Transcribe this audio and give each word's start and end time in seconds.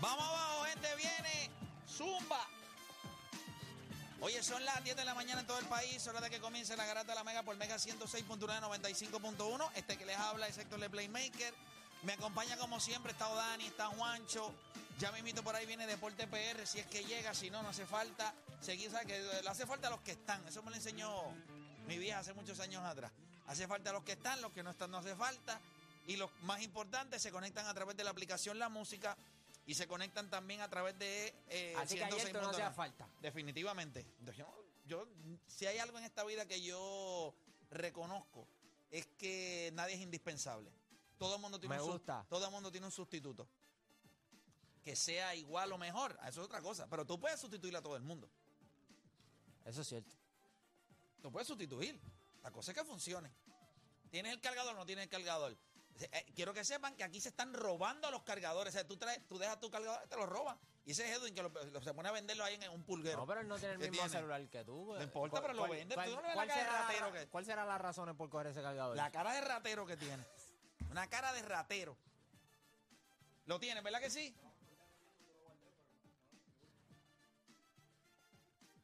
Vamos 0.00 0.24
abajo, 0.24 0.64
gente, 0.64 0.88
viene. 0.96 1.50
Zumba. 1.88 2.46
Oye, 4.20 4.42
son 4.44 4.64
las 4.64 4.82
10 4.84 4.96
de 4.96 5.04
la 5.04 5.14
mañana 5.14 5.40
en 5.40 5.46
todo 5.46 5.58
el 5.58 5.66
país, 5.66 6.06
hora 6.06 6.20
de 6.20 6.30
que 6.30 6.38
comience 6.38 6.76
la 6.76 6.86
garata 6.86 7.12
de 7.12 7.14
la 7.16 7.24
Mega 7.24 7.42
por 7.42 7.56
Mega 7.56 7.76
106.1 7.76 8.38
95.1. 8.38 9.70
Este 9.74 9.96
que 9.96 10.06
les 10.06 10.16
habla 10.16 10.46
es 10.46 10.56
Héctor 10.56 10.80
de 10.80 10.88
Playmaker. 10.88 11.52
Me 12.04 12.12
acompaña 12.12 12.56
como 12.56 12.78
siempre, 12.78 13.10
está 13.10 13.28
Dani, 13.28 13.66
está 13.66 13.86
Juancho. 13.86 14.54
Ya 15.00 15.10
me 15.10 15.18
invito 15.18 15.42
por 15.42 15.56
ahí, 15.56 15.66
viene 15.66 15.86
Deporte 15.86 16.28
PR, 16.28 16.64
si 16.64 16.78
es 16.78 16.86
que 16.86 17.04
llega, 17.04 17.34
si 17.34 17.50
no, 17.50 17.62
no 17.64 17.70
hace 17.70 17.84
falta. 17.84 18.32
Seguir, 18.60 18.92
¿sabes? 18.92 19.06
Que 19.06 19.20
le 19.42 19.48
hace 19.48 19.66
falta 19.66 19.88
a 19.88 19.90
los 19.90 20.00
que 20.00 20.12
están. 20.12 20.46
Eso 20.46 20.62
me 20.62 20.70
lo 20.70 20.76
enseñó 20.76 21.12
mi 21.88 21.98
vieja 21.98 22.20
hace 22.20 22.34
muchos 22.34 22.60
años 22.60 22.84
atrás. 22.84 23.10
Hace 23.48 23.66
falta 23.66 23.90
a 23.90 23.92
los 23.94 24.04
que 24.04 24.12
están, 24.12 24.40
los 24.42 24.52
que 24.52 24.62
no 24.62 24.70
están 24.70 24.92
no 24.92 24.98
hace 24.98 25.16
falta. 25.16 25.60
Y 26.06 26.16
los 26.16 26.30
más 26.42 26.62
importantes 26.62 27.20
se 27.20 27.32
conectan 27.32 27.66
a 27.66 27.74
través 27.74 27.96
de 27.96 28.04
la 28.04 28.10
aplicación 28.10 28.60
La 28.60 28.68
Música 28.68 29.16
y 29.68 29.74
se 29.74 29.86
conectan 29.86 30.30
también 30.30 30.62
a 30.62 30.68
través 30.70 30.98
de 30.98 31.34
eh, 31.48 31.74
Así 31.76 31.96
que 31.96 32.04
ayer 32.04 32.32
no 32.32 32.40
106.9. 32.40 32.50
hacía 32.52 32.70
falta. 32.72 33.06
Definitivamente. 33.20 34.06
Yo, 34.34 34.46
yo- 34.86 35.06
si 35.46 35.66
hay 35.66 35.76
algo 35.78 35.98
en 35.98 36.04
esta 36.04 36.24
vida 36.24 36.46
que 36.46 36.62
yo 36.62 37.34
reconozco, 37.70 38.48
es 38.90 39.06
que 39.18 39.70
nadie 39.74 39.94
es 39.96 40.00
indispensable. 40.00 40.72
Todo 41.18 41.34
el 41.34 41.42
mundo 41.42 41.60
tiene, 41.60 41.76
Me 41.76 41.82
un, 41.82 41.92
gusta. 41.92 42.24
todo 42.30 42.46
el 42.46 42.50
mundo 42.50 42.70
tiene 42.72 42.86
un 42.86 42.92
sustituto. 42.92 43.46
Que 44.82 44.96
sea 44.96 45.34
igual 45.34 45.70
o 45.70 45.76
mejor, 45.76 46.18
eso 46.22 46.40
es 46.40 46.46
otra 46.46 46.62
cosa. 46.62 46.88
Pero 46.88 47.04
tú 47.04 47.20
puedes 47.20 47.38
sustituir 47.38 47.76
a 47.76 47.82
todo 47.82 47.94
el 47.96 48.02
mundo. 48.02 48.30
Eso 49.66 49.82
es 49.82 49.86
cierto. 49.88 50.16
Tú 51.20 51.30
puedes 51.30 51.46
sustituir. 51.46 52.00
La 52.42 52.50
cosa 52.50 52.70
es 52.70 52.78
que 52.78 52.84
funcione. 52.84 53.30
¿Tienes 54.10 54.32
el 54.32 54.40
cargador 54.40 54.74
o 54.74 54.78
no 54.78 54.86
tienes 54.86 55.02
el 55.04 55.10
cargador? 55.10 55.58
Eh, 56.00 56.26
quiero 56.34 56.54
que 56.54 56.64
sepan 56.64 56.94
que 56.94 57.02
aquí 57.04 57.20
se 57.20 57.28
están 57.30 57.52
robando 57.52 58.10
los 58.10 58.22
cargadores. 58.22 58.74
O 58.74 58.78
sea, 58.78 58.86
tú, 58.86 58.96
traes, 58.96 59.26
tú 59.26 59.38
dejas 59.38 59.58
tu 59.58 59.70
cargador 59.70 60.00
y 60.04 60.08
te 60.08 60.16
lo 60.16 60.26
roban. 60.26 60.58
Y 60.84 60.92
ese 60.92 61.10
es 61.10 61.18
Edwin 61.18 61.34
que 61.34 61.42
lo, 61.42 61.48
lo- 61.48 61.82
se 61.82 61.92
pone 61.92 62.08
a 62.08 62.12
venderlo 62.12 62.44
ahí 62.44 62.54
en 62.54 62.70
un 62.70 62.82
pulguero. 62.84 63.18
No, 63.18 63.26
pero 63.26 63.40
él 63.40 63.48
no 63.48 63.58
tiene 63.58 63.74
el 63.74 63.80
¿Qué 63.80 63.90
mismo 63.90 64.04
tiene? 64.06 64.18
celular 64.18 64.48
que 64.48 64.64
tú. 64.64 64.94
No 64.94 65.02
importa, 65.02 65.40
pero 65.42 65.54
lo 65.54 65.68
vende. 65.68 65.94
Tú 65.94 66.00
no 66.00 66.06
le 66.06 66.16
ves 66.16 66.22
la 66.28 66.34
¿cuál 66.34 66.48
de 66.48 66.54
será, 66.54 66.82
ratero 66.82 67.12
que- 67.12 67.26
¿Cuál 67.28 67.44
será 67.44 67.64
las 67.64 67.80
razones 67.80 68.14
por 68.14 68.30
coger 68.30 68.46
ese 68.48 68.62
cargador? 68.62 68.96
La 68.96 69.10
cara 69.10 69.32
de 69.32 69.40
ratero 69.40 69.86
que 69.86 69.96
tiene. 69.96 70.24
Una 70.90 71.08
cara 71.08 71.32
de 71.32 71.42
ratero. 71.42 71.96
Lo 73.46 73.58
tiene, 73.58 73.80
¿verdad 73.80 74.00
que 74.00 74.10
sí? 74.10 74.34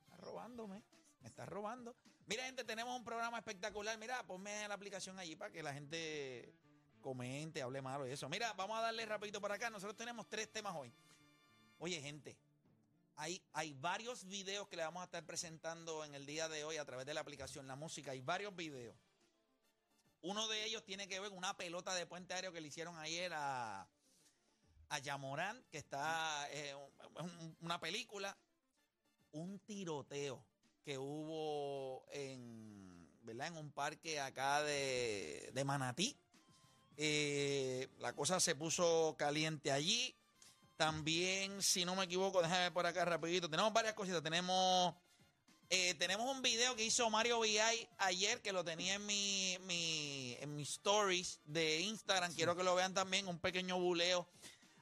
Está 0.05 0.17
robándome. 0.19 0.83
Me 1.21 1.29
está 1.29 1.47
robando. 1.47 1.95
Mira, 2.27 2.45
gente, 2.45 2.65
tenemos 2.65 2.97
un 2.97 3.05
programa 3.05 3.39
espectacular. 3.39 3.97
Mira, 3.99 4.23
ponme 4.27 4.67
la 4.69 4.75
aplicación 4.75 5.19
allí 5.19 5.37
para 5.37 5.51
que 5.53 5.63
la 5.63 5.73
gente 5.75 6.55
comente, 7.05 7.61
hable 7.61 7.83
malo 7.83 8.09
y 8.09 8.13
eso. 8.13 8.29
Mira, 8.31 8.55
vamos 8.55 8.79
a 8.79 8.81
darle 8.81 9.05
rapidito 9.05 9.39
para 9.41 9.57
acá. 9.57 9.69
Nosotros 9.69 9.95
tenemos 9.95 10.27
tres 10.27 10.51
temas 10.51 10.75
hoy. 10.75 10.91
Oye, 11.79 12.01
gente, 12.01 12.35
hay, 13.17 13.43
hay 13.53 13.75
varios 13.75 14.25
videos 14.25 14.67
que 14.69 14.77
le 14.77 14.83
vamos 14.85 15.03
a 15.03 15.05
estar 15.05 15.23
presentando 15.27 16.03
en 16.03 16.15
el 16.15 16.25
día 16.25 16.49
de 16.49 16.65
hoy 16.65 16.79
a 16.79 16.85
través 16.87 17.05
de 17.05 17.13
la 17.13 17.21
aplicación 17.21 17.67
La 17.69 17.77
Música. 17.77 18.13
Hay 18.13 18.23
varios 18.23 18.57
videos. 18.57 18.97
Uno 20.23 20.49
de 20.49 20.65
ellos 20.65 20.83
tiene 20.83 21.07
que 21.07 21.21
ver 21.21 21.29
con 21.29 21.37
una 21.37 21.55
pelota 21.59 21.95
de 21.95 22.07
puente 22.07 22.33
aéreo 22.33 22.53
que 22.53 22.63
le 22.63 22.69
hicieron 22.69 22.97
ayer 22.97 23.31
a, 23.35 23.87
a 24.89 24.99
Yamorán, 24.99 25.63
que 25.71 25.77
está 25.77 26.49
eh, 26.51 26.75
un- 26.75 27.31
un- 27.31 27.57
una 27.61 27.79
película. 27.79 28.35
Un 29.33 29.59
tiroteo 29.59 30.43
que 30.83 30.97
hubo 30.97 32.07
en, 32.13 33.11
¿verdad? 33.23 33.49
en 33.49 33.57
un 33.59 33.71
parque 33.73 34.21
acá 34.21 34.63
de, 34.63 35.51
de 35.53 35.65
Manatí. 35.65 36.17
Eh, 36.97 37.89
la 37.99 38.13
cosa 38.13 38.41
se 38.41 38.55
puso 38.55 39.15
caliente 39.19 39.73
allí. 39.73 40.15
También, 40.77 41.63
si 41.63 41.85
no 41.85 41.95
me 41.95 42.05
equivoco, 42.05 42.43
déjame 42.43 42.63
ver 42.63 42.73
por 42.73 42.87
acá 42.87 43.05
rapidito. 43.05 43.49
Tenemos 43.49 43.73
varias 43.73 43.95
cositas. 43.95 44.23
Tenemos 44.23 44.95
eh, 45.71 45.95
tenemos 45.95 46.31
un 46.31 46.43
video 46.43 46.77
que 46.77 46.85
hizo 46.85 47.09
Mario 47.11 47.41
VI 47.41 47.89
ayer, 47.99 48.41
que 48.43 48.53
lo 48.53 48.65
tenía 48.65 48.95
en 48.95 49.07
mi, 49.07 49.57
mi, 49.63 50.37
en 50.41 50.55
mis 50.55 50.71
stories 50.71 51.41
de 51.45 51.81
Instagram. 51.81 52.35
Quiero 52.35 52.55
que 52.55 52.63
lo 52.63 52.75
vean 52.75 52.93
también, 52.93 53.27
un 53.27 53.39
pequeño 53.39 53.79
buleo 53.79 54.29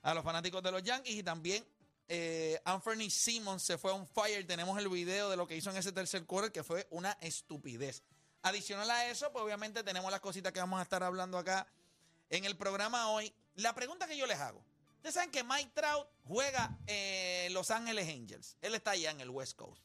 a 0.03 0.13
los 0.13 0.25
fanáticos 0.25 0.63
de 0.63 0.73
los 0.73 0.83
Yankees. 0.83 1.15
Y 1.15 1.23
también 1.23 1.65
eh, 2.09 2.61
Anthony 2.65 3.09
Simmons 3.11 3.63
se 3.63 3.79
fue 3.79 3.93
on 3.93 4.07
fire. 4.07 4.47
Tenemos 4.47 4.79
el 4.79 4.89
video 4.89 5.31
de 5.31 5.37
lo 5.37 5.47
que 5.47 5.57
hizo 5.57 5.71
en 5.71 5.77
ese 5.77 5.93
tercer 5.93 6.27
quarter, 6.27 6.53
que 6.53 6.65
fue 6.65 6.87
una 6.91 7.13
estupidez. 7.21 8.03
Adicional 8.43 8.91
a 8.91 9.09
eso, 9.09 9.33
pues 9.33 9.45
obviamente 9.45 9.85
tenemos 9.85 10.11
las 10.11 10.21
cositas 10.21 10.53
que 10.53 10.59
vamos 10.59 10.81
a 10.81 10.83
estar 10.83 11.03
hablando 11.03 11.39
acá 11.39 11.67
en 12.33 12.45
el 12.47 12.57
programa 12.57 13.11
hoy. 13.11 13.33
La 13.55 13.75
pregunta 13.75 14.09
que 14.09 14.17
yo 14.17 14.27
les 14.27 14.39
hago. 14.39 14.65
Ustedes 14.97 15.15
saben 15.15 15.31
que 15.31 15.45
Mike 15.45 15.73
Trout 15.75 16.09
juega 16.25 16.79
en 16.87 17.53
Los 17.53 17.71
Ángeles 17.71 18.09
Angels. 18.09 18.57
Él 18.63 18.75
está 18.75 18.93
allá 18.93 19.11
en 19.11 19.21
el 19.21 19.31
West 19.31 19.57
Coast. 19.57 19.83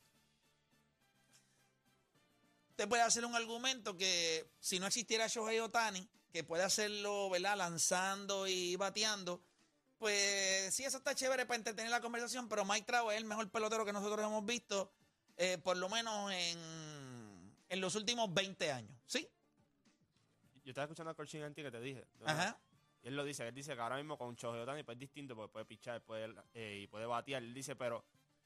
Usted 2.69 2.87
puede 2.87 3.01
hacer 3.01 3.25
un 3.25 3.35
argumento 3.35 3.97
que 3.97 4.49
si 4.59 4.79
no 4.79 4.87
existiera 4.87 5.27
Shohei 5.27 5.59
Otani, 5.59 6.07
que 6.31 6.43
puede 6.43 6.63
hacerlo, 6.63 7.29
¿verdad? 7.29 7.57
Lanzando 7.57 8.47
y 8.47 8.75
bateando, 8.75 9.41
pues 9.97 10.73
sí, 10.73 10.85
eso 10.85 10.97
está 10.97 11.15
chévere 11.15 11.45
para 11.45 11.57
entretener 11.57 11.89
la 11.89 12.01
conversación, 12.01 12.47
pero 12.47 12.63
Mike 12.63 12.85
Trout 12.85 13.11
es 13.11 13.17
el 13.17 13.25
mejor 13.25 13.49
pelotero 13.49 13.83
que 13.83 13.93
nosotros 13.93 14.23
hemos 14.23 14.45
visto, 14.45 14.93
eh, 15.35 15.57
por 15.57 15.75
lo 15.75 15.89
menos 15.89 16.31
en, 16.31 17.55
en 17.67 17.81
los 17.81 17.95
últimos 17.95 18.31
20 18.33 18.71
años, 18.71 18.95
¿sí? 19.07 19.27
Yo 20.67 20.71
estaba 20.71 20.83
escuchando 20.83 21.11
a 21.11 21.13
Corchin 21.15 21.43
antes 21.43 21.63
que 21.63 21.71
te 21.71 21.79
dije. 21.79 22.05
¿verdad? 22.19 22.39
Ajá. 22.41 22.59
Y 23.01 23.07
él 23.07 23.15
lo 23.15 23.23
dice, 23.23 23.47
él 23.47 23.53
dice 23.55 23.73
que 23.73 23.79
ahora 23.79 23.95
mismo 23.95 24.17
con 24.17 24.35
Shohei 24.35 24.59
Ohtani 24.59 24.83
pues 24.83 24.95
es 24.97 24.99
distinto 24.99 25.33
porque 25.33 25.49
puede 25.53 25.63
pichar 25.65 26.01
puede, 26.01 26.35
eh, 26.53 26.81
y 26.83 26.87
puede 26.87 27.05
batear. 27.05 27.41
Él 27.41 27.53
dice, 27.53 27.77
pero 27.77 28.03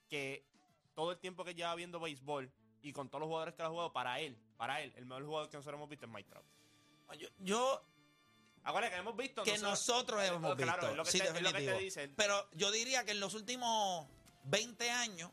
que 0.07 0.45
todo 0.93 1.11
el 1.13 1.17
tiempo 1.17 1.43
que 1.43 1.55
lleva 1.55 1.73
viendo 1.73 1.99
béisbol 1.99 2.51
y 2.83 2.93
con 2.93 3.09
todos 3.09 3.21
los 3.21 3.27
jugadores 3.27 3.55
que 3.55 3.63
ha 3.63 3.69
jugado, 3.69 3.91
para 3.91 4.19
él, 4.19 4.37
para 4.57 4.81
él, 4.81 4.93
el 4.97 5.07
mejor 5.07 5.25
jugador 5.25 5.49
que 5.49 5.57
nosotros 5.57 5.79
hemos 5.79 5.89
visto 5.89 6.05
es 6.05 6.11
Mike 6.11 6.29
Trout. 6.29 6.45
Yo, 7.17 7.27
yo 7.39 7.85
Ahora 8.65 8.91
que 8.91 8.97
hemos 8.97 9.17
visto... 9.17 9.41
que 9.41 9.57
nosotros 9.57 10.23
hemos 10.23 10.51
Oh, 10.51 10.55
claro, 10.55 10.81
visto. 10.81 10.91
es 10.91 10.97
lo 10.97 11.03
que 11.05 11.11
sí, 11.11 11.17
te- 11.17 11.23
es 11.23 11.29
lo 11.29 11.38
que 11.39 11.43
te 11.43 11.51
definitivo. 11.53 11.79
dicen. 11.79 12.13
Pero 12.15 12.47
yo 12.51 12.69
diría 12.69 13.03
que 13.03 13.11
en 13.13 13.19
los 13.19 13.33
últimos 13.33 14.07
20 14.43 14.91
años, 14.91 15.31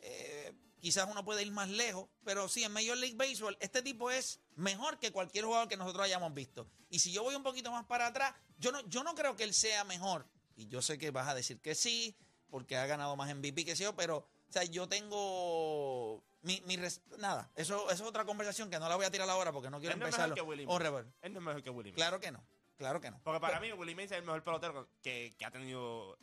eh, 0.00 0.54
quizás 0.80 1.08
uno 1.10 1.24
puede 1.24 1.42
ir 1.42 1.50
más 1.52 1.68
lejos, 1.68 2.08
pero 2.24 2.48
sí, 2.48 2.64
en 2.64 2.72
Major 2.72 2.96
League 2.96 3.16
Baseball, 3.16 3.56
este 3.60 3.82
tipo 3.82 4.10
es 4.10 4.40
mejor 4.56 4.98
que 4.98 5.10
cualquier 5.12 5.44
jugador 5.44 5.68
que 5.68 5.76
nosotros 5.76 6.04
hayamos 6.04 6.32
visto. 6.34 6.68
Y 6.90 6.98
si 7.00 7.12
yo 7.12 7.22
voy 7.22 7.34
un 7.34 7.42
poquito 7.42 7.70
más 7.72 7.84
para 7.86 8.06
atrás, 8.06 8.34
yo 8.58 8.72
no, 8.72 8.80
yo 8.88 9.02
no 9.02 9.14
creo 9.14 9.36
que 9.36 9.44
él 9.44 9.54
sea 9.54 9.84
mejor. 9.84 10.26
Y 10.56 10.68
yo 10.68 10.80
sé 10.82 10.96
que 10.98 11.10
vas 11.10 11.28
a 11.28 11.34
decir 11.34 11.60
que 11.60 11.74
sí, 11.74 12.16
porque 12.50 12.76
ha 12.76 12.86
ganado 12.86 13.16
más 13.16 13.34
MVP 13.34 13.64
que 13.64 13.74
yo, 13.74 13.94
pero, 13.96 14.18
o 14.18 14.52
sea, 14.52 14.64
yo 14.64 14.88
tengo. 14.88 16.22
Mi, 16.42 16.60
mi 16.66 16.76
res- 16.76 17.00
nada, 17.18 17.50
eso, 17.56 17.90
eso 17.90 18.04
es 18.04 18.08
otra 18.08 18.24
conversación 18.24 18.70
que 18.70 18.78
no 18.78 18.88
la 18.88 18.94
voy 18.94 19.04
a 19.04 19.10
tirar 19.10 19.28
ahora 19.28 19.50
porque 19.52 19.68
no 19.68 19.80
quiero 19.80 19.94
Él 19.94 19.98
no 20.00 20.06
es 20.06 20.14
empezar. 20.14 20.30
mejor 20.30 20.56
que 20.56 20.66
Oh. 20.68 20.98
Él 21.22 21.32
no 21.32 21.40
es 21.40 21.44
mejor 21.44 21.62
que 21.62 21.70
Willie 21.70 21.90
Mays. 21.90 21.96
Claro 21.96 22.20
que 22.20 22.30
no, 22.30 22.46
claro 22.78 23.00
que 23.00 23.10
no. 23.10 23.20
Porque 23.24 23.40
para 23.40 23.58
mí 23.58 23.72
Willie 23.72 23.96
Mays 23.96 24.12
es 24.12 24.18
el 24.18 24.24
mejor 24.24 24.44
pelotero 24.44 24.88
que, 25.02 25.34
que 25.36 25.44
ha 25.44 25.50
tenido 25.50 26.16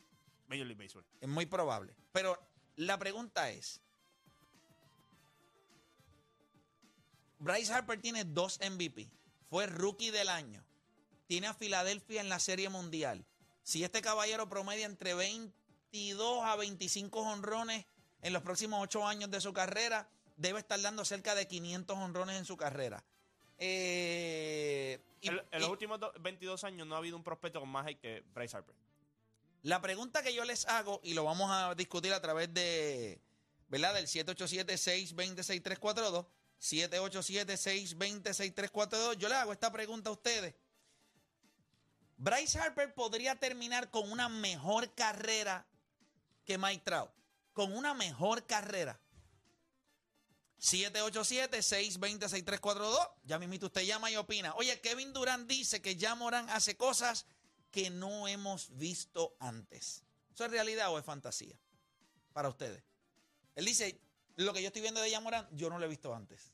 Major 0.48 0.66
League 0.66 0.82
Baseball. 0.82 1.06
Es 1.20 1.28
muy 1.28 1.46
probable. 1.46 1.94
Pero 2.14 2.40
la 2.78 2.98
pregunta 2.98 3.50
es: 3.52 3.82
Bryce 7.44 7.74
Harper 7.74 8.00
tiene 8.02 8.24
dos 8.26 8.60
MVP. 8.62 9.10
Fue 9.50 9.66
rookie 9.68 10.12
del 10.12 10.30
año. 10.30 10.64
Tiene 11.28 11.48
a 11.48 11.54
Filadelfia 11.54 12.22
en 12.22 12.30
la 12.30 12.40
Serie 12.40 12.70
Mundial. 12.70 13.26
Si 13.64 13.84
este 13.84 14.02
caballero 14.02 14.48
promedia 14.50 14.86
entre 14.86 15.14
22 15.14 16.44
a 16.44 16.56
25 16.56 17.20
honrones 17.22 17.86
en 18.22 18.34
los 18.34 18.42
próximos 18.44 18.82
ocho 18.82 19.06
años 19.08 19.30
de 19.32 19.42
su 19.42 19.54
carrera, 19.54 20.10
debe 20.38 20.60
estar 20.60 20.82
dando 20.82 21.06
cerca 21.06 21.36
de 21.36 21.48
500 21.48 21.98
honrones 21.98 22.38
en 22.38 22.46
su 22.46 22.58
carrera. 22.58 23.04
Eh, 23.58 25.00
y- 25.22 25.28
en, 25.30 25.42
en 25.52 25.62
los 25.62 25.70
últimos 25.70 26.00
do- 26.00 26.12
22 26.20 26.64
años 26.64 26.88
no 26.88 26.96
ha 26.96 26.98
habido 26.98 27.16
un 27.18 27.24
prospecto 27.24 27.60
con 27.60 27.70
más 27.70 27.86
que 28.02 28.24
Bryce 28.34 28.58
Harper. 28.58 28.76
La 29.62 29.80
pregunta 29.82 30.24
que 30.24 30.34
yo 30.34 30.44
les 30.44 30.68
hago, 30.68 31.00
y 31.04 31.14
lo 31.14 31.24
vamos 31.24 31.50
a 31.52 31.76
discutir 31.76 32.12
a 32.14 32.22
través 32.22 32.54
de, 32.54 33.22
¿verdad? 33.70 33.94
Del 33.94 34.08
787-620-6342, 34.08 36.26
787-620-6342, 36.64 39.18
yo 39.18 39.28
les 39.28 39.38
hago 39.38 39.52
esta 39.52 39.70
pregunta 39.70 40.10
a 40.10 40.14
ustedes. 40.14 40.56
Bryce 42.16 42.58
Harper 42.58 42.94
podría 42.94 43.36
terminar 43.36 43.90
con 43.90 44.10
una 44.10 44.30
mejor 44.30 44.96
carrera 44.96 45.68
que 46.46 46.58
Mike 46.58 46.84
Trout. 46.86 47.12
Con 47.52 47.76
una 47.76 47.94
mejor 47.94 48.46
carrera. 48.46 48.98
787-620-6342. 50.62 53.12
Ya 53.26 53.38
mismito 53.40 53.66
usted 53.66 53.82
llama 53.82 54.10
y 54.10 54.16
opina. 54.16 54.56
Oye, 54.56 54.80
Kevin 54.80 55.12
Durant 55.12 55.50
dice 55.50 55.82
que 55.82 55.98
ya 55.98 56.16
Morán 56.16 56.50
hace 56.50 56.78
cosas 56.78 57.26
que 57.72 57.90
no 57.90 58.30
hemos 58.30 58.78
visto 58.78 59.36
antes. 59.42 60.06
¿Eso 60.34 60.46
es 60.46 60.52
realidad 60.52 60.94
o 60.94 60.98
es 60.98 61.04
fantasía? 61.04 61.60
Para 62.32 62.48
ustedes. 62.48 62.82
Él 63.56 63.66
dice, 63.66 64.00
lo 64.38 64.54
que 64.54 64.62
yo 64.62 64.68
estoy 64.68 64.82
viendo 64.82 65.02
de 65.02 65.12
Yamorán, 65.12 65.46
yo 65.52 65.70
no 65.70 65.78
lo 65.78 65.84
he 65.86 65.90
visto 65.90 66.16
antes. 66.16 66.53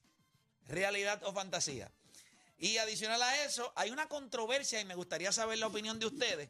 ¿Realidad 0.69 1.21
o 1.23 1.33
fantasía? 1.33 1.91
Y 2.59 2.77
adicional 2.77 3.21
a 3.21 3.43
eso, 3.43 3.71
hay 3.75 3.89
una 3.89 4.07
controversia 4.07 4.79
y 4.79 4.85
me 4.85 4.95
gustaría 4.95 5.31
saber 5.31 5.57
la 5.57 5.67
opinión 5.67 5.97
de 5.99 6.05
ustedes. 6.05 6.49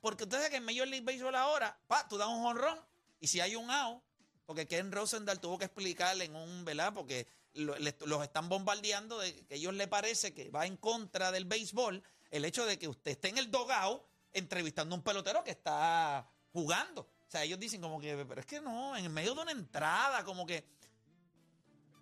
Porque 0.00 0.24
ustedes 0.24 0.48
que 0.50 0.56
en 0.56 0.64
Major 0.64 0.86
League 0.86 1.04
Baseball 1.04 1.34
ahora, 1.34 1.76
pa, 1.86 2.06
tú 2.08 2.16
das 2.18 2.28
un 2.28 2.42
jonrón 2.42 2.78
y 3.20 3.26
si 3.26 3.40
hay 3.40 3.56
un 3.56 3.70
out, 3.70 4.02
porque 4.46 4.66
Ken 4.66 4.92
Rosendahl 4.92 5.40
tuvo 5.40 5.58
que 5.58 5.64
explicarle 5.64 6.24
en 6.24 6.36
un, 6.36 6.64
¿verdad? 6.64 6.92
Porque 6.92 7.26
lo- 7.54 7.76
le- 7.78 7.96
los 8.06 8.22
están 8.22 8.48
bombardeando 8.48 9.18
de 9.18 9.44
que 9.46 9.54
a 9.54 9.56
ellos 9.56 9.74
les 9.74 9.88
parece 9.88 10.34
que 10.34 10.50
va 10.50 10.66
en 10.66 10.76
contra 10.76 11.30
del 11.32 11.44
béisbol 11.44 12.02
el 12.30 12.44
hecho 12.44 12.64
de 12.66 12.78
que 12.78 12.88
usted 12.88 13.12
esté 13.12 13.28
en 13.28 13.38
el 13.38 13.50
dogao 13.50 14.06
entrevistando 14.32 14.94
a 14.94 14.98
un 14.98 15.04
pelotero 15.04 15.42
que 15.44 15.50
está 15.52 16.26
jugando. 16.52 17.02
O 17.02 17.30
sea, 17.30 17.42
ellos 17.44 17.58
dicen 17.58 17.80
como 17.80 18.00
que, 18.00 18.24
pero 18.28 18.40
es 18.40 18.46
que 18.46 18.60
no, 18.60 18.96
en 18.96 19.10
medio 19.12 19.34
de 19.34 19.40
una 19.42 19.52
entrada, 19.52 20.22
como 20.24 20.44
que... 20.46 20.64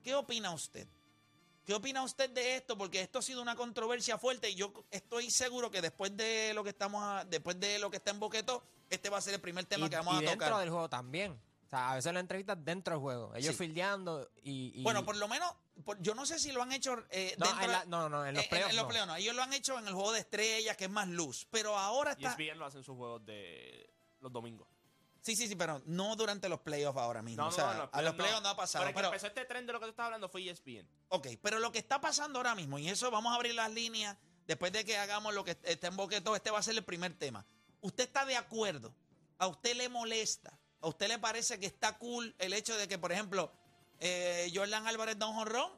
¿Qué 0.03 0.15
opina 0.15 0.51
usted? 0.53 0.89
¿Qué 1.71 1.75
opina 1.75 2.03
usted 2.03 2.29
de 2.31 2.57
esto? 2.57 2.77
Porque 2.77 3.01
esto 3.01 3.21
ha 3.21 3.23
sido 3.23 3.41
una 3.41 3.55
controversia 3.55 4.19
fuerte 4.19 4.51
y 4.51 4.57
yo 4.57 4.73
estoy 4.91 5.31
seguro 5.31 5.71
que 5.71 5.81
después 5.81 6.17
de 6.17 6.53
lo 6.53 6.65
que 6.65 6.71
estamos, 6.71 7.01
a- 7.01 7.25
después 7.25 7.61
de 7.61 7.79
lo 7.79 7.89
que 7.93 7.99
está 7.99 8.11
en 8.11 8.19
Boqueto, 8.19 8.65
este 8.89 9.09
va 9.09 9.19
a 9.19 9.21
ser 9.21 9.35
el 9.35 9.41
primer 9.41 9.67
tema 9.67 9.87
y, 9.87 9.89
que 9.89 9.95
vamos 9.95 10.15
y 10.15 10.17
a 10.17 10.31
dentro 10.31 10.49
tocar. 10.49 10.59
del 10.63 10.71
juego 10.71 10.89
también. 10.91 11.31
O 11.31 11.69
sea, 11.71 11.93
a 11.93 11.95
veces 11.95 12.13
la 12.13 12.19
entrevistas 12.19 12.59
dentro 12.65 12.95
del 12.95 13.01
juego. 13.01 13.33
Ellos 13.37 13.53
Sí. 13.55 13.59
fildeando 13.67 14.29
y, 14.43 14.81
y- 14.81 14.83
Bueno, 14.83 15.05
por 15.05 15.17
lo 15.17 15.29
menos, 15.29 15.55
por- 15.85 16.03
yo 16.03 16.17
no 16.17 16.27
sé 16.27 16.41
si 16.41 16.51
lo 16.51 16.61
han 16.61 16.73
hecho 16.73 17.05
eh, 17.09 17.37
no, 17.39 17.47
dentro 17.47 17.65
en 17.67 17.71
la- 17.71 17.85
no, 17.85 18.09
no, 18.09 18.27
en 18.27 18.35
los 18.35 18.45
eh, 18.45 18.49
playoffs. 18.51 18.71
en 18.73 18.77
los 18.77 18.87
playoffs 18.87 19.07
no. 19.07 19.15
Ellos 19.15 19.37
lo 19.37 19.43
han 19.45 19.53
hecho 19.53 19.79
en 19.79 19.87
el 19.87 19.95
juego 19.95 20.11
de 20.11 20.19
estrellas, 20.19 20.77
que 20.77 20.87
es 20.87 20.91
más 20.91 21.07
luz. 21.07 21.47
Pero 21.53 21.79
ahora 21.79 22.17
Y 22.19 22.25
está. 22.25 22.31
ESPN 22.31 22.59
lo 22.59 22.67
hacen 22.67 22.83
sus 22.83 22.97
juegos 22.97 23.25
de 23.25 23.89
los 24.19 24.33
domingos. 24.33 24.67
Sí, 25.23 25.37
sí, 25.37 25.49
sí, 25.49 25.55
pero 25.55 25.83
no 25.87 26.17
durante 26.17 26.49
los 26.49 26.61
playoffs 26.61 26.99
ahora 26.99 27.21
mismo. 27.23 27.43
No, 27.43 27.49
o 27.49 27.53
sea, 27.53 27.67
no, 27.67 27.73
en 27.73 27.79
los 27.79 27.89
a 27.93 28.03
los 28.03 28.15
playoffs 28.15 28.43
no 28.43 28.49
ha 28.49 28.57
pasado. 28.57 28.85
Pero 28.85 28.89
el 28.89 28.95
que 28.95 28.99
Pero, 28.99 29.09
empezó 29.09 29.27
este 29.27 29.45
tren 29.45 29.67
de 29.67 29.73
lo 29.73 29.81
que 29.81 29.87
tú 29.87 29.91
estás 29.91 30.07
hablando 30.07 30.29
fue 30.29 30.49
ESPN. 30.49 30.89
ok, 31.09 31.27
pero 31.43 31.59
lo 31.59 31.71
que 31.73 31.79
está 31.79 32.01
pasando 32.01 32.39
ahora 32.39 32.55
mismo, 32.55 32.79
y 32.79 32.89
eso 32.89 33.11
vamos 33.11 33.33
a 33.33 33.37
abrir 33.37 33.55
las 33.55 33.71
líneas 33.71 34.17
después 34.47 34.73
de 34.73 34.85
que 34.85 34.97
hagamos 34.97 35.35
lo 35.35 35.45
que 35.45 35.59
está 35.63 35.89
en 35.89 35.97
Boqueto, 35.97 36.35
este 36.35 36.51
va 36.51 36.59
a 36.59 36.63
ser 36.63 36.75
el 36.77 36.85
primer 36.85 37.13
tema. 37.19 37.45
¿Usted 37.83 38.05
está 38.05 38.25
de 38.25 38.37
acuerdo? 38.37 38.95
¿A 39.39 39.47
usted 39.47 39.77
le 39.77 39.89
molesta? 39.89 40.59
¿A 40.81 40.89
usted 40.89 41.09
le 41.09 41.19
parece 41.19 41.61
que 41.61 41.67
está 41.67 41.99
cool 41.99 42.35
el 42.39 42.53
hecho 42.53 42.77
de 42.77 42.89
que, 42.89 42.99
por 42.99 43.13
ejemplo, 43.13 43.53
eh, 44.01 44.51
Jordan 44.55 44.87
Álvarez 44.87 45.19
da 45.19 45.27
un 45.27 45.35
jonrón, 45.37 45.71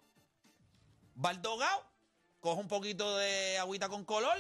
va 1.23 1.31
al 1.31 1.43
dogao, 1.43 1.85
coge 2.41 2.61
un 2.61 2.69
poquito 2.69 3.17
de 3.17 3.59
agüita 3.59 3.89
con 3.89 4.05
color 4.05 4.37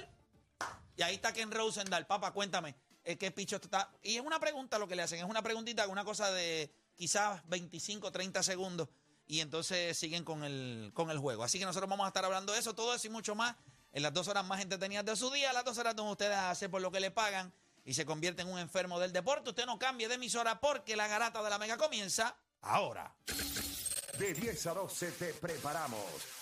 y 0.97 1.03
ahí 1.03 1.17
está 1.17 1.33
Ken 1.33 1.51
Rosendahl. 1.51 2.07
Papá, 2.07 2.33
cuéntame, 2.33 2.75
eh, 3.05 3.17
¿qué 3.17 3.31
picho 3.31 3.57
está? 3.57 3.91
Y 4.03 4.17
es 4.17 4.23
una 4.23 4.39
pregunta 4.39 4.79
lo 4.79 4.89
que 4.89 4.97
le 4.97 5.03
hacen, 5.03 5.19
es 5.19 5.25
una 5.25 5.43
preguntita, 5.43 5.87
una 5.89 6.05
cosa 6.05 6.31
de 6.31 6.73
quizás 6.95 7.43
25, 7.49 8.13
30 8.13 8.43
segundos 8.43 8.89
y 9.27 9.41
entonces 9.41 9.99
siguen 9.99 10.25
con 10.25 10.45
el, 10.45 10.91
con 10.95 11.11
el 11.11 11.19
juego. 11.19 11.45
Así 11.45 11.59
que 11.59 11.65
nosotros 11.65 11.89
vamos 11.89 12.05
a 12.05 12.09
estar 12.09 12.25
hablando 12.25 12.53
de 12.53 12.59
eso, 12.59 12.75
todo 12.75 12.95
eso 12.95 13.07
y 13.07 13.11
mucho 13.11 13.35
más 13.35 13.57
en 13.93 14.03
las 14.03 14.13
dos 14.13 14.29
horas 14.29 14.45
más 14.45 14.61
entretenidas 14.61 15.05
de 15.05 15.17
su 15.17 15.31
día, 15.31 15.53
las 15.53 15.65
dos 15.65 15.79
horas 15.79 15.95
donde 15.95 16.13
ustedes 16.13 16.37
hacen 16.37 16.71
por 16.71 16.81
lo 16.81 16.91
que 16.91 17.01
le 17.01 17.11
pagan 17.11 17.53
y 17.85 17.95
se 17.95 18.07
convierte 18.07 18.43
en 18.43 18.49
un 18.49 18.59
enfermo 18.59 18.99
del 19.01 19.13
deporte. 19.13 19.51
Usted 19.51 19.67
no 19.67 19.79
cambie 19.79 20.09
de 20.09 20.15
emisora 20.15 20.61
porque 20.61 20.97
la 20.97 21.09
garata 21.09 21.43
de 21.43 21.51
la 21.51 21.59
mega 21.59 21.77
comienza 21.77 22.37
ahora. 22.61 23.15
De 24.19 24.35
10 24.35 24.67
a 24.67 24.75
12 24.75 25.13
te 25.13 25.35
preparamos. 25.35 26.42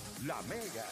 La 0.25 0.39
Mega. 0.43 0.85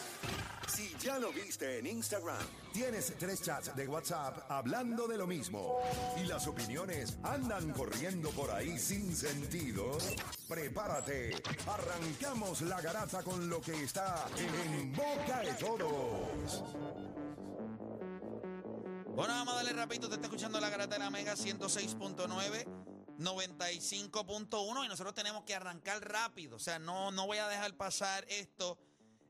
Si 0.66 0.92
ya 0.98 1.18
lo 1.18 1.32
viste 1.32 1.78
en 1.78 1.86
Instagram, 1.86 2.44
tienes 2.72 3.14
tres 3.16 3.40
chats 3.42 3.76
de 3.76 3.86
WhatsApp 3.86 4.50
hablando 4.50 5.06
de 5.06 5.16
lo 5.16 5.26
mismo 5.26 5.78
y 6.16 6.26
las 6.26 6.48
opiniones 6.48 7.16
andan 7.22 7.72
corriendo 7.72 8.30
por 8.30 8.50
ahí 8.50 8.76
sin 8.76 9.14
sentido, 9.14 9.98
prepárate. 10.48 11.40
Arrancamos 11.66 12.62
la 12.62 12.80
garata 12.80 13.22
con 13.22 13.48
lo 13.48 13.60
que 13.60 13.84
está 13.84 14.26
en 14.36 14.92
boca 14.92 15.40
de 15.42 15.52
todos. 15.54 16.64
Bueno, 19.14 19.34
vamos 19.34 19.54
a 19.54 19.56
darle 19.58 19.72
rapidito. 19.74 20.06
Usted 20.06 20.16
está 20.16 20.26
escuchando 20.26 20.58
la 20.58 20.70
garata 20.70 20.94
de 20.94 21.00
la 21.00 21.10
Mega 21.10 21.34
106.9, 21.34 22.66
95.1 23.18 24.84
y 24.84 24.88
nosotros 24.88 25.14
tenemos 25.14 25.44
que 25.44 25.54
arrancar 25.54 26.00
rápido. 26.08 26.56
O 26.56 26.60
sea, 26.60 26.80
no, 26.80 27.12
no 27.12 27.26
voy 27.26 27.38
a 27.38 27.46
dejar 27.46 27.76
pasar 27.76 28.24
esto. 28.28 28.78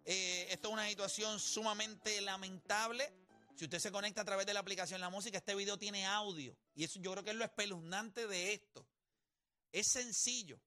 Eh, 0.05 0.47
esto 0.51 0.69
es 0.69 0.75
una 0.75 0.89
situación 0.89 1.39
sumamente 1.39 2.21
lamentable. 2.21 3.13
Si 3.55 3.65
usted 3.65 3.79
se 3.79 3.93
conecta 3.93 4.23
a 4.23 4.25
través 4.25 4.47
de 4.47 4.55
la 4.55 4.61
aplicación 4.61 5.01
La 5.01 5.11
Música, 5.11 5.39
este 5.39 5.55
video 5.55 5.79
tiene 5.79 6.07
audio. 6.07 6.57
Y 6.75 6.85
eso 6.85 6.99
yo 7.01 7.13
creo 7.13 7.25
que 7.25 7.31
es 7.31 7.37
lo 7.37 7.45
espeluznante 7.45 8.27
de 8.27 8.55
esto. 8.55 8.87
Es 9.73 9.89
sencillo. 9.89 10.61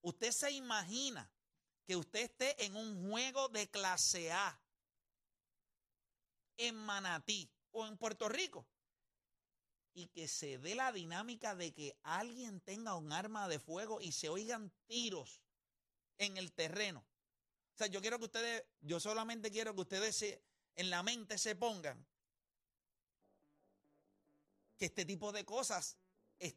Usted 0.00 0.32
se 0.32 0.50
imagina 0.52 1.30
que 1.86 1.96
usted 1.96 2.20
esté 2.20 2.64
en 2.64 2.76
un 2.76 3.08
juego 3.08 3.48
de 3.48 3.68
clase 3.68 4.32
A 4.32 4.60
en 6.56 6.74
Manatí 6.74 7.50
o 7.70 7.86
en 7.86 7.96
Puerto 7.96 8.28
Rico 8.28 8.66
y 9.94 10.06
que 10.08 10.28
se 10.28 10.58
dé 10.58 10.74
la 10.74 10.92
dinámica 10.92 11.54
de 11.54 11.72
que 11.72 11.98
alguien 12.02 12.60
tenga 12.60 12.94
un 12.94 13.12
arma 13.12 13.48
de 13.48 13.58
fuego 13.58 14.00
y 14.00 14.12
se 14.12 14.28
oigan 14.28 14.72
tiros 14.86 15.42
en 16.18 16.36
el 16.36 16.52
terreno. 16.52 17.04
Sea, 17.78 17.86
yo 17.86 18.00
quiero 18.00 18.18
que 18.18 18.24
ustedes, 18.24 18.64
yo 18.80 18.98
solamente 18.98 19.52
quiero 19.52 19.72
que 19.72 19.82
ustedes 19.82 20.16
se, 20.16 20.42
en 20.74 20.90
la 20.90 21.04
mente 21.04 21.38
se 21.38 21.54
pongan 21.54 22.04
que 24.76 24.86
este 24.86 25.04
tipo 25.04 25.30
de 25.30 25.44
cosas 25.44 25.96
es- 26.40 26.56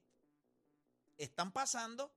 están 1.20 1.52
pasando 1.52 2.12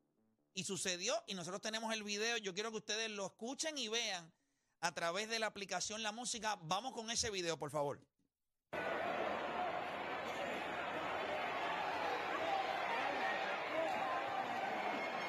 y 0.55 0.65
sucedió 0.65 1.23
y 1.27 1.35
nosotros 1.35 1.61
tenemos 1.61 1.93
el 1.93 2.03
video. 2.03 2.39
Yo 2.39 2.55
quiero 2.55 2.71
que 2.71 2.79
ustedes 2.79 3.11
lo 3.11 3.27
escuchen 3.27 3.77
y 3.77 3.89
vean 3.89 4.33
a 4.81 4.95
través 4.95 5.29
de 5.29 5.39
la 5.39 5.49
aplicación 5.49 6.03
La 6.03 6.11
Música. 6.13 6.57
Vamos 6.63 6.95
con 6.95 7.11
ese 7.11 7.31
video, 7.31 7.59
por 7.59 7.71
favor. 7.71 8.01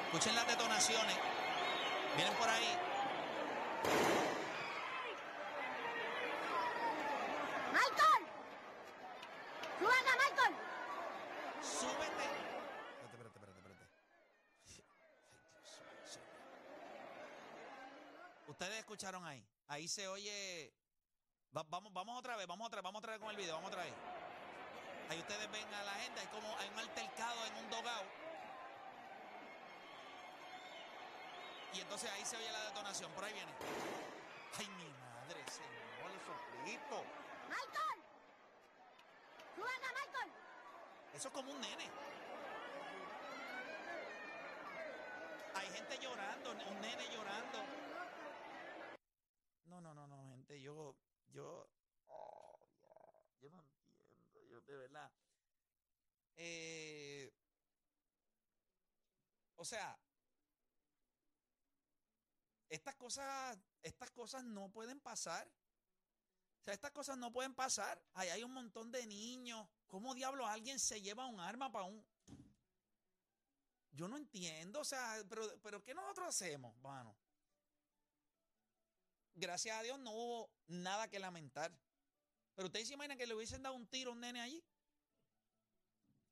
Escuchen 0.06 0.34
las 0.34 0.46
detonaciones. 0.46 1.16
Vienen 2.16 2.34
por 2.38 2.48
ahí. 2.48 2.85
¡Suban 9.78 10.06
a 10.08 10.16
Michael! 10.16 10.54
Súbete. 11.62 12.26
Espérate, 13.04 13.28
espérate, 13.28 13.58
espérate, 13.58 13.60
espérate. 13.60 13.86
Ustedes 18.48 18.78
escucharon 18.78 19.24
ahí. 19.24 19.44
Ahí 19.68 19.88
se 19.88 20.08
oye. 20.08 20.72
Va- 21.56 21.64
vamos, 21.68 21.92
vamos 21.92 22.18
otra 22.18 22.36
vez, 22.36 22.46
vamos 22.46 22.66
otra 22.66 22.78
vez, 22.80 22.84
vamos 22.84 22.98
otra 23.00 23.12
vez 23.12 23.20
con 23.20 23.30
el 23.30 23.36
video, 23.36 23.54
vamos 23.56 23.68
otra 23.70 23.82
vez. 23.84 23.92
Ahí 25.10 25.18
ustedes 25.20 25.50
ven 25.50 25.74
a 25.74 25.82
la 25.84 25.92
gente, 25.92 26.20
hay 26.20 26.26
como 26.28 26.56
hay 26.58 26.68
un 26.68 26.78
altercado 26.78 27.46
en 27.46 27.56
un 27.64 27.70
dogao. 27.70 28.04
Y 31.76 31.80
entonces 31.82 32.10
ahí 32.10 32.24
se 32.24 32.38
oye 32.38 32.50
la 32.52 32.64
detonación, 32.64 33.12
por 33.12 33.22
ahí 33.22 33.34
viene. 33.34 33.52
Ay, 34.56 34.66
mi 34.78 34.88
madre, 34.94 35.44
señor, 35.50 36.10
Jesucristo. 36.10 37.04
¡Michael! 37.50 38.02
¡Suban 39.54 39.84
a 39.84 39.92
Michael! 39.92 40.32
Eso 41.12 41.28
es 41.28 41.34
como 41.34 41.52
un 41.52 41.60
nene. 41.60 41.90
Hay 45.54 45.70
gente 45.70 45.98
llorando, 45.98 46.52
un 46.52 46.80
nene 46.80 47.08
llorando. 47.12 47.58
No, 49.66 49.80
no, 49.82 49.92
no, 49.92 50.06
no, 50.06 50.30
gente, 50.30 50.58
yo, 50.58 50.96
yo, 51.26 51.68
oh, 52.06 52.58
yo 53.38 53.50
no 53.50 53.60
entiendo, 53.60 54.42
yo 54.46 54.62
de 54.62 54.76
verdad. 54.76 55.12
Eh, 56.36 57.30
o 59.56 59.64
sea, 59.64 59.98
estas 62.76 62.94
cosas, 62.94 63.58
estas 63.82 64.10
cosas 64.10 64.44
no 64.44 64.70
pueden 64.70 65.00
pasar. 65.00 65.48
O 66.60 66.64
sea, 66.64 66.74
estas 66.74 66.90
cosas 66.90 67.16
no 67.16 67.32
pueden 67.32 67.54
pasar. 67.54 68.00
Ahí 68.12 68.28
hay 68.28 68.42
un 68.42 68.52
montón 68.52 68.90
de 68.90 69.06
niños. 69.06 69.66
¿Cómo 69.86 70.14
diablos 70.14 70.46
alguien 70.48 70.78
se 70.78 71.00
lleva 71.00 71.26
un 71.26 71.40
arma 71.40 71.72
para 71.72 71.84
un... 71.84 72.04
Yo 73.92 74.08
no 74.08 74.18
entiendo, 74.18 74.80
o 74.80 74.84
sea, 74.84 75.24
pero, 75.28 75.42
pero 75.62 75.82
¿qué 75.82 75.94
nosotros 75.94 76.28
hacemos, 76.28 76.76
mano? 76.78 77.16
Gracias 79.34 79.74
a 79.74 79.82
Dios 79.82 79.98
no 79.98 80.12
hubo 80.12 80.50
nada 80.66 81.08
que 81.08 81.18
lamentar. 81.18 81.74
Pero 82.54 82.66
ustedes 82.66 82.88
se 82.88 82.94
imaginan 82.94 83.16
que 83.16 83.26
le 83.26 83.34
hubiesen 83.34 83.62
dado 83.62 83.74
un 83.74 83.86
tiro 83.86 84.10
a 84.10 84.14
un 84.14 84.20
nene 84.20 84.40
allí. 84.40 84.62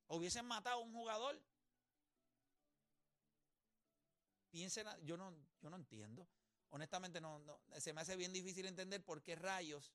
Hubiesen 0.08 0.44
matado 0.44 0.76
a 0.76 0.82
un 0.82 0.92
jugador. 0.92 1.40
Piensen, 4.50 4.86
yo 5.04 5.16
no, 5.16 5.34
yo 5.64 5.70
no 5.70 5.76
entiendo. 5.76 6.28
Honestamente, 6.68 7.20
no, 7.22 7.38
no, 7.38 7.58
se 7.78 7.94
me 7.94 8.02
hace 8.02 8.16
bien 8.16 8.32
difícil 8.34 8.66
entender 8.66 9.02
por 9.04 9.22
qué 9.22 9.34
rayos 9.34 9.94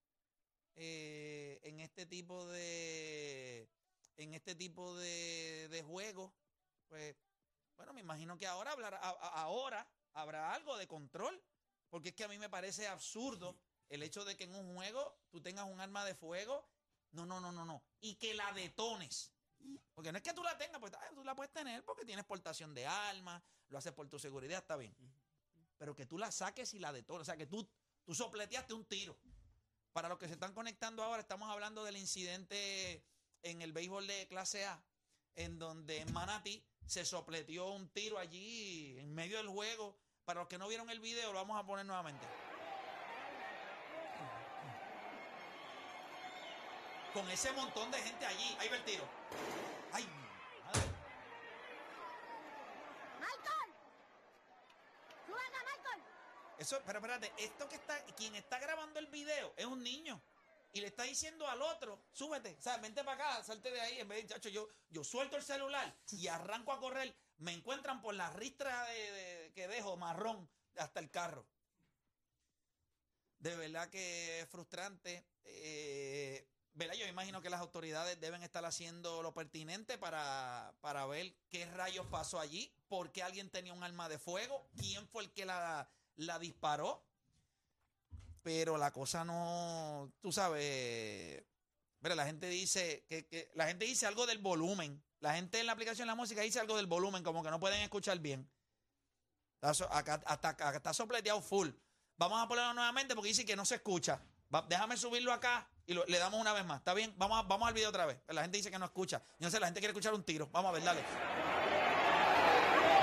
eh, 0.75 1.59
en 1.63 1.79
este 1.79 2.05
tipo 2.07 2.47
de 2.47 3.69
en 4.17 4.33
este 4.33 4.55
tipo 4.55 4.95
de, 4.97 5.67
de 5.69 5.83
juegos, 5.83 6.33
pues 6.87 7.15
Bueno, 7.77 7.93
me 7.93 8.01
imagino 8.01 8.37
que 8.37 8.47
ahora, 8.47 8.71
hablará, 8.73 8.97
a- 8.97 9.09
a- 9.11 9.41
ahora 9.43 9.87
habrá 10.13 10.53
algo 10.53 10.77
de 10.77 10.87
control, 10.87 11.43
porque 11.89 12.09
es 12.09 12.15
que 12.15 12.23
a 12.25 12.27
mí 12.27 12.37
me 12.39 12.49
parece 12.49 12.87
absurdo 12.87 13.59
el 13.89 14.03
hecho 14.03 14.25
de 14.25 14.37
que 14.37 14.45
en 14.45 14.55
un 14.55 14.75
juego 14.75 15.19
tú 15.31 15.41
tengas 15.41 15.65
un 15.67 15.79
arma 15.81 16.05
de 16.05 16.15
fuego, 16.15 16.69
no, 17.11 17.25
no, 17.25 17.39
no, 17.41 17.51
no, 17.51 17.65
no, 17.65 17.83
y 18.01 18.15
que 18.15 18.33
la 18.33 18.51
detones. 18.53 19.33
Porque 19.93 20.11
no 20.11 20.17
es 20.17 20.23
que 20.23 20.33
tú 20.33 20.43
la 20.43 20.57
tengas, 20.57 20.79
pues 20.79 20.93
ah, 20.93 21.11
tú 21.15 21.23
la 21.23 21.35
puedes 21.35 21.51
tener 21.53 21.83
porque 21.85 22.05
tienes 22.05 22.25
portación 22.25 22.73
de 22.73 22.85
armas, 22.87 23.43
lo 23.69 23.77
haces 23.77 23.93
por 23.93 24.09
tu 24.09 24.19
seguridad, 24.19 24.59
está 24.59 24.77
bien. 24.77 24.95
Pero 25.79 25.95
que 25.95 26.05
tú 26.05 26.19
la 26.19 26.31
saques 26.31 26.75
y 26.75 26.79
la 26.79 26.93
detones, 26.93 27.23
o 27.23 27.25
sea, 27.25 27.37
que 27.37 27.47
tú, 27.47 27.67
tú 28.05 28.13
sopleteaste 28.13 28.75
un 28.75 28.85
tiro. 28.85 29.17
Para 29.91 30.07
los 30.07 30.19
que 30.19 30.27
se 30.27 30.33
están 30.33 30.53
conectando 30.53 31.03
ahora, 31.03 31.21
estamos 31.21 31.49
hablando 31.49 31.83
del 31.83 31.97
incidente 31.97 33.03
en 33.41 33.63
el 33.63 33.73
béisbol 33.73 34.05
de 34.05 34.27
clase 34.27 34.65
A, 34.65 34.83
en 35.35 35.57
donde 35.57 36.01
en 36.01 36.13
Manatí 36.13 36.63
se 36.85 37.05
sopleteó 37.05 37.71
un 37.71 37.89
tiro 37.89 38.19
allí 38.19 38.99
en 38.99 39.13
medio 39.15 39.37
del 39.37 39.47
juego. 39.47 39.97
Para 40.25 40.41
los 40.41 40.49
que 40.49 40.57
no 40.57 40.67
vieron 40.67 40.89
el 40.89 40.99
video, 40.99 41.33
lo 41.33 41.39
vamos 41.39 41.59
a 41.59 41.65
poner 41.65 41.85
nuevamente. 41.85 42.27
Con 47.13 47.29
ese 47.31 47.51
montón 47.53 47.89
de 47.89 47.97
gente 47.99 48.25
allí. 48.25 48.55
Ahí 48.59 48.69
va 48.69 48.75
el 48.75 48.83
tiro. 48.85 49.03
¡Ay, 49.91 50.07
madre! 50.65 50.81
Michael. 53.19 53.73
Suban 55.25 55.55
a 55.55 55.63
Michael. 55.63 56.03
Pero 56.85 56.99
espérate, 56.99 57.31
esto 57.37 57.67
que 57.67 57.75
está, 57.75 57.99
quien 58.15 58.35
está 58.35 58.59
grabando 58.59 58.99
el 58.99 59.07
video 59.07 59.53
es 59.57 59.65
un 59.65 59.83
niño. 59.83 60.21
Y 60.71 60.81
le 60.81 60.87
está 60.87 61.03
diciendo 61.03 61.47
al 61.47 61.61
otro, 61.63 61.99
súbete, 62.11 62.55
o 62.59 62.61
sea, 62.61 62.77
vente 62.77 63.03
para 63.03 63.31
acá, 63.31 63.43
salte 63.43 63.71
de 63.71 63.81
ahí. 63.81 63.99
En 63.99 64.07
vez 64.07 64.21
de, 64.21 64.33
chacho, 64.35 64.49
yo, 64.49 64.67
yo 64.89 65.03
suelto 65.03 65.35
el 65.35 65.43
celular 65.43 65.95
y 66.11 66.27
arranco 66.27 66.71
a 66.71 66.79
correr. 66.79 67.15
Me 67.37 67.53
encuentran 67.53 68.01
por 68.01 68.13
la 68.13 68.29
ristra 68.31 68.85
que 69.55 69.67
dejo, 69.67 69.97
marrón, 69.97 70.47
hasta 70.77 70.99
el 70.99 71.09
carro. 71.09 71.47
De 73.39 73.55
verdad 73.55 73.89
que 73.89 74.41
es 74.41 74.49
frustrante. 74.49 75.25
Eh, 75.45 76.47
¿verdad? 76.73 76.93
Yo 76.93 77.07
imagino 77.07 77.41
que 77.41 77.49
las 77.49 77.61
autoridades 77.61 78.19
deben 78.19 78.43
estar 78.43 78.63
haciendo 78.63 79.23
lo 79.23 79.33
pertinente 79.33 79.97
para, 79.97 80.73
para 80.81 81.05
ver 81.07 81.33
qué 81.49 81.65
rayos 81.65 82.05
pasó 82.07 82.39
allí, 82.39 82.71
por 82.87 83.11
qué 83.11 83.23
alguien 83.23 83.49
tenía 83.49 83.73
un 83.73 83.83
arma 83.83 84.07
de 84.07 84.19
fuego, 84.19 84.69
quién 84.77 85.07
fue 85.07 85.23
el 85.23 85.31
que 85.33 85.45
la, 85.45 85.89
la 86.19 86.39
disparó. 86.39 87.03
Pero 88.41 88.77
la 88.77 88.91
cosa 88.91 89.23
no, 89.25 90.11
tú 90.21 90.31
sabes, 90.31 91.43
pero 92.01 92.15
la 92.15 92.25
gente 92.25 92.47
dice 92.47 93.05
que, 93.07 93.27
que- 93.27 93.51
la 93.53 93.67
gente 93.67 93.85
dice 93.85 94.05
algo 94.07 94.25
del 94.25 94.37
volumen. 94.39 95.03
La 95.19 95.33
gente 95.35 95.59
en 95.59 95.65
la 95.65 95.73
aplicación 95.73 96.07
de 96.07 96.11
la 96.11 96.15
música 96.15 96.41
dice 96.41 96.59
algo 96.59 96.77
del 96.77 96.85
volumen, 96.87 97.21
como 97.21 97.43
que 97.43 97.49
no 97.51 97.59
pueden 97.59 97.81
escuchar 97.81 98.17
bien. 98.19 98.49
Acá, 99.61 100.21
hasta 100.25 100.49
acá 100.49 100.73
está 100.77 100.93
sopleteado 100.93 101.41
full. 101.41 101.69
Vamos 102.17 102.41
a 102.41 102.47
ponerlo 102.47 102.73
nuevamente 102.73 103.13
porque 103.13 103.27
dice 103.27 103.45
que 103.45 103.57
no 103.57 103.65
se 103.65 103.75
escucha. 103.75 104.21
Va- 104.53 104.65
déjame 104.67 104.95
subirlo 104.95 105.33
acá 105.33 105.69
y 105.85 105.93
lo- 105.93 106.05
le 106.05 106.17
damos 106.17 106.39
una 106.39 106.53
vez 106.53 106.65
más. 106.65 106.79
¿Está 106.79 106.93
bien? 106.93 107.13
Vamos, 107.17 107.37
a- 107.39 107.43
vamos 107.47 107.67
al 107.67 107.73
video 107.73 107.89
otra 107.89 108.05
vez. 108.05 108.17
La 108.29 108.41
gente 108.41 108.57
dice 108.57 108.71
que 108.71 108.79
no 108.79 108.85
escucha. 108.85 109.21
Yo 109.37 109.47
no 109.47 109.51
sé, 109.51 109.59
la 109.59 109.67
gente 109.67 109.81
quiere 109.81 109.91
escuchar 109.91 110.13
un 110.13 110.23
tiro. 110.23 110.47
Vamos 110.47 110.69
a 110.69 110.71
ver, 110.71 110.83
dale. 110.83 111.01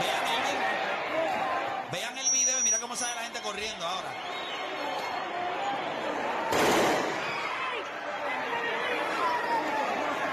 Vean 0.00 0.26
el, 0.32 0.56
vi- 0.56 1.92
vean 1.98 2.18
el 2.18 2.30
video 2.32 2.60
y 2.60 2.62
mira 2.64 2.80
cómo 2.80 2.96
sale 2.96 3.14
la 3.14 3.22
gente 3.24 3.42
corriendo 3.42 3.86
ahora. 3.86 4.14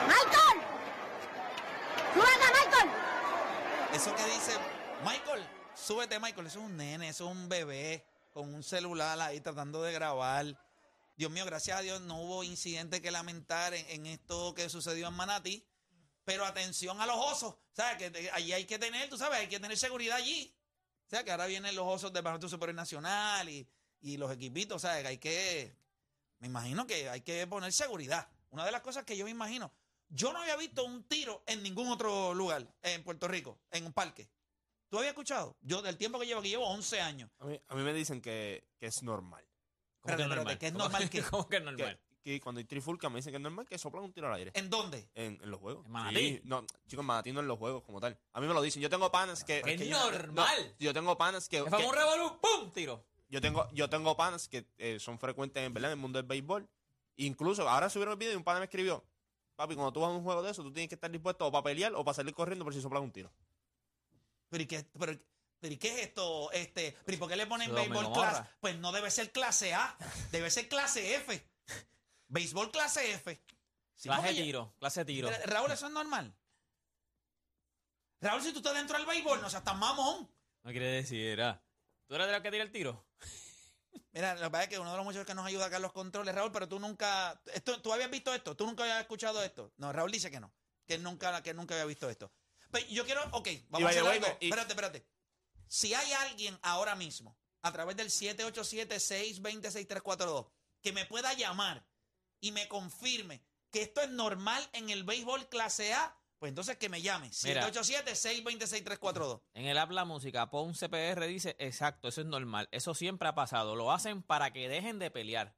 Michael. 0.08 0.58
Suban 2.14 2.42
a 2.42 2.52
Michael. 2.58 2.90
Eso 3.94 4.16
que 4.16 4.24
dice 4.26 4.52
Michael, 5.06 5.44
Michael, 6.20 6.48
eso 6.48 6.60
es 6.60 6.66
un 6.66 6.78
nene, 6.78 7.10
eso 7.10 7.26
es 7.26 7.32
un 7.32 7.48
bebé 7.48 8.06
con 8.32 8.54
un 8.54 8.64
celular 8.64 9.20
ahí 9.22 9.40
tratando 9.40 9.82
de 9.82 9.94
grabar. 9.94 10.46
Dios 11.16 11.32
mío, 11.32 11.46
gracias 11.46 11.78
a 11.78 11.82
Dios 11.82 12.02
no 12.02 12.22
hubo 12.22 12.44
incidente 12.44 13.02
que 13.02 13.12
lamentar 13.12 13.74
en, 13.74 14.06
esto 14.06 14.54
que 14.54 14.70
sucedió 14.70 15.08
en 15.08 15.14
Manatí. 15.14 15.66
Pero 16.26 16.46
atención 16.46 17.02
a 17.02 17.06
los 17.06 17.18
osos, 17.18 17.56
¿sabes? 17.74 17.98
Que 17.98 18.32
allí 18.32 18.54
hay 18.54 18.66
que 18.66 18.80
tener, 18.80 19.10
tú 19.10 19.18
sabes, 19.18 19.40
hay 19.40 19.48
que 19.48 19.60
tener 19.60 19.78
seguridad 19.78 20.18
allí. 20.18 20.56
O 21.06 21.10
sea, 21.10 21.24
que 21.24 21.32
ahora 21.32 21.46
vienen 21.48 21.76
los 21.76 21.86
osos 21.86 22.14
del 22.14 22.24
Parlamento 22.24 22.48
Superior 22.48 22.76
Nacional 22.76 23.50
y, 23.50 23.68
y 24.02 24.18
los 24.18 24.32
equipitos, 24.32 24.82
¿sabes? 24.82 25.02
Que 25.02 25.08
hay 25.08 25.18
que, 25.18 25.76
me 26.40 26.48
imagino 26.48 26.88
que 26.88 27.10
hay 27.10 27.22
que 27.22 27.46
poner 27.48 27.74
seguridad. 27.74 28.28
Una 28.52 28.66
de 28.66 28.72
las 28.72 28.82
cosas 28.82 29.04
que 29.04 29.18
yo 29.18 29.26
me 29.26 29.32
imagino, 29.32 29.72
yo 30.10 30.32
no 30.32 30.40
había 30.40 30.56
visto 30.56 30.86
un 30.86 31.04
tiro 31.04 31.44
en 31.46 31.64
ningún 31.64 31.90
otro 31.90 32.34
lugar 32.34 32.68
en 32.84 33.04
Puerto 33.04 33.28
Rico, 33.28 33.60
en 33.72 33.86
un 33.86 33.94
parque. 33.94 34.30
¿Tú 34.94 35.00
habías 35.00 35.14
escuchado? 35.14 35.58
Yo, 35.62 35.82
del 35.82 35.98
tiempo 35.98 36.20
que 36.20 36.28
llevo, 36.28 36.44
que 36.44 36.50
llevo 36.50 36.68
11 36.68 37.02
años. 37.02 37.28
A 37.40 37.46
mí, 37.46 37.60
a 37.68 37.74
mí 37.74 37.82
me 37.82 37.94
dicen 37.96 38.22
que, 38.22 38.64
que 38.78 38.86
es 38.86 39.02
normal. 39.02 39.44
¿Cómo 40.02 40.16
que 40.16 40.22
es 40.22 40.30
normal 40.30 41.10
que- 41.10 41.24
¿Cómo 41.32 41.48
que 41.50 41.58
es 41.58 41.64
normal? 41.64 42.00
que 42.22 42.40
cuando 42.40 42.60
hay 42.60 42.66
trifulca 42.66 43.10
me 43.10 43.16
dicen 43.16 43.32
que 43.32 43.38
es 43.38 43.42
normal 43.42 43.66
que 43.68 43.80
soplan 43.80 44.04
un 44.04 44.14
tiro 44.14 44.28
al 44.28 44.36
aire. 44.36 44.52
¿En 44.54 44.70
dónde? 44.70 45.10
En, 45.16 45.40
en 45.42 45.50
los 45.50 45.60
juegos. 45.60 45.84
¿En 45.88 45.92
Manatí? 45.92 46.16
Sí, 46.20 46.42
no, 46.44 46.64
chicos, 46.86 47.02
en 47.02 47.06
Manatí 47.08 47.32
no 47.32 47.40
en 47.40 47.48
los 47.48 47.58
juegos 47.58 47.82
como 47.82 48.00
tal. 48.00 48.16
A 48.34 48.40
mí 48.40 48.46
me 48.46 48.54
lo 48.54 48.62
dicen. 48.62 48.84
Yo 48.84 48.90
tengo 48.92 49.12
panas 49.12 49.44
que. 49.44 49.64
Es 49.66 49.82
que 49.82 49.90
normal. 49.90 50.76
Yo 50.78 50.94
tengo 50.94 51.18
panas 51.18 51.50
que. 51.50 51.58
Es 51.58 51.64
un 51.64 51.72
revolú, 51.72 52.40
¡pum! 52.40 52.72
Tiro. 52.72 53.04
yo 53.30 53.42
tengo 53.42 53.68
yo 53.74 53.90
tengo 53.90 54.16
panas 54.16 54.48
que 54.48 54.68
eh, 54.78 55.00
son 55.00 55.18
frecuentes 55.18 55.64
en, 55.64 55.74
¿verdad? 55.74 55.90
en 55.92 55.98
el 55.98 56.02
mundo 56.02 56.20
del 56.20 56.28
béisbol. 56.28 56.70
Incluso 57.16 57.68
ahora 57.68 57.90
subieron 57.90 58.12
el 58.12 58.20
video 58.20 58.34
y 58.34 58.36
un 58.36 58.44
pana 58.44 58.60
me 58.60 58.66
escribió: 58.66 59.04
Papi, 59.56 59.74
cuando 59.74 59.92
tú 59.92 60.02
vas 60.02 60.12
a 60.12 60.14
un 60.14 60.24
juego 60.24 60.44
de 60.44 60.52
eso, 60.52 60.62
tú 60.62 60.72
tienes 60.72 60.90
que 60.90 60.96
estar 60.96 61.10
dispuesto 61.10 61.48
o 61.48 61.52
para 61.52 61.64
pelear 61.64 61.96
o 61.96 62.06
para 62.06 62.14
salir 62.14 62.36
corriendo 62.36 62.64
por 62.64 62.76
si 62.76 62.80
soplan 62.80 63.02
un 63.02 63.12
tiro. 63.12 63.34
¿Pero 64.54 64.64
y 64.64 64.68
qué, 64.68 64.84
pero, 65.00 65.20
pero 65.60 65.74
¿y 65.74 65.78
qué 65.78 65.88
es 65.96 66.08
esto? 66.10 66.52
Este, 66.52 66.96
¿pero 67.04 67.16
¿y 67.16 67.18
por 67.20 67.28
qué 67.28 67.36
le 67.36 67.48
ponen 67.48 67.74
béisbol 67.74 68.14
clase? 68.14 68.48
Pues 68.60 68.78
no 68.78 68.92
debe 68.92 69.10
ser 69.10 69.32
clase 69.32 69.74
A, 69.74 69.98
debe 70.32 70.52
ser 70.52 70.70
clase 70.70 71.16
F. 71.16 71.44
Béisbol 72.28 72.70
clase 72.70 73.14
F. 73.14 73.42
Sí, 73.96 74.10
clase 74.10 74.22
porque 74.28 74.42
tiro, 74.44 74.76
clase 74.78 75.06
tiro. 75.06 75.32
Ra- 75.32 75.40
Raúl, 75.46 75.72
eso 75.72 75.88
es 75.88 75.92
normal. 75.92 76.36
Raúl, 78.22 78.44
si 78.44 78.52
tú 78.52 78.60
estás 78.60 78.76
dentro 78.76 78.96
del 78.96 79.08
béisbol, 79.08 79.42
no 79.42 79.50
seas 79.50 79.64
tan 79.64 79.80
mamón. 79.80 80.30
No 80.62 80.70
quiere 80.70 80.86
decir, 80.86 81.26
era. 81.26 81.64
¿Tú 82.06 82.14
eres 82.14 82.28
de 82.28 82.34
los 82.34 82.42
que 82.44 82.52
tira 82.52 82.64
el 82.64 82.72
tiro? 82.72 83.04
Mira, 84.12 84.36
la 84.36 84.50
verdad 84.50 84.64
es 84.64 84.70
que 84.70 84.78
uno 84.78 84.92
de 84.92 84.98
los 84.98 85.04
muchachos 85.06 85.26
que 85.26 85.34
nos 85.34 85.48
ayuda 85.48 85.66
acá 85.66 85.78
en 85.78 85.82
los 85.82 85.94
controles, 85.94 86.36
Raúl, 86.36 86.52
pero 86.52 86.70
tú 86.70 86.80
nunca. 86.80 87.42
Esto, 87.52 87.82
¿Tú 87.82 87.92
habías 87.92 88.12
visto 88.12 88.32
esto? 88.36 88.56
¿Tú 88.56 88.68
nunca 88.68 88.84
habías 88.84 89.02
escuchado 89.02 89.42
esto? 89.44 89.74
No, 89.78 89.92
Raúl 89.92 90.12
dice 90.12 90.30
que 90.30 90.40
no. 90.40 90.54
Que 90.86 90.94
él 90.94 91.02
nunca, 91.02 91.42
que 91.42 91.50
él 91.50 91.56
nunca 91.56 91.74
había 91.74 91.86
visto 91.86 92.08
esto. 92.08 92.32
Pero 92.74 92.88
yo 92.90 93.06
quiero. 93.06 93.22
Ok, 93.32 93.48
vamos 93.70 93.82
Y 93.82 93.86
a 93.86 93.90
hacer 94.02 94.12
algo. 94.12 94.28
y- 94.42 94.46
Espérate, 94.48 94.74
espérate. 94.74 95.08
Si 95.68 95.94
hay 95.94 96.12
alguien 96.12 96.60
ahora 96.62 96.96
mismo, 96.96 97.38
a 97.62 97.72
través 97.72 97.96
del 97.96 98.10
787-620-6342, 98.10 100.48
que 100.82 100.92
me 100.92 101.06
pueda 101.06 101.34
llamar 101.34 101.86
y 102.42 102.52
me 102.52 102.68
confirme 102.68 103.44
que 103.72 103.82
esto 103.84 104.02
es 104.02 104.10
normal 104.10 104.68
en 104.74 104.90
el 104.90 105.04
béisbol 105.04 105.48
clase 105.50 105.94
A, 105.94 106.16
pues 106.40 106.50
entonces 106.50 106.78
que 106.78 106.90
me 106.90 107.02
llame. 107.02 107.32
Mira. 107.44 107.62
787-620-6342. 107.72 109.42
En 109.54 109.66
el 109.66 109.78
Habla 109.78 110.06
Música, 110.06 110.50
pon 110.50 110.74
CPR 110.76 111.26
dice, 111.28 111.56
exacto, 111.60 112.10
eso 112.10 112.22
es 112.22 112.28
normal. 112.28 112.68
Eso 112.72 112.94
siempre 112.94 113.30
ha 113.30 113.36
pasado. 113.36 113.76
Lo 113.76 113.92
hacen 113.92 114.22
para 114.22 114.52
que 114.52 114.68
dejen 114.68 115.00
de 115.00 115.10
pelear. 115.10 115.56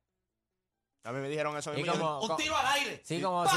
A 1.03 1.11
mí 1.11 1.19
me 1.19 1.29
dijeron 1.29 1.57
eso 1.57 1.73
Y 1.73 1.77
mismo. 1.83 1.93
como- 1.93 2.21
Un 2.21 2.37
tiro 2.37 2.55
al 2.55 2.65
aire. 2.79 3.01
Sí, 3.03 3.21
como 3.21 3.45
si... 3.47 3.55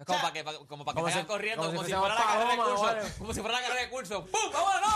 Es 0.00 0.06
como 0.06 0.18
para 0.20 0.32
que, 0.32 0.42
pa- 0.44 0.54
como 0.66 0.84
para 0.84 0.94
que 0.94 0.96
como 0.96 1.04
vayan 1.04 1.20
si- 1.20 1.26
corriendo, 1.26 1.62
como 1.62 1.76
como, 1.76 1.84
si 1.86 1.92
si 1.92 1.98
fuera 1.98 2.14
la 2.14 2.24
carrera 2.24 2.50
de 2.50 2.56
curso. 2.56 3.18
Como 3.18 3.34
si 3.34 3.40
fuera 3.40 3.54
la 3.60 3.62
carrera 3.66 3.80
de 3.82 3.90
curso. 3.90 4.26
¡Pum! 4.26 4.52
¡Vámonos! 4.52 4.94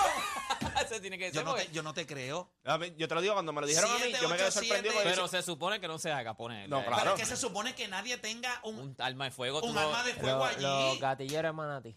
Eso 0.90 1.00
tiene 1.00 1.18
que 1.18 1.26
Yo 1.30 1.34
ser. 1.34 1.44
no, 1.44 1.50
porque- 1.52 1.66
te, 1.66 1.72
yo 1.72 1.82
no 1.82 1.92
te 1.94 2.06
creo. 2.06 2.50
A 2.64 2.78
mí- 2.78 2.94
yo 2.96 3.06
te 3.06 3.14
lo 3.14 3.20
digo 3.20 3.34
cuando 3.34 3.52
me 3.52 3.60
lo 3.60 3.66
dijeron 3.66 3.90
a 3.90 3.94
mí, 3.98 4.12
yo 4.20 4.28
me 4.30 4.36
quedé 4.36 4.50
787, 4.50 4.66
sorprendido. 4.66 4.94
porque 4.94 5.08
Pero 5.10 5.28
se 5.28 5.42
supone 5.42 5.78
que 5.80 5.88
no 5.88 5.98
se 5.98 6.10
haga 6.10 6.34
poner. 6.34 6.68
No, 6.70 6.80
eh, 6.80 6.84
claro. 6.86 7.02
Pero 7.02 7.14
es 7.16 7.20
que 7.20 7.26
se 7.26 7.36
supone 7.36 7.74
que 7.74 7.86
nadie 7.86 8.16
tenga 8.16 8.58
un, 8.64 8.78
Un 8.78 8.96
arma 8.98 9.26
de 9.26 9.30
fuego. 9.30 9.60
tú 9.60 9.66
un 9.68 9.74
no- 9.74 9.80
arma 9.82 10.02
de 10.02 10.14
fuego 10.14 10.38
Lo- 10.38 10.44
allí. 10.46 10.62
Los 10.62 10.98
gatilleros 11.00 11.50
de 11.50 11.52
Manati. 11.52 11.96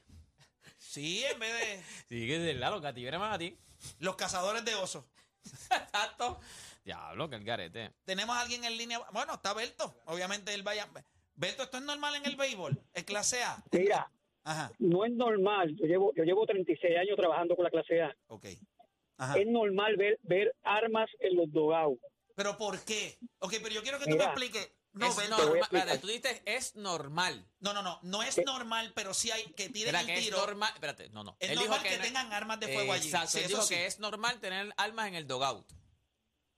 Sí, 0.78 1.24
en 1.24 1.40
vez 1.40 1.54
de 1.54 1.84
Sí, 2.10 2.28
que 2.28 2.36
es 2.36 2.44
verdad, 2.56 2.72
los 2.72 2.82
gatilleros 2.82 3.20
más 3.22 3.34
a 3.36 3.38
ti. 3.40 3.58
los 4.00 4.16
cazadores 4.18 4.66
de 4.66 4.76
osos. 4.76 5.06
Exacto. 5.46 6.40
Diablo, 6.84 7.30
que 7.30 7.36
el 7.38 7.44
garete. 7.44 7.94
Tenemos 8.06 8.36
a 8.36 8.42
alguien 8.42 8.64
en 8.66 8.78
línea. 8.78 9.00
Bueno, 9.12 9.34
está 9.36 9.54
Berto. 9.54 10.02
Obviamente 10.06 10.54
él 10.54 10.64
vaya. 10.64 10.88
Berto, 11.38 11.63
¿esto 11.63 11.77
es 11.77 11.84
normal 11.84 12.15
en 12.15 12.25
el 12.25 12.36
béisbol? 12.36 12.77
¿Es 12.94 13.03
clase 13.03 13.44
A? 13.44 13.63
Mira, 13.72 14.12
Ajá, 14.44 14.72
no 14.79 15.06
es 15.06 15.12
normal. 15.13 15.75
Yo 15.75 15.86
llevo, 15.86 16.12
yo 16.15 16.24
llevo 16.24 16.46
36 16.48 16.98
años 16.98 17.15
trabajando 17.15 17.56
con 17.56 17.63
la 17.63 17.70
clase 17.70 18.01
A. 18.01 18.15
ok. 18.27 18.46
Ajá. 19.20 19.38
Es 19.39 19.48
normal 19.48 19.98
ver, 19.98 20.20
ver 20.24 20.56
armas 20.63 21.10
en 21.20 21.36
los 21.38 21.51
dogados. 21.51 21.98
¿Pero 22.36 22.56
por 22.58 22.79
qué? 22.86 23.17
Ok, 23.39 23.53
pero 23.63 23.70
yo 23.74 23.82
quiero 23.82 23.98
que 23.98 24.06
tú 24.06 24.12
me 24.12 24.17
Mira, 24.17 24.25
expliques. 24.32 24.74
No, 24.94 25.08
es 25.08 25.29
normal. 25.29 25.58
Espérate, 25.60 25.98
tú 26.00 26.08
dices 26.08 26.41
es 26.46 26.75
normal. 26.75 27.46
No, 27.60 27.74
no, 27.74 27.82
no. 27.84 28.00
No 28.03 28.22
es 28.24 28.38
normal, 28.46 28.91
pero 28.96 29.13
sí 29.13 29.29
hay 29.32 29.44
que 29.53 29.70
tiren 29.70 29.96
el 29.96 30.06
que 30.06 30.13
es 30.15 30.24
tiro. 30.25 30.38
normal. 30.38 30.72
Espérate, 30.74 31.10
no, 31.10 31.24
no. 31.24 31.36
Es 31.39 31.50
Él 31.51 31.56
normal 31.58 31.82
dijo 31.84 31.96
que, 31.96 32.03
tengan 32.03 32.32
armas 32.34 32.60
de 32.60 32.67
fuego 32.67 32.94
allí. 32.94 33.06
Exacto, 33.08 33.29
Sí, 33.29 33.39
él 33.39 33.46
eso 33.46 33.56
dijo 33.56 33.62
sí. 33.63 33.74
que 33.75 33.86
es 33.86 34.00
normal 34.00 34.39
tener 34.39 34.72
armas 34.77 35.08
en 35.08 35.15
el 35.15 35.27
dogout. 35.27 35.67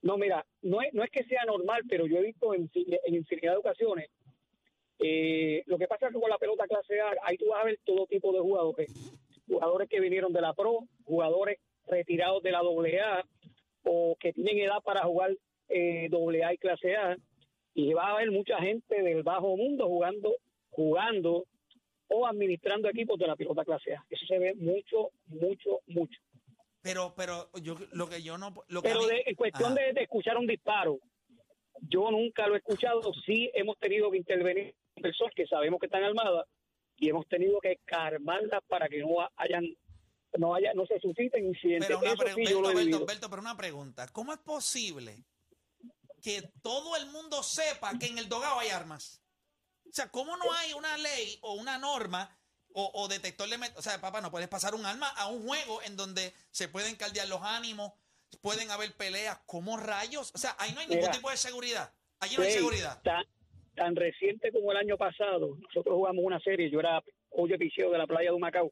No, 0.02 0.18
mira, 0.18 0.46
no 0.62 0.82
es, 0.82 0.94
no 0.94 1.04
es 1.04 1.12
que 1.12 1.24
sea 1.26 1.44
normal, 1.46 1.82
pero 1.90 2.08
yo 2.08 2.18
he 2.18 2.24
visto 2.24 2.54
en, 2.54 2.70
en 2.74 3.16
infinidad 3.16 3.54
de 3.54 3.58
ocasiones. 3.58 4.10
Eh, 5.00 5.64
lo 5.66 5.78
que 5.78 5.88
pasa 5.88 6.08
es 6.08 6.14
que 6.14 6.20
con 6.20 6.30
la 6.30 6.38
pelota 6.38 6.68
clase 6.68 7.00
A, 7.00 7.14
ahí 7.24 7.38
tú 7.38 7.46
vas 7.50 7.62
a 7.62 7.66
ver 7.66 7.80
todo 7.86 8.06
tipo 8.08 8.32
de 8.34 8.40
jugadores. 8.40 8.92
jugadores 9.48 9.90
que 9.90 10.00
vinieron 10.00 10.32
de 10.34 10.42
la 10.42 10.54
Pro, 10.54 10.80
jugadores 11.06 11.58
retirados 11.88 12.44
de 12.44 12.52
la 12.52 12.60
AA 12.60 13.24
o 13.84 14.16
que 14.20 14.34
tienen 14.34 14.60
edad 14.60 14.82
para 14.84 15.02
jugar 15.04 15.32
eh, 15.70 16.10
AA 16.12 16.54
y 16.54 16.58
clase 16.58 16.96
A. 16.96 17.18
Y 17.74 17.94
va 17.94 18.10
a 18.10 18.16
haber 18.16 18.32
mucha 18.32 18.58
gente 18.60 19.02
del 19.02 19.24
bajo 19.24 19.56
mundo 19.56 19.88
jugando, 19.88 20.36
jugando 20.70 21.46
o 22.10 22.28
administrando 22.28 22.90
equipos 22.90 23.18
de 23.18 23.28
la 23.28 23.36
pelota 23.36 23.64
clase 23.64 23.94
A. 23.96 24.06
Eso 24.10 24.26
se 24.26 24.38
ve 24.40 24.54
mucho, 24.56 25.12
mucho, 25.28 25.80
mucho. 25.88 26.20
Pero, 26.82 27.14
pero 27.16 27.50
yo 27.62 27.76
lo 27.94 28.08
que 28.10 28.22
yo 28.22 28.38
no. 28.38 28.54
Lo 28.68 28.82
que 28.82 28.90
Pero 28.90 29.02
a 29.04 29.08
mí- 29.08 29.10
de- 29.14 29.24
en 29.28 29.36
cuestión 29.36 29.76
de, 29.76 29.94
de 29.94 30.02
escuchar 30.02 30.38
un 30.38 30.48
disparo, 30.48 31.00
yo 31.82 32.10
nunca 32.12 32.48
lo 32.48 32.56
he 32.56 32.58
escuchado. 32.60 33.02
Sí 33.26 33.50
hemos 33.54 33.78
tenido 33.78 34.10
que 34.12 34.18
intervenir 34.18 34.74
personas 35.00 35.34
que 35.36 35.48
sabemos 35.48 35.80
que 35.80 35.88
están 35.88 36.04
armadas 36.04 36.46
y 36.98 37.10
hemos 37.10 37.28
tenido 37.28 37.60
que 37.62 37.80
calmarlas 37.86 38.62
para 38.68 38.88
que 38.88 39.00
no 39.00 39.28
hayan, 39.38 39.66
no 40.38 40.54
haya, 40.54 40.74
no 40.74 40.86
se 40.86 41.00
susciten 41.00 41.46
incidentes. 41.46 41.88
Pero 41.88 42.00
una 42.00 42.14
Eso 42.14 42.36
sí 42.36 42.46
yo 42.46 42.62
lo 42.62 42.72
he 42.72 42.86
pero 43.30 43.42
una 43.42 43.58
pregunta. 43.58 44.08
¿Cómo 44.10 44.34
es 44.34 44.40
posible 44.40 45.24
que 46.22 46.42
todo 46.62 46.96
el 46.98 47.08
mundo 47.08 47.42
sepa 47.42 47.98
que 47.98 48.08
en 48.08 48.18
el 48.18 48.28
dogado 48.28 48.60
hay 48.60 48.70
armas? 48.70 49.22
O 49.88 49.92
sea, 49.92 50.10
¿cómo 50.12 50.38
no 50.38 50.52
hay 50.54 50.74
una 50.74 50.98
ley 50.98 51.38
o 51.42 51.54
una 51.54 51.78
norma 51.78 52.30
o, 52.74 52.92
o 52.94 53.08
detector 53.08 53.50
de 53.50 53.58
O 53.76 53.82
sea, 53.82 54.00
papá, 54.00 54.22
no 54.22 54.30
puedes 54.30 54.48
pasar 54.48 54.76
un 54.76 54.86
arma 54.86 55.10
a 55.10 55.28
un 55.28 55.48
juego 55.48 55.82
en 55.82 55.96
donde 55.96 56.34
se 56.52 56.68
pueden 56.68 56.96
caldear 56.96 57.28
los 57.28 57.42
ánimos, 57.42 57.94
pueden 58.42 58.70
haber 58.72 58.94
peleas. 58.96 59.40
¿Cómo 59.46 59.78
rayos? 59.78 60.32
O 60.36 60.38
sea, 60.38 60.56
ahí 60.60 60.74
no 60.74 60.82
hay 60.82 60.88
ningún 60.88 61.06
Mira. 61.06 61.14
tipo 61.14 61.30
de 61.30 61.38
seguridad. 61.38 61.92
Allí 62.20 62.36
no 62.36 62.44
hay 62.44 62.52
seguridad. 62.52 63.02
Tan 63.80 63.96
reciente 63.96 64.52
como 64.52 64.74
el 64.74 64.78
año 64.78 64.98
pasado, 64.98 65.56
nosotros 65.58 65.96
jugamos 65.96 66.26
una 66.26 66.42
serie, 66.42 66.70
yo 66.70 66.82
era 66.82 67.02
hoyo 67.30 67.56
episodio 67.56 67.92
de 67.92 67.98
la 67.98 68.08
playa 68.08 68.30
de 68.30 68.36
Humacao, 68.36 68.72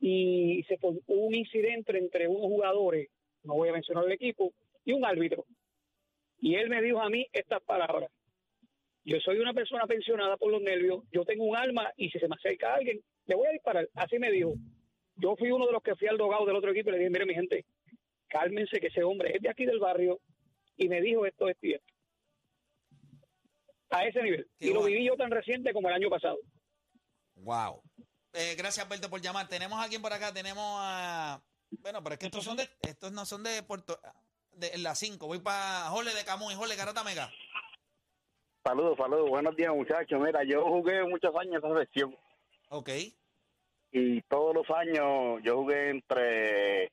y 0.00 0.64
se 0.66 0.78
hubo 0.80 0.98
un 1.06 1.34
incidente 1.34 1.96
entre 1.98 2.26
unos 2.26 2.46
jugadores, 2.46 3.10
no 3.42 3.54
voy 3.54 3.68
a 3.68 3.72
mencionar 3.72 4.06
el 4.06 4.12
equipo, 4.12 4.54
y 4.86 4.92
un 4.94 5.04
árbitro. 5.04 5.44
Y 6.38 6.54
él 6.54 6.70
me 6.70 6.80
dijo 6.80 7.02
a 7.02 7.10
mí 7.10 7.26
estas 7.34 7.62
palabras. 7.64 8.10
Yo 9.04 9.20
soy 9.20 9.38
una 9.38 9.52
persona 9.52 9.86
pensionada 9.86 10.38
por 10.38 10.50
los 10.50 10.62
nervios, 10.62 11.04
yo 11.12 11.26
tengo 11.26 11.44
un 11.44 11.56
arma 11.56 11.92
y 11.96 12.08
si 12.08 12.18
se 12.18 12.28
me 12.28 12.36
acerca 12.36 12.74
alguien, 12.74 12.98
le 13.26 13.34
voy 13.34 13.46
a 13.48 13.52
disparar. 13.52 13.88
Así 13.94 14.18
me 14.18 14.30
dijo. 14.30 14.54
Yo 15.16 15.36
fui 15.36 15.50
uno 15.50 15.66
de 15.66 15.72
los 15.72 15.82
que 15.82 15.94
fui 15.96 16.08
al 16.08 16.16
dogado 16.16 16.46
del 16.46 16.56
otro 16.56 16.70
equipo 16.70 16.88
y 16.88 16.92
le 16.92 16.98
dije, 16.98 17.10
mire 17.10 17.26
mi 17.26 17.34
gente, 17.34 17.66
cálmense 18.28 18.80
que 18.80 18.86
ese 18.86 19.02
hombre 19.02 19.36
es 19.36 19.42
de 19.42 19.50
aquí 19.50 19.66
del 19.66 19.78
barrio 19.78 20.18
y 20.78 20.88
me 20.88 21.02
dijo 21.02 21.26
esto, 21.26 21.48
esto 21.48 21.66
y. 21.66 21.76
A 23.92 24.04
ese 24.06 24.22
nivel. 24.22 24.48
Qué 24.58 24.68
y 24.68 24.72
lo 24.72 24.82
viví 24.82 25.06
yo 25.06 25.16
tan 25.16 25.30
reciente 25.30 25.72
como 25.72 25.88
el 25.88 25.94
año 25.94 26.08
pasado. 26.10 26.38
Wow. 27.36 27.82
Eh, 28.32 28.54
gracias, 28.56 28.88
Berto, 28.88 29.10
por 29.10 29.20
llamar. 29.20 29.48
Tenemos 29.48 29.78
a 29.78 29.82
alguien 29.84 30.00
por 30.02 30.12
acá. 30.12 30.32
Tenemos 30.32 30.64
a. 30.80 31.40
Bueno, 31.80 32.02
pero 32.02 32.14
es 32.14 32.18
que 32.18 32.26
estos 32.26 32.44
son 32.44 32.56
de. 32.56 32.68
Estos 32.82 33.12
no 33.12 33.24
son 33.26 33.42
de 33.42 33.62
Puerto. 33.62 34.00
De 34.52 34.76
las 34.78 34.98
5. 34.98 35.26
Voy 35.26 35.40
para 35.40 35.88
Jole 35.90 36.14
de 36.14 36.24
Camuy. 36.24 36.54
Jole, 36.54 36.76
Garata 36.76 37.04
Mega. 37.04 37.30
Saludos, 38.64 38.96
saludos. 38.96 39.28
Buenos 39.28 39.56
días, 39.56 39.74
muchachos. 39.74 40.20
Mira, 40.20 40.44
yo 40.44 40.64
jugué 40.64 41.02
muchos 41.04 41.34
años 41.36 41.62
esa 41.64 41.78
sección 41.80 42.16
Ok. 42.68 42.90
y 43.90 44.20
todos 44.22 44.54
los 44.54 44.70
años 44.70 45.40
yo 45.42 45.56
jugué 45.56 45.90
entre. 45.90 46.92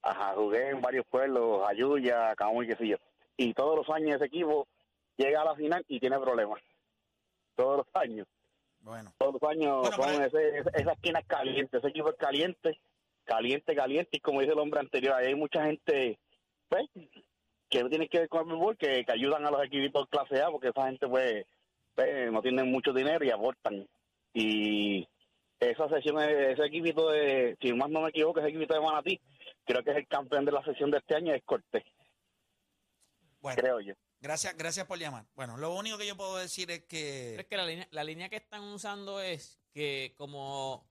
Ajá, 0.00 0.32
jugué 0.34 0.70
en 0.70 0.80
varios 0.80 1.06
pueblos, 1.06 1.62
Ayuya, 1.68 2.34
Camuy, 2.34 2.66
qué 2.66 2.74
sé 2.76 2.88
yo. 2.88 2.96
Y 3.36 3.52
todos 3.54 3.76
los 3.76 3.88
años 3.94 4.16
ese 4.16 4.24
equipo 4.24 4.66
llega 5.16 5.42
a 5.42 5.44
la 5.44 5.54
final 5.54 5.84
y 5.88 6.00
tiene 6.00 6.18
problemas. 6.18 6.60
Todos 7.54 7.78
los 7.78 7.86
años. 8.02 8.26
Bueno. 8.80 9.12
Todos 9.18 9.34
los 9.40 9.50
años 9.50 9.80
Bueno, 9.82 9.96
son 9.96 10.06
pero- 10.06 10.24
ese- 10.26 10.58
ese- 10.58 10.70
esa 10.82 10.92
esquina 10.92 11.20
es 11.20 11.26
caliente. 11.26 11.78
Ese 11.78 11.88
equipo 11.88 12.10
es 12.10 12.16
caliente, 12.16 12.80
caliente, 13.24 13.74
caliente. 13.76 14.10
Y 14.16 14.20
como 14.20 14.40
dice 14.40 14.52
el 14.52 14.58
hombre 14.58 14.80
anterior, 14.80 15.14
ahí 15.14 15.26
hay 15.28 15.34
mucha 15.34 15.64
gente 15.64 16.18
pues, 16.68 16.88
que 17.68 17.82
no 17.82 17.90
tiene 17.90 18.08
que 18.08 18.20
ver 18.20 18.28
con 18.30 18.48
el 18.50 18.56
fútbol, 18.56 18.76
que, 18.78 19.04
que 19.04 19.12
ayudan 19.12 19.44
a 19.44 19.50
los 19.50 19.62
equipos 19.64 20.08
clase 20.08 20.40
A, 20.42 20.50
porque 20.50 20.68
esa 20.68 20.86
gente 20.86 21.06
pues, 21.06 21.44
pues, 21.94 22.32
no 22.32 22.40
tienen 22.42 22.70
mucho 22.72 22.92
dinero 22.94 23.22
y 23.24 23.30
aportan. 23.30 23.86
Y 24.34 25.06
esa 25.60 25.88
sesión, 25.90 26.18
ese 26.20 26.64
equipito 26.64 27.10
de, 27.10 27.56
si 27.60 27.72
más 27.74 27.90
no 27.90 28.00
me 28.00 28.08
equivoco, 28.08 28.40
ese 28.40 28.48
equipito 28.48 28.74
de 28.74 28.80
Manatí, 28.80 29.20
creo 29.64 29.82
que 29.84 29.90
es 29.90 29.96
el 29.98 30.08
campeón 30.08 30.44
de 30.46 30.52
la 30.52 30.64
sesión 30.64 30.90
de 30.90 30.98
este 30.98 31.14
año, 31.14 31.34
es 31.34 31.42
Cortés, 31.44 31.84
Bueno, 33.40 33.60
creo 33.62 33.80
yo. 33.80 33.94
Gracias, 34.22 34.56
gracias 34.56 34.86
por 34.86 34.98
llamar. 34.98 35.26
Bueno, 35.34 35.56
lo 35.58 35.74
único 35.74 35.98
que 35.98 36.06
yo 36.06 36.16
puedo 36.16 36.36
decir 36.38 36.70
es 36.70 36.80
Pero 36.88 37.40
es 37.40 37.44
que. 37.44 37.46
que 37.50 37.56
la 37.56 37.66
línea, 37.66 37.88
la 37.90 38.04
línea 38.04 38.28
que 38.28 38.36
están 38.36 38.62
usando 38.62 39.20
es 39.20 39.58
que 39.74 40.14
como 40.16 40.88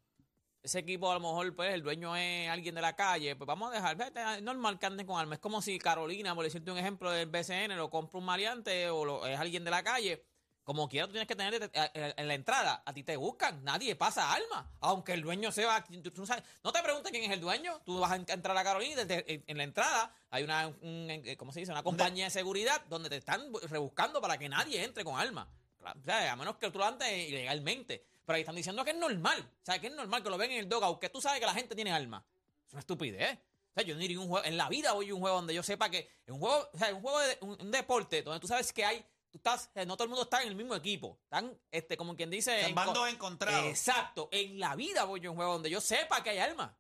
ese 0.64 0.78
equipo 0.80 1.10
a 1.10 1.16
lo 1.16 1.22
mejor 1.22 1.56
pues 1.56 1.74
el 1.74 1.82
dueño 1.82 2.16
es 2.16 2.48
alguien 2.50 2.76
de 2.76 2.82
la 2.82 2.96
calle, 2.96 3.36
pues 3.36 3.48
vamos 3.48 3.72
a 3.72 3.76
dejar, 3.76 3.98
es 4.38 4.44
normal 4.44 4.78
que 4.78 4.86
anden 4.86 5.08
con 5.08 5.20
armas. 5.20 5.38
Es 5.38 5.42
como 5.42 5.60
si 5.62 5.80
Carolina, 5.80 6.36
por 6.36 6.44
decirte 6.44 6.70
un 6.72 6.78
ejemplo 6.78 7.10
del 7.10 7.30
BCN, 7.30 7.76
lo 7.78 7.90
compra 7.90 8.20
un 8.20 8.26
maleante 8.26 8.90
o 8.90 9.04
lo- 9.04 9.26
es 9.26 9.40
alguien 9.40 9.64
de 9.64 9.72
la 9.72 9.82
calle. 9.84 10.24
Como 10.64 10.88
quiera, 10.88 11.08
tú 11.08 11.14
tienes 11.14 11.28
que 11.28 11.36
tener 11.36 11.56
eh, 11.56 11.70
eh, 11.74 12.14
en 12.18 12.28
la 12.28 12.34
entrada. 12.36 12.84
A 12.86 12.94
ti 12.94 13.04
te 13.04 13.16
buscan. 13.18 13.64
Nadie 13.64 13.96
pasa 13.96 14.32
armas. 14.32 14.66
Aunque 14.82 15.14
el 15.14 15.22
dueño 15.24 15.52
sea. 15.52 15.84
tú- 15.84 16.12
tú 16.12 16.26
sabes- 16.26 16.44
no 16.64 16.72
te 16.72 16.82
preguntes 16.84 17.12
quién 17.12 17.24
es 17.24 17.32
el 17.32 17.42
dueño. 17.42 17.82
Tú 17.84 18.00
vas 18.00 18.12
a 18.12 18.16
en- 18.16 18.26
entrar 18.28 18.56
a 18.56 18.64
Carolina 18.64 19.02
y 19.28 19.44
en, 19.48 19.58
la 19.58 19.64
entrada 19.64 20.14
hay 20.30 20.44
una. 20.44 20.68
un, 20.68 21.08
eh, 21.10 21.36
¿Cómo 21.38 21.52
se 21.52 21.62
dice? 21.62 21.72
Una 21.72 21.82
compañía 21.84 22.26
de 22.26 22.30
seguridad 22.32 22.80
donde 22.90 23.10
te 23.10 23.18
están 23.18 23.52
bu- 23.52 23.60
rebuscando 23.62 24.22
para 24.22 24.38
que 24.38 24.48
nadie 24.50 24.84
entre 24.84 25.04
con 25.04 25.20
armas. 25.20 25.48
O 25.84 26.04
sea, 26.06 26.32
a 26.32 26.36
menos 26.36 26.58
que 26.58 26.70
tú 26.70 26.78
lo 26.78 26.86
andes 26.86 27.12
ilegalmente. 27.30 28.06
Pero 28.24 28.36
ahí 28.36 28.42
están 28.42 28.56
diciendo 28.56 28.86
que 28.86 28.92
es 28.92 28.98
normal. 28.98 29.40
O 29.42 29.66
sea, 29.66 29.80
que 29.80 29.88
es 29.88 29.94
normal 29.94 30.22
que 30.22 30.30
lo 30.30 30.38
ven 30.38 30.52
en 30.52 30.60
el 30.60 30.70
dogout. 30.70 31.00
Que 31.02 31.10
tú 31.10 31.20
sabes 31.20 31.40
que 31.40 31.46
la 31.48 31.56
gente 31.56 31.74
tiene 31.76 31.92
armas. 31.92 32.24
Es 32.68 32.74
una 32.74 32.82
estupidez. 32.82 33.40
O 33.72 33.74
sea, 33.74 33.84
yo 33.84 33.96
no 33.96 34.02
iría 34.04 34.20
un 34.20 34.28
juego. 34.28 34.46
En 34.46 34.58
la 34.58 34.70
vida 34.70 34.92
voy 34.94 35.10
a 35.10 35.14
un 35.16 35.22
juego 35.22 35.38
donde 35.38 35.56
yo 35.56 35.64
sepa 35.64 35.90
que. 35.90 36.08
En 36.28 36.36
un 36.36 36.40
juego. 36.40 36.70
O 36.72 36.78
sea, 36.78 36.94
un 36.94 37.02
juego 37.02 37.20
de. 37.20 37.38
Un 37.42 37.72
deporte 37.72 38.22
donde 38.22 38.40
tú 38.40 38.48
sabes 38.48 38.72
que 38.72 38.86
hay. 38.86 39.04
Tú 39.32 39.38
estás. 39.38 39.70
eh, 39.76 39.86
No 39.86 39.96
todo 39.96 40.04
el 40.04 40.10
mundo 40.10 40.24
está 40.24 40.42
en 40.44 40.50
el 40.50 40.56
mismo 40.56 40.76
equipo. 40.76 41.18
Están, 41.24 41.58
este, 41.72 41.96
como 41.98 42.16
quien 42.16 42.30
dice. 42.30 42.62
En 42.68 42.76
bandos 42.76 43.08
encontrados. 43.10 43.66
Exacto. 43.66 44.28
En 44.32 44.60
la 44.60 44.76
vida 44.76 45.06
voy 45.06 45.20
yo 45.22 45.30
a 45.30 45.32
un 45.32 45.38
juego 45.38 45.54
donde 45.54 45.70
yo 45.70 45.80
sepa 45.82 46.22
que 46.22 46.32
hay 46.32 46.38
armas. 46.40 46.72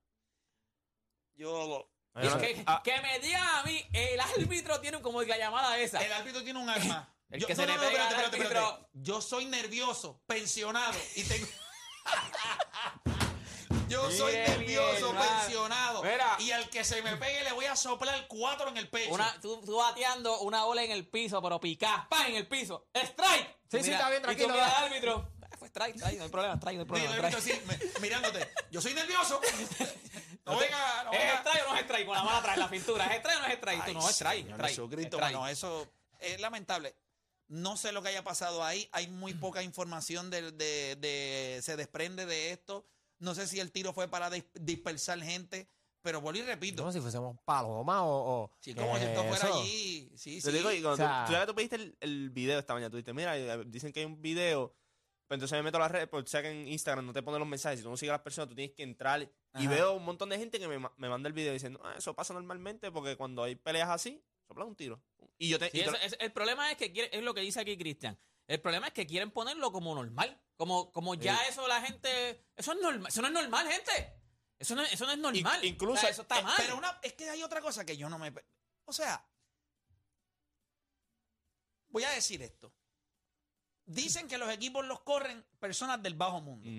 Yo. 1.35 1.87
Que, 2.13 2.61
ah, 2.67 2.81
que 2.83 2.99
me 3.01 3.19
digan 3.19 3.41
a 3.41 3.63
mí, 3.63 3.81
el 3.93 4.19
árbitro 4.19 4.81
tiene 4.81 5.01
como 5.01 5.21
la 5.23 5.37
llamada 5.37 5.77
esa. 5.79 6.03
El 6.03 6.11
árbitro 6.11 6.43
tiene 6.43 6.59
un 6.59 6.69
arma. 6.69 7.15
El 7.29 7.39
Yo- 7.39 7.47
que 7.47 7.55
no, 7.55 7.61
se 7.61 7.67
no, 7.67 7.73
le 7.73 7.79
no, 7.81 7.87
pega 7.89 8.03
espérate, 8.09 8.35
espérate, 8.37 8.57
espérate. 8.59 8.87
Yo 8.91 9.21
soy 9.21 9.45
nervioso, 9.45 10.21
pensionado 10.27 10.99
y 11.15 11.23
tengo. 11.23 11.47
Yo 13.87 14.09
soy 14.11 14.33
nervioso, 14.33 15.11
bien, 15.11 15.23
al 16.63 16.69
que 16.69 16.83
se 16.83 17.01
me 17.01 17.15
pegue 17.17 17.43
le 17.43 17.51
voy 17.53 17.65
a 17.65 17.75
soplar 17.75 18.27
cuatro 18.27 18.69
en 18.69 18.77
el 18.77 18.89
pecho. 18.89 19.13
Una, 19.13 19.39
tú, 19.41 19.61
tú 19.65 19.75
bateando 19.77 20.39
una 20.41 20.63
bola 20.63 20.83
en 20.83 20.91
el 20.91 21.07
piso, 21.07 21.41
pero 21.41 21.59
picás, 21.59 22.07
¡pam! 22.09 22.27
en 22.27 22.35
el 22.35 22.47
piso. 22.47 22.87
¡Strike! 22.93 23.57
Sí, 23.69 23.83
sí, 23.83 23.91
está 23.91 24.09
bien, 24.09 24.21
y 24.21 24.25
tú 24.25 24.27
tranquilo, 24.35 24.55
va. 24.57 24.67
al 24.67 24.83
árbitro. 24.85 25.31
Ah, 25.41 25.55
Fue 25.57 25.67
strike, 25.67 25.95
strike, 25.97 26.17
no 26.17 26.23
hay 26.25 26.29
problema, 26.29 26.55
strike, 26.55 26.75
no 26.77 26.81
hay 26.81 26.87
problema. 26.87 27.27
árbitro 27.27 27.55
me- 27.67 28.01
mirándote. 28.01 28.49
Yo 28.71 28.81
soy 28.81 28.93
nervioso. 28.93 29.39
No 30.43 30.57
venga, 30.57 31.03
no 31.03 31.11
¿Es 31.13 31.19
venga. 31.19 31.35
strike 31.41 31.63
o 31.67 31.69
no 31.69 31.75
es 31.75 31.81
strike? 31.83 32.05
Con 32.07 32.15
la 32.15 32.23
mala 32.23 32.37
atrás, 32.39 32.57
la 32.57 32.69
pintura. 32.69 33.05
¿Es 33.05 33.19
strike 33.19 33.37
o 33.37 33.41
no 33.41 33.47
es 33.47 33.53
strike? 33.53 33.85
Tú 33.85 33.93
no, 33.93 34.09
es 34.09 34.15
strike. 34.15 34.41
Señor 34.43 34.55
strike, 34.59 34.69
Jesucristo, 34.71 35.17
strike. 35.17 35.35
bueno, 35.37 35.47
eso 35.47 35.87
es 36.19 36.41
lamentable. 36.41 36.95
No 37.47 37.77
sé 37.77 37.91
lo 37.91 38.01
que 38.01 38.09
haya 38.09 38.23
pasado 38.23 38.63
ahí. 38.63 38.89
Hay 38.91 39.07
muy 39.07 39.33
poca 39.35 39.61
información 39.61 40.31
de, 40.31 40.51
de- 40.51 40.95
de- 40.95 41.59
se 41.61 41.75
desprende 41.75 42.25
de 42.25 42.51
esto. 42.51 42.87
No 43.19 43.35
sé 43.35 43.45
si 43.47 43.59
el 43.59 43.71
tiro 43.71 43.93
fue 43.93 44.07
para 44.07 44.31
dis- 44.31 44.49
dispersar 44.55 45.21
gente, 45.21 45.69
pero 46.01 46.21
vuelvo 46.21 46.39
y 46.39 46.43
repito. 46.43 46.81
Como 46.83 46.91
si 46.91 46.99
fuésemos 46.99 47.37
paloma 47.45 48.03
o. 48.03 48.43
o 48.43 48.51
Sí, 48.59 48.73
como 48.73 48.93
¿qué 48.93 48.99
si 48.99 49.03
es 49.05 49.09
esto 49.11 49.23
fuera 49.23 49.47
eso? 49.47 49.59
allí. 49.61 50.11
Sí, 50.15 50.41
Te 50.41 50.51
sí. 50.51 50.57
digo, 50.57 50.71
y 50.71 50.81
cuando 50.81 50.93
O 50.93 50.97
sea- 50.97 51.23
tú, 51.25 51.31
tú 51.33 51.37
ya 51.39 51.45
tú 51.45 51.55
pediste 51.55 51.75
el, 51.77 51.97
el 51.99 52.29
video 52.29 52.59
esta 52.59 52.73
mañana, 52.73 52.89
tú 52.89 52.97
dijiste, 52.97 53.13
mira, 53.13 53.37
eh, 53.37 53.63
dicen 53.67 53.91
que 53.93 54.01
hay 54.01 54.05
un 54.05 54.21
video, 54.21 54.75
pero 55.27 55.35
entonces 55.37 55.57
me 55.57 55.63
meto 55.63 55.77
a 55.77 55.81
las 55.81 55.91
redes, 55.91 56.07
porque 56.07 56.29
sé 56.29 56.41
que 56.41 56.49
en 56.49 56.67
Instagram 56.67 57.05
no 57.05 57.13
te 57.13 57.21
ponen 57.23 57.39
los 57.39 57.47
mensajes, 57.47 57.79
si 57.79 57.83
tú 57.83 57.89
no 57.89 57.97
sigues 57.97 58.11
a 58.11 58.15
las 58.15 58.21
personas, 58.21 58.49
tú 58.49 58.55
tienes 58.55 58.75
que 58.75 58.83
entrar, 58.83 59.21
y 59.21 59.29
Ajá. 59.53 59.69
veo 59.69 59.93
un 59.93 60.03
montón 60.03 60.29
de 60.29 60.37
gente 60.37 60.59
que 60.59 60.67
me, 60.67 60.77
me 60.79 61.09
manda 61.09 61.27
el 61.27 61.33
video 61.33 61.53
diciendo, 61.53 61.79
ah, 61.83 61.95
eso 61.97 62.13
pasa 62.13 62.33
normalmente, 62.33 62.91
porque 62.91 63.15
cuando 63.15 63.43
hay 63.43 63.55
peleas 63.55 63.89
así, 63.89 64.21
soplan 64.47 64.67
un 64.67 64.75
tiro. 64.75 65.01
Y 65.37 65.49
yo 65.49 65.57
te... 65.59 65.69
Sí, 65.71 65.77
y 65.79 65.81
te- 65.83 65.87
eso- 65.87 65.97
es- 66.03 66.17
el 66.19 66.31
problema 66.31 66.69
es 66.71 66.77
que 66.77 66.91
quiere- 66.91 67.15
es 67.17 67.23
lo 67.23 67.33
que 67.33 67.41
dice 67.41 67.59
aquí 67.61 67.77
Cristian. 67.77 68.17
El 68.47 68.59
problema 68.59 68.87
es 68.87 68.93
que 68.93 69.05
quieren 69.07 69.31
ponerlo 69.31 69.71
como 69.71 69.95
normal. 69.95 70.37
Como, 70.57 70.91
como 70.91 71.15
ya 71.15 71.37
Sí. 71.37 71.43
eso 71.51 71.67
la 71.67 71.81
gente. 71.81 72.43
Eso 72.57 72.73
es 72.73 72.81
normal. 72.81 73.07
Eso 73.07 73.21
no 73.21 73.27
es 73.29 73.33
normal, 73.33 73.65
gente. 73.67 74.20
Eso 74.61 74.75
no, 74.75 74.83
eso 74.83 75.05
no 75.07 75.11
es 75.11 75.17
normal. 75.17 75.65
incluso- 75.65 75.93
O 75.97 76.01
sea, 76.01 76.09
eso 76.11 76.21
está 76.21 76.39
Eh, 76.39 76.43
mal. 76.43 76.53
Pero 76.57 76.77
una, 76.77 76.99
es 77.01 77.13
que 77.13 77.27
hay 77.29 77.41
otra 77.41 77.61
cosa 77.61 77.83
que 77.83 77.97
yo 77.97 78.07
no 78.09 78.19
me... 78.19 78.31
O 78.85 78.93
sea, 78.93 79.25
voy 81.89 82.03
a 82.03 82.11
decir 82.11 82.41
esto. 82.43 82.71
Dicen 83.85 84.27
que 84.27 84.37
los 84.37 84.49
equipos 84.51 84.85
los 84.85 85.01
corren 85.01 85.43
personas 85.59 86.01
del 86.03 86.13
bajo 86.13 86.41
mundo. 86.41 86.69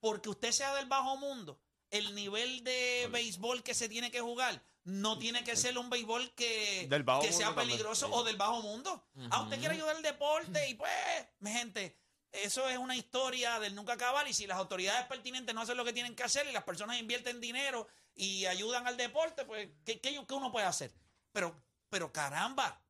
Porque 0.00 0.28
usted 0.28 0.52
sea 0.52 0.74
del 0.74 0.86
bajo 0.86 1.16
mundo, 1.16 1.58
el 1.90 2.14
nivel 2.14 2.62
de 2.62 3.08
béisbol 3.10 3.62
que 3.62 3.72
se 3.74 3.88
tiene 3.88 4.10
que 4.10 4.20
jugar 4.20 4.62
no 4.84 5.18
tiene 5.18 5.42
que 5.44 5.56
ser 5.56 5.78
un 5.78 5.88
béisbol 5.88 6.34
que, 6.34 6.86
Del 6.90 7.04
bajo 7.04 7.22
que 7.22 7.32
sea 7.32 7.46
también, 7.46 7.68
peligroso 7.68 8.10
o 8.12 8.22
del 8.22 8.36
bajo 8.36 8.60
mundo. 8.60 9.08
A 9.30 9.42
usted 9.42 9.58
quiere 9.58 9.76
ayudar 9.76 9.96
al 9.96 10.02
deporte 10.02 10.68
y 10.68 10.74
pues, 10.74 10.92
mi 11.38 11.50
gente, 11.50 11.96
eso 12.42 12.68
es 12.68 12.76
una 12.78 12.96
historia 12.96 13.58
del 13.60 13.74
nunca 13.74 13.92
acabar 13.94 14.26
y 14.28 14.34
si 14.34 14.46
las 14.46 14.58
autoridades 14.58 15.06
pertinentes 15.06 15.54
no 15.54 15.60
hacen 15.62 15.76
lo 15.76 15.84
que 15.84 15.92
tienen 15.92 16.14
que 16.16 16.22
hacer 16.24 16.46
y 16.48 16.52
las 16.52 16.64
personas 16.64 16.98
invierten 16.98 17.40
dinero 17.40 17.86
y 18.14 18.46
ayudan 18.46 18.86
al 18.86 18.96
deporte, 18.96 19.44
pues, 19.44 19.68
¿qué, 19.84 20.00
qué- 20.00 20.24
qué 20.26 20.34
uno 20.34 20.50
puede 20.52 20.66
hacer? 20.66 20.92
Pero, 21.32 21.54
pero 21.88 22.12
caramba. 22.12 22.80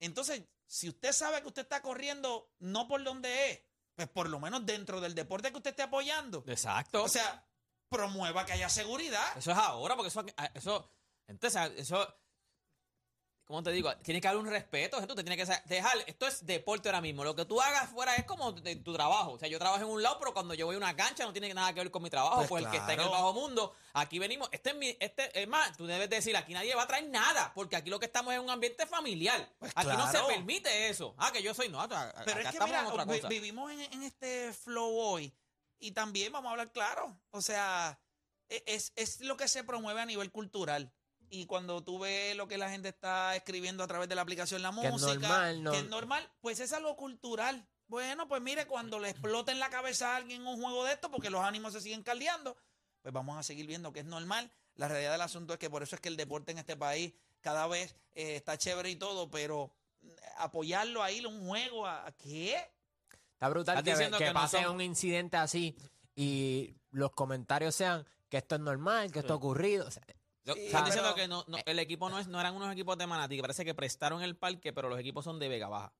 Entonces, 0.00 0.42
si 0.66 0.88
usted 0.88 1.12
sabe 1.12 1.40
que 1.42 1.48
usted 1.48 1.62
está 1.62 1.82
corriendo 1.82 2.50
no 2.60 2.86
por 2.88 3.02
donde 3.02 3.50
es, 3.50 3.60
pues 3.94 4.08
por 4.08 4.28
lo 4.28 4.38
menos 4.38 4.64
dentro 4.64 5.00
del 5.00 5.14
deporte 5.14 5.50
que 5.50 5.56
usted 5.56 5.70
esté 5.70 5.82
apoyando. 5.82 6.44
Exacto. 6.46 7.02
O 7.02 7.08
sea, 7.08 7.44
promueva 7.88 8.44
que 8.46 8.52
haya 8.52 8.68
seguridad. 8.68 9.26
Eso 9.36 9.50
es 9.52 9.58
ahora, 9.58 9.96
porque 9.96 10.08
eso, 10.08 10.24
eso, 10.54 10.92
entonces, 11.26 11.72
eso, 11.76 12.14
¿cómo 13.48 13.62
te 13.62 13.70
digo? 13.72 13.90
Tiene 13.96 14.20
que 14.20 14.28
haber 14.28 14.40
un 14.40 14.46
respeto, 14.48 15.04
tú 15.06 15.14
te 15.14 15.24
tienes 15.24 15.48
que 15.48 15.62
dejar, 15.74 15.96
esto 16.06 16.26
es 16.26 16.44
deporte 16.44 16.88
ahora 16.90 17.00
mismo, 17.00 17.24
lo 17.24 17.34
que 17.34 17.46
tú 17.46 17.60
hagas 17.60 17.88
fuera 17.90 18.14
es 18.14 18.24
como 18.24 18.52
de- 18.52 18.76
tu 18.76 18.92
trabajo, 18.92 19.32
o 19.32 19.38
sea, 19.38 19.48
yo 19.48 19.58
trabajo 19.58 19.82
en 19.82 19.88
un 19.90 20.02
lado, 20.02 20.18
pero 20.18 20.34
cuando 20.34 20.52
yo 20.52 20.66
voy 20.66 20.74
a 20.74 20.78
una 20.78 20.94
cancha 20.94 21.24
no 21.24 21.32
tiene 21.32 21.52
nada 21.54 21.72
que 21.72 21.80
ver 21.80 21.90
con 21.90 22.02
mi 22.02 22.10
trabajo, 22.10 22.36
Pues 22.36 22.48
pues, 22.50 22.64
el 22.66 22.70
que 22.70 22.76
está 22.76 22.92
en 22.92 23.00
el 23.00 23.06
claro. 23.06 23.22
bajo 23.24 23.32
mundo, 23.32 23.74
aquí 23.94 24.18
venimos, 24.18 24.50
este 24.52 24.70
es 24.70 24.76
mi, 24.76 24.94
este, 25.00 25.40
es 25.42 25.48
más, 25.48 25.74
tú 25.78 25.86
debes 25.86 26.10
decir, 26.10 26.36
aquí 26.36 26.52
nadie 26.52 26.74
va 26.74 26.82
a 26.82 26.86
traer 26.86 27.08
nada, 27.08 27.50
porque 27.54 27.74
aquí 27.76 27.88
lo 27.88 27.98
que 27.98 28.04
estamos 28.06 28.34
es 28.34 28.38
un 28.38 28.50
ambiente 28.50 28.86
familiar, 28.86 29.50
Pues 29.58 29.72
aquí 29.74 29.88
no 29.96 30.04
se 30.06 30.10
claro. 30.12 30.26
permite 30.28 30.88
eso, 30.90 31.14
ah, 31.16 31.32
que 31.32 31.42
yo 31.42 31.54
soy, 31.54 31.70
no, 31.70 31.80
acá 31.80 32.12
Pero 32.26 32.40
es 32.40 32.48
que 32.50 32.60
mira, 32.62 32.80
en 32.80 32.86
otra 32.86 33.06
cosa. 33.06 33.28
vivimos 33.28 33.72
en, 33.72 33.80
en 33.80 34.02
este 34.02 34.52
flow 34.52 34.94
hoy 34.94 35.34
y 35.78 35.92
también 35.92 36.32
vamos 36.32 36.48
a 36.48 36.52
hablar 36.52 36.70
claro. 36.70 37.18
O 37.30 37.40
sea, 37.40 37.98
e- 38.50 38.62
es, 38.66 38.92
es 38.94 39.20
lo 39.20 39.36
que 39.38 39.48
se 39.48 39.64
promueve 39.64 40.02
a 40.02 40.06
nivel 40.06 40.30
cultural. 40.30 40.92
Y 41.30 41.46
cuando 41.46 41.82
tú 41.82 41.98
ves 41.98 42.34
lo 42.36 42.48
que 42.48 42.56
la 42.58 42.70
gente 42.70 42.88
está 42.88 43.36
escribiendo 43.36 43.82
a 43.84 43.86
través 43.86 44.08
de 44.08 44.14
la 44.14 44.22
aplicación 44.22 44.62
La 44.62 44.70
Que 44.72 44.86
es 44.86 44.92
Música, 44.92 45.12
normal, 45.14 45.62
no- 45.62 45.72
que 45.72 45.78
es 45.78 45.88
normal, 45.88 46.30
pues 46.40 46.60
es 46.60 46.72
algo 46.72 46.96
cultural. 46.96 47.66
Bueno, 47.86 48.28
pues 48.28 48.40
mire, 48.42 48.66
cuando 48.66 48.98
le 48.98 49.10
explota 49.10 49.50
en 49.52 49.58
la 49.58 49.70
cabeza 49.70 50.12
a 50.12 50.16
alguien 50.16 50.46
un 50.46 50.60
juego 50.60 50.84
de 50.84 50.92
esto, 50.92 51.10
porque 51.10 51.30
los 51.30 51.42
ánimos 51.42 51.72
se 51.72 51.80
siguen 51.80 52.02
caldeando, 52.02 52.56
pues 53.02 53.12
vamos 53.14 53.38
a 53.38 53.42
seguir 53.42 53.66
viendo 53.66 53.92
que 53.92 54.00
es 54.00 54.06
normal. 54.06 54.50
La 54.74 54.88
realidad 54.88 55.12
del 55.12 55.20
asunto 55.22 55.54
es 55.54 55.58
que 55.58 55.70
por 55.70 55.82
eso 55.82 55.96
es 55.96 56.00
que 56.00 56.08
el 56.08 56.16
deporte 56.16 56.52
en 56.52 56.58
este 56.58 56.76
país 56.76 57.12
cada 57.40 57.66
vez 57.66 57.94
eh, 58.12 58.36
está 58.36 58.56
chévere 58.58 58.90
y 58.90 58.96
todo, 58.96 59.30
pero 59.30 59.72
mm, 60.02 60.08
apoyarlo 60.38 61.02
ahí, 61.02 61.24
un 61.24 61.46
juego, 61.46 61.86
¿a 61.86 62.06
a 62.06 62.12
qué? 62.12 62.56
Está 63.32 63.48
brutal 63.48 63.78
Estás 63.78 63.84
que, 63.84 63.90
diciendo 63.90 64.18
que 64.18 64.24
que 64.24 64.30
no 64.32 64.40
pase 64.40 64.62
son- 64.62 64.74
un 64.74 64.80
incidente 64.82 65.36
así 65.36 65.76
y 66.14 66.74
los 66.90 67.12
comentarios 67.12 67.74
sean 67.74 68.06
que 68.28 68.38
esto 68.38 68.56
es 68.56 68.60
normal, 68.60 69.10
que 69.12 69.20
esto 69.20 69.32
ha 69.32 69.36
ocurrido. 69.36 69.86
O 69.86 69.90
sea, 69.90 70.02
Sí, 70.54 70.66
Están 70.66 70.84
pero- 70.84 70.94
diciendo 70.94 71.14
que 71.14 71.28
no, 71.28 71.44
no, 71.48 71.58
el 71.64 71.78
equipo 71.78 72.08
no 72.10 72.18
es, 72.18 72.26
no 72.28 72.40
eran 72.40 72.54
unos 72.54 72.72
equipos 72.72 72.96
de 72.98 73.06
Manatí, 73.06 73.36
que 73.36 73.42
parece 73.42 73.64
que 73.64 73.74
prestaron 73.74 74.22
el 74.22 74.36
parque, 74.36 74.72
pero 74.72 74.88
los 74.88 74.98
equipos 74.98 75.24
son 75.24 75.38
de 75.38 75.48
Vega 75.48 75.68
Baja. 75.68 75.92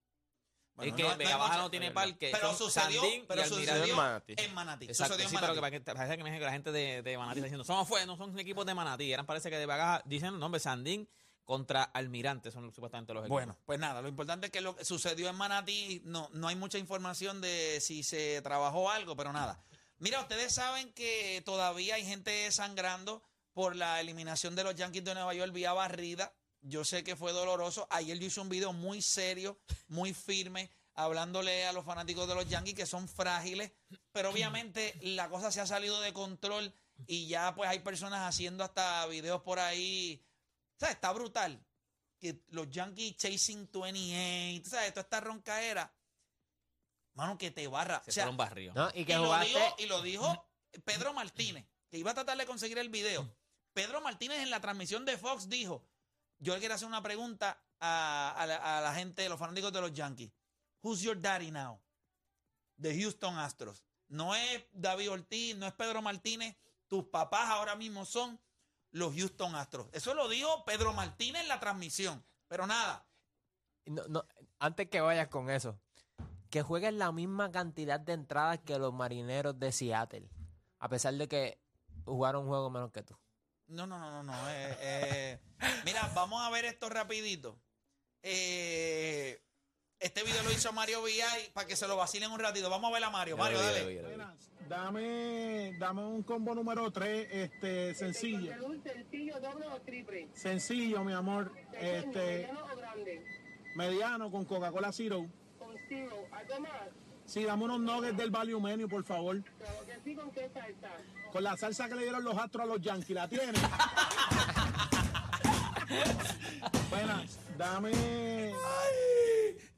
Bueno, 0.74 0.90
es 0.92 0.96
que 0.96 1.02
no- 1.02 1.10
no 1.10 1.16
Vega 1.16 1.30
hay 1.30 1.36
Baja 1.36 1.48
mucha- 1.52 1.62
no 1.62 1.70
tiene 1.70 1.90
parque. 1.90 2.30
Pero 2.32 2.48
son 2.48 2.56
sucedió, 2.56 3.00
Sandín 3.02 3.24
pero 3.26 3.40
y 3.40 3.44
Almirante. 3.44 3.66
sucedió 3.72 3.84
en 3.92 3.96
Manatí. 3.96 4.34
en 4.36 4.54
Manatí. 4.54 4.84
Exacto, 4.86 5.14
sucedió 5.14 5.24
en 5.24 5.30
sí, 5.30 5.36
pero 5.40 5.54
que, 5.54 5.60
Manatí. 5.60 5.60
para 5.80 5.94
que- 5.94 5.98
parece 5.98 6.16
que, 6.16 6.22
me 6.24 6.30
dice 6.30 6.38
que 6.38 6.44
la 6.46 6.52
gente 6.52 6.72
de, 6.72 7.02
de 7.02 7.18
Manatí 7.18 7.38
está 7.40 7.44
diciendo, 7.46 7.64
somos, 7.64 7.88
fue, 7.88 8.06
no 8.06 8.16
son 8.16 8.38
equipos 8.38 8.64
de 8.64 8.74
Manatí, 8.74 9.12
eran 9.12 9.26
parece 9.26 9.50
que 9.50 9.56
de 9.58 9.66
Vega 9.66 9.76
Baja, 9.84 10.02
dicen, 10.06 10.38
no, 10.38 10.46
hombre, 10.46 10.60
Sandín 10.60 11.08
contra 11.42 11.82
Almirante 11.82 12.50
son 12.52 12.72
supuestamente 12.72 13.12
los 13.14 13.22
equipos. 13.22 13.30
Bueno, 13.34 13.56
pues 13.64 13.78
nada, 13.80 14.02
lo 14.02 14.08
importante 14.08 14.46
es 14.46 14.52
que 14.52 14.60
lo 14.60 14.76
que 14.76 14.84
sucedió 14.84 15.28
en 15.30 15.34
Manatí, 15.34 16.00
no, 16.04 16.28
no 16.32 16.46
hay 16.46 16.54
mucha 16.56 16.78
información 16.78 17.40
de 17.40 17.80
si 17.80 18.02
se 18.04 18.40
trabajó 18.42 18.90
algo, 18.90 19.16
pero 19.16 19.32
nada. 19.32 19.60
Mira, 19.98 20.20
ustedes 20.20 20.54
saben 20.54 20.92
que 20.92 21.42
todavía 21.44 21.96
hay 21.96 22.04
gente 22.04 22.52
sangrando 22.52 23.20
por 23.58 23.74
la 23.74 24.00
eliminación 24.00 24.54
de 24.54 24.62
los 24.62 24.76
Yankees 24.76 25.02
de 25.02 25.14
Nueva 25.14 25.34
York 25.34 25.52
vía 25.52 25.72
barrida. 25.72 26.32
Yo 26.60 26.84
sé 26.84 27.02
que 27.02 27.16
fue 27.16 27.32
doloroso. 27.32 27.88
Ayer 27.90 28.16
yo 28.16 28.28
hice 28.28 28.38
un 28.38 28.48
video 28.48 28.72
muy 28.72 29.02
serio, 29.02 29.58
muy 29.88 30.14
firme, 30.14 30.70
hablándole 30.94 31.66
a 31.66 31.72
los 31.72 31.84
fanáticos 31.84 32.28
de 32.28 32.36
los 32.36 32.48
Yankees 32.48 32.76
que 32.76 32.86
son 32.86 33.08
frágiles, 33.08 33.72
pero 34.12 34.30
obviamente 34.30 34.96
la 35.02 35.28
cosa 35.28 35.50
se 35.50 35.60
ha 35.60 35.66
salido 35.66 36.00
de 36.00 36.12
control 36.12 36.72
y 37.08 37.26
ya 37.26 37.52
pues 37.56 37.68
hay 37.68 37.80
personas 37.80 38.28
haciendo 38.28 38.62
hasta 38.62 39.04
videos 39.06 39.42
por 39.42 39.58
ahí. 39.58 40.24
O 40.76 40.78
sea, 40.78 40.92
está 40.92 41.10
brutal 41.12 41.60
que 42.20 42.44
los 42.50 42.70
Yankees 42.70 43.16
chasing 43.16 43.68
28, 43.72 44.70
¿sabes? 44.70 44.92
Toda 44.92 45.02
esta 45.02 45.18
roncaera. 45.18 45.92
Mano, 47.14 47.36
que 47.36 47.50
te 47.50 47.66
barra. 47.66 48.04
Se 48.04 48.10
O 48.10 48.14
sea. 48.14 48.30
Y 48.94 49.00
y 49.00 49.04
que 49.04 49.14
lo, 49.16 49.36
dijo, 49.40 49.76
y 49.78 49.86
lo 49.86 50.00
dijo 50.00 50.48
Pedro 50.84 51.12
Martínez, 51.12 51.66
que 51.90 51.98
iba 51.98 52.12
a 52.12 52.14
tratar 52.14 52.38
de 52.38 52.46
conseguir 52.46 52.78
el 52.78 52.88
video. 52.88 53.28
Pedro 53.78 54.00
Martínez 54.00 54.40
en 54.40 54.50
la 54.50 54.60
transmisión 54.60 55.04
de 55.04 55.16
Fox 55.16 55.48
dijo, 55.48 55.84
yo 56.40 56.52
le 56.52 56.58
quiero 56.58 56.74
hacer 56.74 56.88
una 56.88 57.00
pregunta 57.00 57.62
a, 57.78 58.34
a 58.36 58.44
la, 58.44 58.90
a 58.90 58.94
gente, 58.94 59.28
los 59.28 59.38
fanáticos 59.38 59.72
de 59.72 59.80
los 59.80 59.92
Yankees. 59.92 60.32
Who's 60.82 61.00
your 61.00 61.20
daddy 61.20 61.52
now? 61.52 61.80
De 62.76 63.00
Houston 63.00 63.38
Astros. 63.38 63.84
No 64.08 64.34
es 64.34 64.64
David 64.72 65.12
Ortiz, 65.12 65.56
no 65.56 65.64
es 65.64 65.74
Pedro 65.74 66.02
Martínez. 66.02 66.56
Tus 66.88 67.04
papás 67.04 67.50
ahora 67.50 67.76
mismo 67.76 68.04
son 68.04 68.40
los 68.90 69.14
Houston 69.14 69.54
Astros. 69.54 69.86
Eso 69.92 70.12
lo 70.12 70.28
dijo 70.28 70.64
Pedro 70.64 70.92
Martínez 70.92 71.42
en 71.42 71.48
la 71.48 71.60
transmisión. 71.60 72.24
Pero 72.48 72.66
nada, 72.66 73.06
antes 74.58 74.90
que 74.90 75.00
vayas 75.00 75.28
con 75.28 75.50
eso, 75.50 75.78
que 76.50 76.62
jueguen 76.62 76.98
la 76.98 77.12
misma 77.12 77.52
cantidad 77.52 78.00
de 78.00 78.14
entradas 78.14 78.58
que 78.58 78.76
los 78.76 78.92
marineros 78.92 79.56
de 79.60 79.70
Seattle, 79.70 80.28
a 80.80 80.88
pesar 80.88 81.14
de 81.14 81.28
que 81.28 81.60
jugaron 82.04 82.42
un 82.42 82.48
juego 82.48 82.70
menos 82.70 82.90
que 82.90 83.04
tú. 83.04 83.16
No, 83.68 83.86
no, 83.86 83.98
no, 83.98 84.10
no, 84.10 84.22
no. 84.22 84.32
eh, 84.50 84.76
eh, 84.80 85.38
mira, 85.84 86.10
vamos 86.14 86.42
a 86.42 86.50
ver 86.50 86.64
esto 86.64 86.88
rapidito. 86.88 87.58
Eh, 88.22 89.40
este 90.00 90.22
video 90.22 90.42
lo 90.42 90.50
hizo 90.52 90.72
Mario 90.72 91.02
VI 91.02 91.50
para 91.52 91.66
que 91.66 91.76
se 91.76 91.86
lo 91.86 91.96
vacilen 91.96 92.30
un 92.30 92.40
ratito. 92.40 92.70
Vamos 92.70 92.90
a 92.90 92.94
ver 92.94 93.04
a 93.04 93.10
Mario. 93.10 93.36
Mario, 93.36 93.58
dale. 93.60 94.00
Buenas. 94.02 94.50
Dame, 94.68 95.76
dame 95.78 96.02
un 96.02 96.22
combo 96.22 96.54
número 96.54 96.90
3, 96.90 97.28
este, 97.30 97.94
sencillo. 97.94 98.52
sencillo, 98.82 99.40
doble 99.40 99.66
o 99.66 99.80
triple. 99.80 100.28
Sencillo, 100.34 101.04
mi 101.04 101.12
amor. 101.14 101.52
Este, 101.72 102.48
mediano 102.48 102.64
o 102.72 102.76
grande. 102.76 103.24
mediano 103.76 104.30
con 104.30 104.44
Coca-Cola 104.44 104.92
Zero. 104.92 105.26
Consigo, 105.58 106.26
algo 106.32 106.60
más. 106.60 106.88
Sí, 107.24 107.44
dame 107.44 107.64
unos 107.64 107.80
nuggets 107.80 108.16
del 108.16 108.30
Value 108.30 108.60
Menu, 108.60 108.88
por 108.88 109.04
favor. 109.04 109.42
Claro 109.42 109.86
que 109.86 109.98
sí, 110.04 110.14
con 110.14 110.30
qué 110.32 110.48
salsa. 110.52 110.90
Con 111.32 111.44
la 111.44 111.56
salsa 111.56 111.88
que 111.88 111.94
le 111.94 112.02
dieron 112.02 112.24
los 112.24 112.36
astros 112.36 112.64
a 112.64 112.66
los 112.66 112.80
Yankees. 112.80 113.14
¿La 113.14 113.28
tiene? 113.28 113.52
Buenas. 116.90 117.38
Dame... 117.56 117.92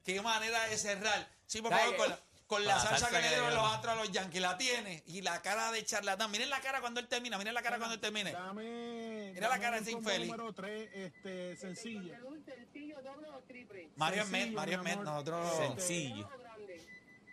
Qué 0.04 0.20
manera 0.22 0.66
de 0.68 0.76
cerrar. 0.76 1.28
Sí, 1.46 1.60
por 1.60 1.72
favor, 1.72 1.96
con 1.96 2.08
la, 2.08 2.18
con 2.46 2.64
la 2.64 2.74
La 2.74 2.80
salsa, 2.80 2.98
salsa 2.98 3.08
que 3.08 3.14
le 3.14 3.20
que 3.22 3.28
le 3.28 3.34
dieron 3.36 3.54
los 3.54 3.72
astros 3.72 3.92
a 3.92 3.96
los 3.96 4.10
Yankees. 4.12 4.40
La 4.40 4.56
tiene. 4.56 5.02
Y 5.06 5.22
la 5.22 5.42
cara 5.42 5.72
de 5.72 5.84
charlatán. 5.84 6.30
Miren 6.30 6.50
la 6.50 6.60
cara 6.60 6.80
cuando 6.80 7.00
él 7.00 7.08
termina. 7.08 7.36
Miren 7.38 7.54
la 7.54 7.62
cara 7.62 7.78
cuando 7.78 7.94
él 7.94 8.00
termine. 8.00 8.32
Dame... 8.32 9.32
Mira 9.34 9.48
la 9.48 9.58
cara 9.58 9.80
de 9.80 9.90
infeliz. 9.90 10.28
número 10.28 10.52
3, 10.52 10.90
este, 10.94 11.56
sencillo. 11.56 12.14
Sencillo, 12.44 13.02
doble 13.02 13.28
o 13.28 13.38
triple. 13.40 13.90
Mario 13.96 14.22
es 14.22 14.28
Met, 14.28 14.52
Mario 14.52 14.82
Met. 14.82 15.00
Nosotros. 15.00 15.56
Sencillo. 15.56 16.28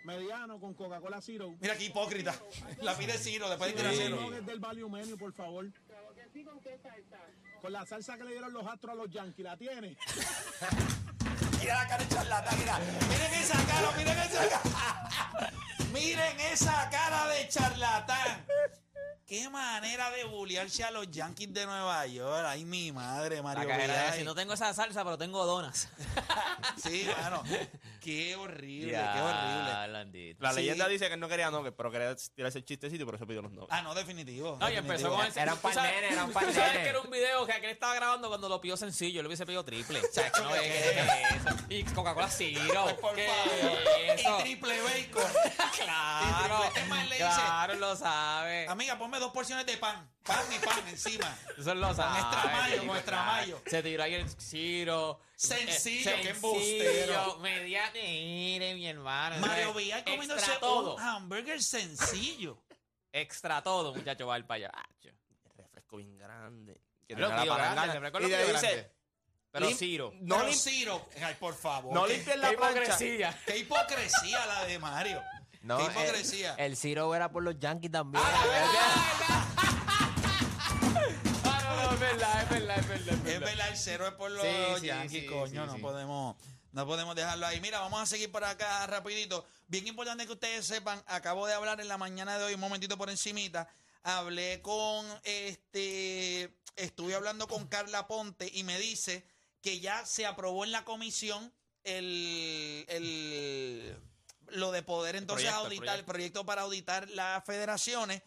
Mediano 0.08 0.58
con 0.60 0.74
Coca-Cola 0.74 1.22
Zero. 1.22 1.54
Mira 1.60 1.76
qué 1.78 1.84
hipócrita. 1.86 2.34
La 2.82 2.96
pide 2.98 3.17
Ciro, 3.17 3.50
después 3.50 3.72
de 3.72 3.78
tirar 3.78 3.93
unos 3.93 4.04
cero. 4.06 4.17
nuggets 4.22 4.46
del 4.46 4.60
Value 4.60 4.89
Menu, 4.89 5.17
por 5.17 5.34
favor. 5.34 5.65
Sí, 6.34 6.43
con 6.46 6.60
qué 6.62 6.80
salsa. 6.82 7.17
Con 7.62 7.74
la 7.74 7.86
salsa 7.86 8.17
que 8.17 8.24
le 8.24 8.32
dieron 8.32 8.54
los 8.54 8.65
astros 8.65 8.93
a 8.93 8.96
los 8.96 9.10
Yankees. 9.12 9.43
¿La 9.43 9.58
tiene? 9.58 9.98
Mira 11.60 11.74
la 11.84 11.88
cara 11.89 12.04
de 12.04 12.10
charlatán, 12.15 12.60
mira. 12.60 12.80
Miren 13.10 13.34
esa 13.34 13.65
cara, 13.65 13.91
miren 13.98 14.17
esa 14.20 14.50
cara. 14.50 15.52
miren 15.91 16.39
esa 16.39 16.89
cara 16.89 17.28
de 17.28 17.48
charlatán. 17.50 18.46
Qué 19.26 19.50
manera 19.50 20.10
de 20.12 20.24
bullearse 20.24 20.84
a 20.86 20.91
los 20.91 21.10
Yankees 21.12 21.52
de 21.54 21.65
Nueva 21.65 22.06
York. 22.08 22.46
Ay, 22.48 22.63
mi 22.63 22.91
madre, 22.93 23.38
La 23.38 23.41
Mario. 23.43 23.67
cajera 23.67 23.93
Vidal. 23.93 24.12
dice, 24.13 24.24
no 24.24 24.36
tengo 24.36 24.54
esa 24.54 24.74
salsa, 24.74 25.04
pero 25.04 25.17
tengo 25.17 25.46
donas. 25.46 25.89
Sí, 26.82 27.06
mano. 27.22 27.43
Qué 28.08 28.38
horrible, 28.38 28.93
qué 28.93 29.20
horrible. 29.22 29.88
Landito. 29.89 30.41
La 30.41 30.52
Sí. 30.52 30.56
leyenda 30.62 30.88
dice 30.88 31.08
que 31.10 31.15
él 31.15 31.20
no 31.20 31.28
quería 31.28 31.52
nuggets, 31.52 31.76
pero 31.76 31.91
quería 31.91 32.15
tirarse 32.34 32.60
el 32.60 32.63
chistecito 32.63 33.04
y 33.04 33.06
por 33.06 33.15
eso 33.15 33.28
pidió 33.28 33.41
los 33.41 33.52
nuggets. 33.52 33.74
Ah, 33.74 33.82
no, 33.82 33.93
definitivo. 33.93 34.58
No, 34.62 34.70
y 34.70 34.76
empezó 34.78 35.10
definitivo. 35.10 35.17
con 35.17 35.26
el 35.26 35.38
Era 35.38 35.54
un 35.54 35.60
tú 35.60 35.67
sabes- 35.74 35.76
par 35.91 36.02
nene, 36.02 36.13
era 36.13 36.24
un 36.24 36.32
Tú 36.32 36.39
sabes 36.39 36.56
nene. 36.56 36.84
que 36.84 36.89
era 36.89 37.02
un 37.02 37.10
video 37.12 37.46
que 37.46 37.52
aquel 37.52 37.70
estaba 37.72 37.96
grabando 37.96 38.30
cuando 38.30 38.48
lo 38.48 38.62
pidió 38.62 38.78
sencillo. 38.78 39.22
Lo 39.22 39.28
hubiese 39.28 39.46
pedido 39.46 39.65
triple. 39.65 40.00
O 40.00 40.08
sea, 40.10 40.32
que 40.32 40.39
no 40.39 40.56
es 40.56 40.86
eso. 40.86 41.56
Y 41.67 41.84
Coca-Cola 41.84 42.30
Zero. 42.30 42.96
Por 43.02 43.13
¿Qué 43.15 43.28
favor. 43.28 43.78
es 44.08 44.22
eso? 44.22 44.39
Y 44.39 44.43
triple 44.43 44.82
bacon. 44.82 45.32
Claro. 45.84 46.60
Y 46.63 46.67
triple- 46.70 46.82
es 46.82 46.88
más, 46.88 47.10
le 47.10 47.15
dice- 47.15 47.28
Claro, 47.28 47.74
lo 47.76 47.96
sabe. 47.98 48.67
Amiga, 48.70 48.98
ponme 48.98 49.20
dos 49.20 49.34
porciones 49.34 49.65
de 49.65 49.76
pan. 49.76 50.10
Pan 50.28 50.46
y 50.54 50.60
pan 50.66 50.88
encima. 50.90 51.38
Eso 51.58 51.74
lo 51.76 51.94
sabe. 51.94 52.20
extra 52.20 52.44
mayo, 52.52 52.76
con 52.76 52.82
chico, 52.84 52.96
extra 52.96 53.18
claro. 53.18 53.32
mayo. 53.32 53.62
Se 53.66 53.84
tiró 53.84 54.04
ahí 54.04 54.13
el 54.16 54.30
Ciro. 54.30 55.20
Sencillo, 55.36 56.12
Eh, 56.12 56.20
qué 56.22 56.30
embustero. 56.30 57.38
Mediano. 57.40 57.94
Mire, 57.94 58.74
mi 58.76 58.88
hermano. 58.88 59.38
Mario 59.40 59.74
Villar 59.74 60.04
comiéndose 60.04 60.52
todo. 60.60 60.96
un 60.96 61.02
hamburger 61.02 61.62
sencillo. 61.63 62.62
Extra 63.12 63.62
todo, 63.63 63.96
muchacho, 63.96 64.28
va 64.28 64.36
al 64.36 64.46
para 64.46 64.68
allá. 64.68 64.72
El 65.04 65.16
refresco 65.56 65.98
bien 65.98 66.18
grande. 66.18 66.82
Que 67.08 67.16
Lo 67.16 67.30
la 67.30 67.46
grande, 67.46 67.98
el 67.98 68.13
lo 68.13 68.28
y 68.28 68.32
le 68.32 68.54
dice. 68.54 68.92
Pero 69.50 69.70
Lim- 69.70 69.78
Ciro. 69.78 70.12
No 70.20 70.40
Pero 70.40 70.54
Ciro, 70.54 71.10
ay, 71.24 71.36
por 71.40 71.56
favor. 71.56 71.94
No 71.94 72.06
limpien 72.06 72.42
la 72.42 72.50
Qué 72.50 72.58
plancha. 72.58 72.82
hipocresía. 72.82 73.42
Qué 73.46 73.58
hipocresía 73.60 74.46
la 74.46 74.66
de 74.66 74.78
Mario. 74.78 75.24
No, 75.62 75.78
qué 75.78 75.86
el- 75.86 75.92
hipocresía. 75.92 76.56
El, 76.56 76.76
Ciro 76.76 77.16
era 77.16 77.32
por 77.32 77.44
los 77.44 77.58
Yankees 77.58 77.92
también. 77.92 78.24
Ah, 78.28 79.46
es 81.97 81.99
verdad, 81.99 82.43
es 82.43 82.49
verdad, 82.49 82.77
es 82.79 82.88
verdad. 82.88 83.27
Es 83.27 83.39
verdad, 83.39 83.69
el 83.69 83.77
cero 83.77 84.07
es 84.07 84.13
por 84.13 84.29
los 84.31 84.43
Sí, 84.43 84.49
sí, 85.10 85.25
coño. 85.25 85.47
sí, 85.47 85.55
no 85.55 85.77
podemos. 85.79 86.36
No 86.71 86.86
podemos 86.86 87.15
dejarlo 87.15 87.47
ahí. 87.47 87.60
Mira, 87.60 87.79
vamos 87.79 87.99
a 88.01 88.05
seguir 88.05 88.31
por 88.31 88.43
acá 88.43 88.86
rapidito. 88.86 89.45
Bien 89.67 89.88
importante 89.88 90.27
que 90.27 90.33
ustedes 90.33 90.65
sepan, 90.65 91.01
acabo 91.07 91.47
de 91.47 91.53
hablar 91.53 91.81
en 91.81 91.88
la 91.88 91.97
mañana 91.97 92.38
de 92.38 92.43
hoy, 92.43 92.53
un 92.53 92.60
momentito 92.60 92.97
por 92.97 93.10
encimita. 93.10 93.67
Hablé 94.03 94.62
con 94.62 95.07
este, 95.23 96.55
estuve 96.75 97.15
hablando 97.15 97.47
con 97.47 97.67
Carla 97.67 98.05
Ponte 98.07 98.47
y 98.53 98.63
me 98.63 98.77
dice 98.77 99.25
que 99.63 99.79
ya 99.79 100.05
se 100.05 100.27
aprobó 100.27 100.65
en 100.65 100.71
la 100.71 100.86
comisión 100.86 101.51
el, 101.83 102.86
el 102.89 103.97
lo 104.49 104.71
de 104.71 104.83
poder 104.83 105.15
entonces 105.15 105.47
proyecto, 105.47 105.65
auditar, 105.65 105.97
el 105.97 106.05
proyecto. 106.05 106.12
proyecto 106.13 106.45
para 106.45 106.62
auditar 106.62 107.10
las 107.10 107.43
federaciones. 107.43 108.21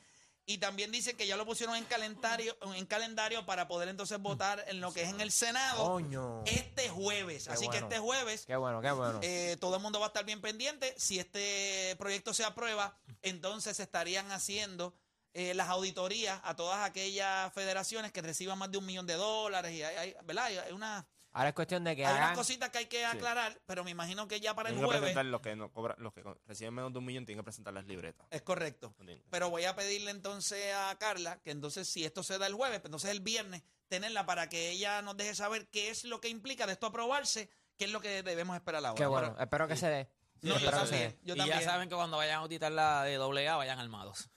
Y 0.50 0.58
también 0.58 0.90
dicen 0.90 1.16
que 1.16 1.28
ya 1.28 1.36
lo 1.36 1.46
pusieron 1.46 1.76
en 1.76 1.84
calendario, 1.84 2.56
en 2.74 2.84
calendario 2.86 3.46
para 3.46 3.68
poder 3.68 3.88
entonces 3.88 4.18
votar 4.18 4.64
en 4.66 4.80
lo 4.80 4.92
que 4.92 5.02
es 5.02 5.10
en 5.10 5.20
el 5.20 5.30
Senado 5.30 5.84
Coño. 5.86 6.42
este 6.44 6.88
jueves. 6.88 7.44
Qué 7.46 7.52
Así 7.52 7.66
bueno. 7.66 7.70
que 7.88 7.94
este 7.94 7.98
jueves 8.00 8.46
Qué 8.46 8.56
bueno, 8.56 8.80
qué 8.80 8.90
bueno. 8.90 9.20
eh, 9.22 9.56
todo 9.60 9.76
el 9.76 9.82
mundo 9.82 10.00
va 10.00 10.06
a 10.06 10.08
estar 10.08 10.24
bien 10.24 10.40
pendiente. 10.40 10.92
Si 10.98 11.20
este 11.20 11.94
proyecto 12.00 12.34
se 12.34 12.42
aprueba, 12.44 12.98
entonces 13.22 13.76
se 13.76 13.84
estarían 13.84 14.32
haciendo 14.32 14.92
eh, 15.34 15.54
las 15.54 15.68
auditorías 15.68 16.40
a 16.42 16.56
todas 16.56 16.84
aquellas 16.84 17.52
federaciones 17.54 18.10
que 18.10 18.20
reciban 18.20 18.58
más 18.58 18.72
de 18.72 18.78
un 18.78 18.86
millón 18.86 19.06
de 19.06 19.14
dólares. 19.14 19.72
Y 19.72 19.84
hay, 19.84 19.96
hay- 19.96 20.16
¿verdad? 20.24 20.46
Hay 20.46 20.72
una, 20.72 21.06
Ahora 21.32 21.50
es 21.50 21.54
cuestión 21.54 21.84
de 21.84 21.94
que 21.94 22.04
hay 22.04 22.16
unas 22.16 22.36
cositas 22.36 22.70
que 22.70 22.78
hay 22.78 22.86
que 22.86 23.06
aclarar, 23.06 23.60
pero 23.66 23.84
me 23.84 23.92
imagino 23.92 24.26
que 24.26 24.40
ya 24.40 24.54
para 24.54 24.68
el 24.70 24.74
Tienen 24.74 24.90
que 24.90 24.98
jueves 24.98 25.00
presentar 25.14 25.26
los 25.26 25.40
que, 25.40 25.54
no 25.54 25.72
cobran, 25.72 25.96
los 26.02 26.12
que 26.12 26.24
reciben 26.46 26.74
menos 26.74 26.92
de 26.92 26.98
un 26.98 27.04
millón, 27.04 27.24
tienen 27.24 27.40
que 27.40 27.44
presentar 27.44 27.72
las 27.72 27.86
libretas. 27.86 28.26
es 28.30 28.42
correcto. 28.42 28.94
Pero 29.30 29.48
voy 29.48 29.64
a 29.64 29.76
pedirle 29.76 30.10
entonces 30.10 30.74
a 30.74 30.96
Carla 30.98 31.40
que 31.42 31.52
entonces 31.52 31.88
si 31.88 32.04
esto 32.04 32.22
se 32.24 32.38
da 32.38 32.46
el 32.48 32.54
jueves, 32.54 32.80
pues 32.80 32.86
entonces 32.88 33.10
el 33.10 33.20
viernes 33.20 33.62
tenerla 33.88 34.26
para 34.26 34.48
que 34.48 34.70
ella 34.70 35.02
nos 35.02 35.16
deje 35.16 35.34
saber 35.34 35.68
qué 35.68 35.90
es 35.90 36.04
lo 36.04 36.20
que 36.20 36.28
implica 36.28 36.66
de 36.66 36.72
esto 36.72 36.86
aprobarse, 36.86 37.48
qué 37.76 37.84
es 37.84 37.92
lo 37.92 38.00
que 38.00 38.22
debemos 38.22 38.56
esperar 38.56 38.84
ahora. 38.84 38.96
Qué 38.98 39.06
bueno. 39.06 39.32
Pero- 39.32 39.42
Espero 39.42 39.68
que 39.68 39.76
se 39.76 39.88
dé. 39.88 40.08
No, 40.42 40.50
yo 40.50 40.56
Espero 40.56 40.80
que 40.80 40.86
se 40.86 40.90
también. 40.92 41.18
Yo 41.22 41.34
y 41.34 41.38
también. 41.38 41.58
ya 41.60 41.64
saben 41.64 41.88
que 41.88 41.94
cuando 41.94 42.16
vayan 42.16 42.36
a 42.36 42.42
auditar 42.42 42.72
la 42.72 43.04
de 43.04 43.16
AA, 43.16 43.56
vayan 43.56 43.78
armados. 43.78 44.30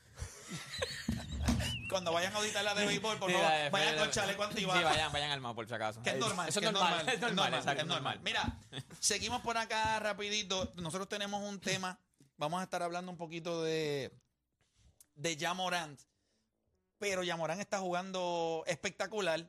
Cuando 1.93 2.11
vayan 2.11 2.33
a 2.33 2.37
auditar 2.37 2.63
la 2.63 2.73
de 2.73 2.87
béisbol, 2.87 3.19
por 3.19 3.29
Sí, 3.29 3.37
favor, 3.37 3.71
vayan 3.71 3.97
con 3.97 4.09
chaleco 4.09 4.43
antibalas. 4.43 4.79
Sí, 4.79 4.83
vayan, 4.83 5.11
vayan 5.13 5.31
armados 5.31 5.55
por 5.55 5.67
si 5.67 5.73
acaso. 5.75 6.01
Que 6.01 6.09
es 6.09 6.17
normal. 6.17 6.49
Eso 6.49 6.59
que 6.59 6.65
es 6.65 6.73
normal, 6.73 7.07
es 7.07 7.21
normal, 7.21 7.53
exacto, 7.53 7.71
es 7.71 7.79
es 7.79 7.87
normal. 7.87 8.19
Mira, 8.23 8.59
seguimos 8.99 9.41
por 9.41 9.57
acá 9.57 9.99
rapidito. 9.99 10.73
Nosotros 10.75 11.07
tenemos 11.07 11.41
un 11.43 11.59
tema. 11.59 11.99
Vamos 12.37 12.59
a 12.59 12.63
estar 12.63 12.81
hablando 12.81 13.11
un 13.11 13.17
poquito 13.17 13.61
de, 13.61 14.11
de 15.13 15.37
Jamorant. 15.37 16.01
Pero 16.97 17.23
Jamorant 17.23 17.61
está 17.61 17.77
jugando 17.77 18.63
espectacular. 18.65 19.47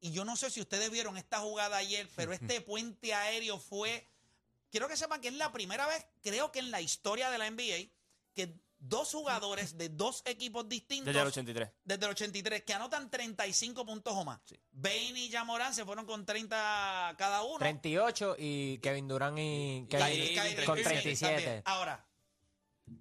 Y 0.00 0.12
yo 0.12 0.24
no 0.24 0.36
sé 0.36 0.50
si 0.50 0.60
ustedes 0.60 0.90
vieron 0.90 1.16
esta 1.16 1.40
jugada 1.40 1.76
ayer, 1.78 2.08
pero 2.14 2.32
este 2.32 2.60
puente 2.60 3.12
aéreo 3.12 3.58
fue... 3.58 4.08
Quiero 4.70 4.88
que 4.88 4.96
sepan 4.96 5.20
que 5.20 5.28
es 5.28 5.34
la 5.34 5.52
primera 5.52 5.86
vez, 5.86 6.06
creo 6.22 6.50
que 6.52 6.60
en 6.60 6.70
la 6.70 6.80
historia 6.80 7.28
de 7.30 7.36
la 7.36 7.50
NBA, 7.50 7.90
que 8.34 8.54
dos 8.84 9.12
jugadores 9.12 9.78
de 9.78 9.88
dos 9.90 10.22
equipos 10.26 10.68
distintos 10.68 11.06
Desde 11.06 11.20
el 11.20 11.26
83. 11.28 11.70
desde 11.84 12.04
el 12.04 12.10
83 12.10 12.62
que 12.64 12.74
anotan 12.74 13.08
35 13.10 13.86
puntos 13.86 14.12
o 14.14 14.24
más. 14.24 14.40
Bane 14.72 15.12
y 15.20 15.30
Jamorán 15.30 15.72
se 15.72 15.84
fueron 15.84 16.04
con 16.04 16.26
30 16.26 17.14
cada 17.16 17.42
uno. 17.42 17.58
38 17.58 18.34
y 18.38 18.78
Kevin 18.78 19.06
Durant 19.06 19.38
y 19.38 19.86
Kevin 19.88 20.06
Kyrie- 20.06 20.34
Kyrie 20.34 20.64
con 20.66 20.78
Irving 20.78 20.90
37. 20.90 21.34
también. 21.36 21.62
Ahora, 21.64 22.04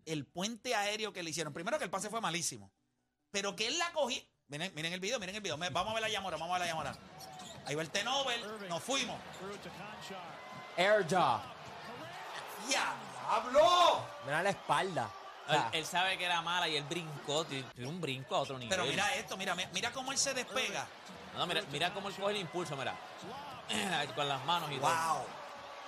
el 0.05 0.25
puente 0.27 0.75
aéreo 0.75 1.11
que 1.11 1.23
le 1.23 1.31
hicieron. 1.31 1.51
Primero 1.51 1.77
que 1.79 1.85
el 1.85 1.89
pase 1.89 2.09
fue 2.09 2.21
malísimo. 2.21 2.71
Pero 3.31 3.55
que 3.55 3.67
él 3.67 3.77
la 3.79 3.91
cogí. 3.91 4.23
Miren, 4.49 4.71
miren 4.75 4.93
el 4.93 4.99
video, 4.99 5.19
miren 5.19 5.35
el 5.35 5.41
video. 5.41 5.57
Vamos 5.57 5.91
a 5.91 5.93
ver 5.93 6.01
la 6.03 6.09
Yamora, 6.09 6.37
vamos 6.37 6.55
a 6.55 6.59
ver 6.59 6.67
la 6.67 6.73
Yamora. 6.73 6.95
Ahí 7.65 7.73
va 7.75 7.81
el 7.81 7.89
T-Nobel. 7.89 8.67
Nos 8.69 8.83
fuimos. 8.83 9.17
Air 10.77 11.07
jaw. 11.09 11.41
¡Ya! 12.69 12.93
¡Habló! 13.29 14.05
Mira 14.25 14.43
la 14.43 14.49
espalda. 14.51 15.09
O 15.47 15.69
Él, 15.73 15.85
sabe 15.85 16.17
que 16.17 16.25
era 16.25 16.41
mala 16.41 16.67
y 16.69 16.77
él 16.77 16.83
brincó, 16.83 17.43
tiene 17.45 17.65
un 17.87 17.99
brinco 17.99 18.35
a 18.35 18.39
otro 18.39 18.57
nivel. 18.57 18.69
Pero 18.69 18.85
mira 18.89 19.13
esto, 19.15 19.35
mira, 19.37 19.55
mi- 19.55 19.65
mira 19.73 19.91
cómo 19.91 20.11
él 20.11 20.17
se 20.17 20.33
despega. 20.33 20.85
No, 21.35 21.45
mira, 21.47 21.61
mira 21.71 21.93
cómo 21.93 22.09
él 22.09 22.15
coge 22.15 22.31
el 22.31 22.37
impulso, 22.37 22.75
mira. 22.77 22.93
Con 24.15 24.27
las 24.27 24.43
manos 24.45 24.71
y 24.71 24.77
todo. 24.77 24.89
¡Wow! 24.89 25.25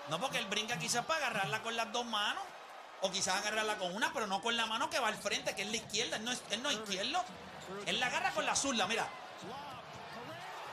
No, 0.10 0.20
porque 0.20 0.38
él 0.38 0.46
brinca 0.48 0.78
quizás 0.78 1.06
para 1.06 1.28
agarrarla 1.28 1.62
con 1.62 1.76
las 1.76 1.92
dos 1.92 2.06
manos. 2.06 2.44
O 3.02 3.12
quizás 3.12 3.36
agarrarla 3.36 3.78
con 3.78 3.94
una, 3.96 4.14
pero 4.14 4.28
no 4.28 4.42
con 4.42 4.56
la 4.56 4.66
mano 4.66 4.90
que 4.90 4.98
va 5.00 5.10
al 5.10 5.16
frente, 5.16 5.54
que 5.56 5.64
es 5.64 5.68
la 5.70 5.76
izquierda. 5.78 6.16
Él 6.18 6.24
no 6.26 6.32
es, 6.32 6.42
él 6.52 6.64
no 6.64 6.70
es 6.70 6.76
izquierdo. 6.78 7.22
Él 7.86 8.00
la 8.00 8.08
agarra 8.08 8.32
con 8.32 8.46
la 8.46 8.56
zurda, 8.56 8.88
mira. 8.88 9.08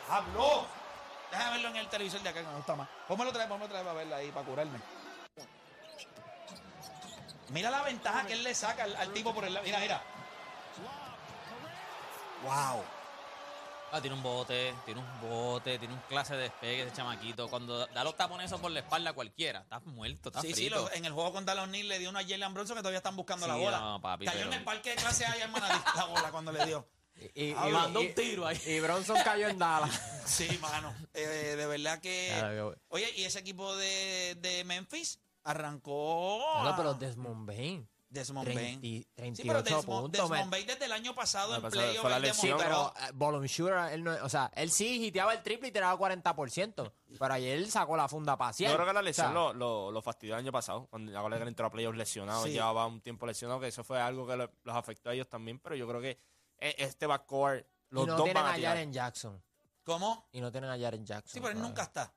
¡Habló! 0.09 0.67
Déjame 1.31 1.51
verlo 1.53 1.69
en 1.69 1.77
el 1.77 1.89
televisor 1.89 2.21
de 2.23 2.29
acá 2.29 2.41
que 2.41 2.47
me 2.49 2.55
gusta 2.57 2.75
más. 2.75 2.89
Póngalo 3.07 3.31
otra 3.31 3.41
vez, 3.45 3.49
póngalo 3.49 3.67
otra 3.67 3.79
vez 3.79 3.87
para 3.87 3.99
verla 3.99 4.17
ahí, 4.17 4.31
para 4.33 4.47
curarme. 4.47 4.79
Mira 7.51 7.71
la 7.71 7.83
ventaja 7.83 8.27
que 8.27 8.33
él 8.35 8.43
le 8.43 8.55
saca 8.55 8.85
al, 8.85 8.97
al 8.97 9.13
tipo 9.13 9.35
por 9.35 9.45
el 9.45 9.55
lado. 9.55 9.65
Mira, 9.67 9.79
mira. 9.81 10.03
¡Wow! 12.45 12.83
Ah, 13.93 14.01
tiene 14.01 14.15
un 14.15 14.23
bote, 14.23 14.73
tiene 14.85 15.01
un 15.01 15.21
bote, 15.21 15.77
tiene 15.79 15.93
un 15.93 16.01
clase 16.09 16.35
de 16.37 16.43
despegue 16.43 16.83
ese 16.85 16.93
chamaquito. 16.95 17.49
Cuando 17.49 17.87
da 17.89 18.05
los 18.05 18.17
tapones 18.17 18.47
esos 18.47 18.61
por 18.61 18.71
la 18.71 18.81
espalda 18.81 19.11
a 19.11 19.13
cualquiera, 19.15 19.61
estás 19.63 19.85
muerto, 19.85 20.29
estás 20.29 20.43
Sí, 20.43 20.55
sí, 20.55 20.71
lo- 20.71 20.91
en 20.93 21.05
el 21.05 21.13
juego 21.13 21.33
contra 21.33 21.57
los 21.57 21.67
Knicks 21.67 21.87
le 21.87 21.99
dio 21.99 22.09
una 22.09 22.21
a 22.21 22.23
Jalen 22.23 22.55
Bronson 22.55 22.77
que 22.77 22.83
todavía 22.83 22.99
están 22.99 23.17
buscando 23.17 23.49
la 23.49 23.57
bola. 23.57 23.81
no, 23.81 24.01
papi, 24.01 24.27
Cayó 24.27 24.39
pero- 24.39 24.53
en 24.53 24.59
el 24.59 24.65
parque 24.65 24.91
de 24.91 24.97
clase 24.97 25.27
A 25.27 25.37
y 25.37 25.41
hermana 25.41 25.85
la 25.97 26.05
bola 26.05 26.31
cuando 26.31 26.53
le 26.53 26.65
dio. 26.67 26.87
y, 27.35 27.47
y- 27.49 27.55
Ah, 27.59 27.69
y- 27.69 27.73
mandó 27.73 28.01
y- 28.01 28.07
un 28.07 28.15
tiro 28.15 28.47
ahí. 28.47 28.63
Y 28.65 28.79
Bronson 28.79 29.17
cayó 29.25 29.49
en 29.49 29.59
Dallas. 29.59 30.01
Sí, 30.25 30.47
mano. 30.63 30.95
Eh, 31.13 31.27
de 31.57 31.67
verdad 31.67 31.99
que. 32.01 32.33
Claro 32.39 32.71
que- 32.75 32.81
Oye, 32.91 33.13
y 33.17 33.25
ese 33.25 33.41
equipo 33.41 33.75
de, 33.77 34.37
de 34.39 34.63
Memphis 34.63 35.19
arrancó. 35.45 36.39
No, 36.63 36.69
a- 36.69 36.77
pero 36.77 36.95
Desmond 36.95 37.47
Bain. 37.47 37.89
Desmond 38.09 38.45
30 38.45 38.61
Bain. 38.81 39.07
38 39.15 39.37
Sí, 39.43 39.49
pero 39.49 39.63
Desmond, 39.63 39.85
puntos. 40.03 40.29
Desmond. 40.31 40.51
Bain 40.51 40.67
desde 40.67 40.85
el 40.87 40.93
año 40.93 41.15
pasado 41.15 41.51
No, 41.51 41.65
en 41.65 41.71
playoff. 41.71 42.01
fue 42.01 42.11
la 42.11 42.19
pero 42.59 42.93
eh, 42.97 43.11
volume 43.15 43.47
shooter, 43.47 43.93
él 43.93 44.03
no, 44.03 44.13
o 44.25 44.29
sea, 44.29 44.51
él 44.57 44.73
sí 44.73 45.07
hiteaba 45.07 45.33
el 45.33 45.43
triple 45.45 45.69
y 45.69 45.71
tiraba 45.71 45.97
40%. 45.97 46.93
Pero 47.21 47.35
ayer 47.35 47.57
él 47.57 47.71
sacó 47.71 47.97
la 47.97 48.09
funda 48.09 48.37
para 48.37 48.51
Yo 48.51 48.75
creo 48.75 48.85
que 48.87 48.93
la 48.95 49.03
lesión 49.03 49.33
lo, 49.33 49.53
lo, 49.53 49.93
lo 49.93 50.03
fastidió 50.03 50.35
el 50.35 50.41
año 50.41 50.51
pasado. 50.51 50.89
Cuando 50.89 51.13
la 51.13 51.37
él 51.37 51.47
entró 51.49 51.67
a 51.67 51.71
playoffs 51.71 51.97
lesionado, 51.97 52.43
Sí. 52.47 52.51
llevaba 52.51 52.85
un 52.87 53.01
tiempo 53.01 53.27
lesionado, 53.27 53.61
que 53.61 53.69
eso 53.69 53.85
fue 53.85 54.01
algo 54.01 54.27
que 54.27 54.37
lo- 54.37 54.51
los 54.65 54.75
afectó 54.75 55.11
a 55.11 55.15
ellos 55.15 55.29
también. 55.29 55.61
Pero 55.61 55.77
yo 55.77 55.87
creo 55.87 56.01
que 56.01 56.19
eh, 56.59 56.75
este 56.79 57.07
backcourt, 57.07 57.65
los 57.91 58.05
y 58.05 58.07
no 58.09 58.17
dos 58.17 58.25
tienen 58.25 58.43
van 58.43 58.53
a 58.53 58.57
a. 58.57 58.61
Jaren 58.61 58.93
Jackson. 58.93 59.41
¿Cómo? 59.85 60.29
Y 60.33 60.41
no 60.41 60.51
tienen 60.51 60.69
a 60.71 60.79
Jaren 60.79 61.07
Jackson. 61.07 61.33
Sí, 61.33 61.41
pero 61.41 61.53
él 61.53 61.63
nunca 61.63 61.83
está. 61.85 62.13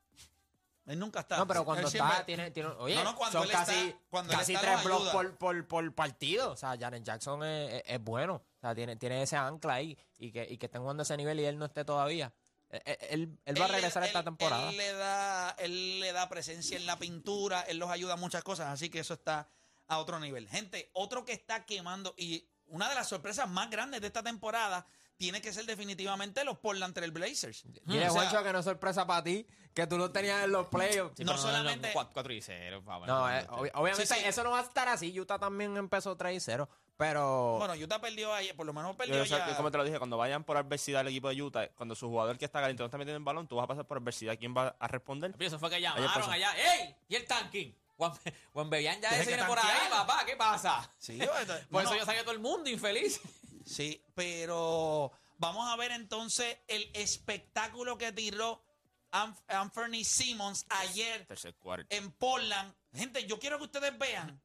Él 0.86 1.00
nunca 1.00 1.22
está. 1.22 1.38
No, 1.38 1.48
pero 1.48 1.64
cuando 1.64 1.88
Él 1.88 1.94
está, 1.94 2.06
siempre- 2.10 2.26
tiene, 2.26 2.52
tiene- 2.52 2.70
oye, 2.78 2.96
No, 2.96 3.04
no, 3.06 3.16
cuando 3.16 3.40
son 3.40 3.44
él 3.48 3.52
está- 3.52 3.66
casi, 3.66 3.96
cuando 4.10 4.34
él 4.34 4.40
casi 4.40 4.54
está, 4.54 4.62
tres 4.66 4.76
los 4.76 4.84
blocks 4.84 5.02
ayuda. 5.02 5.12
por, 5.14 5.38
por, 5.38 5.68
por 5.68 5.96
partido. 5.96 6.52
O 6.52 6.58
sea, 6.58 6.78
Jaren 6.78 7.04
Jackson 7.06 7.44
es, 7.44 7.74
es- 7.76 7.84
es 7.88 8.04
bueno. 8.04 8.36
O 8.36 8.60
sea, 8.60 8.76
tiene, 8.76 8.96
tiene 8.98 9.22
ese 9.24 9.38
ancla 9.38 9.76
ahí 9.76 9.98
y 10.18 10.32
que, 10.32 10.46
y 10.50 10.58
que 10.58 10.66
estén 10.66 10.82
jugando 10.82 11.02
a 11.02 11.04
ese 11.06 11.16
nivel 11.16 11.40
y 11.40 11.46
él 11.46 11.58
no 11.58 11.66
esté 11.66 11.86
todavía. 11.86 12.34
Eh, 12.70 12.82
eh, 12.86 12.98
Él, 13.12 13.38
él 13.46 13.62
va 13.62 13.66
a 13.66 13.68
le- 13.70 13.74
regresar 13.76 14.04
esta 14.04 14.20
él- 14.20 14.26
temporada. 14.26 14.70
Él 14.72 14.78
le, 14.78 14.94
da, 14.94 15.50
él 15.60 16.00
le 16.02 16.12
da 16.12 16.28
presencia 16.28 16.76
en 16.76 16.86
la 16.86 16.98
pintura, 16.98 17.62
él 17.62 17.78
los 17.78 17.90
ayuda 17.90 18.14
a 18.14 18.18
muchas 18.18 18.44
cosas, 18.44 18.68
así 18.68 18.90
que 18.90 19.00
eso 19.00 19.14
está 19.14 19.48
a 19.88 20.00
otro 20.00 20.20
nivel. 20.20 20.50
Gente, 20.50 20.90
otro 20.94 21.24
que 21.24 21.34
está 21.34 21.66
quemando 21.66 22.14
y 22.18 22.46
una 22.68 22.90
de 22.90 22.96
las 22.96 23.08
sorpresas 23.08 23.48
más 23.48 23.70
grandes 23.70 24.02
de 24.02 24.08
esta 24.08 24.24
temporada 24.24 24.86
tiene 25.18 25.42
que 25.42 25.54
ser 25.54 25.66
definitivamente 25.66 26.44
los 26.44 26.58
Portland 26.58 26.94
Trail 26.94 27.12
Blazers. 27.12 27.64
O 27.88 27.92
sea, 27.92 28.10
Juancho, 28.10 28.44
que 28.44 28.52
no 28.54 28.60
es 28.60 28.66
sorpresa 28.66 29.06
para 29.08 29.24
ti, 29.24 29.46
que 29.74 29.88
tú 29.88 29.98
lo 29.98 30.12
tenías 30.12 30.44
en 30.44 30.52
los 30.52 30.68
playoffs. 30.68 31.14
Sí, 31.18 31.24
no 31.24 31.32
pero 31.34 31.42
solamente- 31.42 31.92
4 31.94 32.34
y 32.34 32.42
0, 32.42 32.82
por 32.84 32.94
favor. 32.94 33.08
No, 33.08 33.30
eh, 33.32 33.48
obvi- 33.50 33.72
obviamente 33.74 34.06
Sí, 34.06 34.14
sí. 34.16 34.26
eso 34.26 34.44
no 34.44 34.52
va 34.52 34.60
a 34.60 34.64
estar 34.64 34.88
así. 34.90 35.18
Utah 35.20 35.40
también 35.40 35.76
empezó 35.78 36.16
3 36.18 36.36
y 36.38 36.40
0. 36.40 36.68
Pero 36.98 37.58
Bueno, 37.58 37.74
Utah 37.74 38.00
perdió 38.00 38.32
ayer, 38.34 38.56
por 38.56 38.68
lo 38.68 38.74
menos 38.74 38.92
Yo, 38.92 38.98
perdió 38.98 39.24
o 39.24 39.26
sea, 39.26 39.40
ya. 39.40 39.50
yo 39.50 39.56
como 39.58 39.72
te 39.72 39.78
lo 39.80 39.84
dije, 39.84 39.98
cuando 39.98 40.16
vayan 40.16 40.44
por 40.44 40.58
adversidad 40.58 41.02
el 41.02 41.08
equipo 41.08 41.28
de 41.30 41.42
Utah, 41.42 41.68
cuando 41.70 41.96
su 41.96 42.08
jugador 42.08 42.38
que 42.38 42.46
está 42.46 42.60
caliente 42.62 42.84
no 42.84 42.86
está 42.86 42.98
metiendo 43.00 43.18
el 43.18 43.24
balón, 43.24 43.48
tú 43.48 43.56
vas 43.56 43.64
a 43.64 43.68
pasar 43.68 43.86
por 43.88 43.98
adversidad. 43.98 44.38
¿Quién 44.38 44.56
va 44.56 44.76
a 44.80 44.88
responder? 44.88 45.34
Eso 45.40 45.58
fue 45.58 45.70
que 45.72 45.82
llamaron 45.82 46.32
allá. 46.32 46.54
¡Ey! 46.56 46.96
¿Y 47.10 47.16
el 47.16 47.26
tanking? 47.26 47.76
Juan, 47.98 48.12
Juan 48.54 48.70
Bebián 48.70 49.02
ya 49.02 49.10
que 49.10 49.26
viene 49.26 49.44
por 49.46 49.58
ahí, 49.60 49.90
papá. 49.90 50.24
¿Qué 50.26 50.36
pasa? 50.36 50.90
Sí, 50.98 51.20
esto- 51.20 51.34
Por 51.36 51.58
bueno, 51.72 51.90
eso 51.90 52.00
ya 52.00 52.06
salió 52.06 52.22
todo 52.24 52.34
el 52.34 52.40
mundo 52.40 52.70
infeliz. 52.70 53.20
Sí, 53.66 54.04
pero 54.16 55.12
vamos 55.38 55.70
a 55.72 55.76
ver 55.76 55.92
entonces 55.92 56.58
el 56.68 56.90
espectáculo 56.94 57.98
que 57.98 58.12
tiró 58.12 58.64
Anf- 59.12 59.44
Anthony 59.48 60.04
Simmons 60.04 60.66
ayer 60.70 61.26
Tercer 61.26 61.56
cuarto. 61.56 61.86
en 61.90 62.12
Portland. 62.12 62.74
Gente, 62.94 63.26
yo 63.28 63.40
quiero 63.40 63.58
que 63.58 63.66
ustedes 63.66 63.98
vean, 63.98 64.42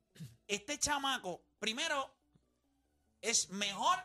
este 0.46 0.78
chamaco, 0.78 1.42
primero, 1.58 2.14
es 3.20 3.48
mejor 3.50 3.98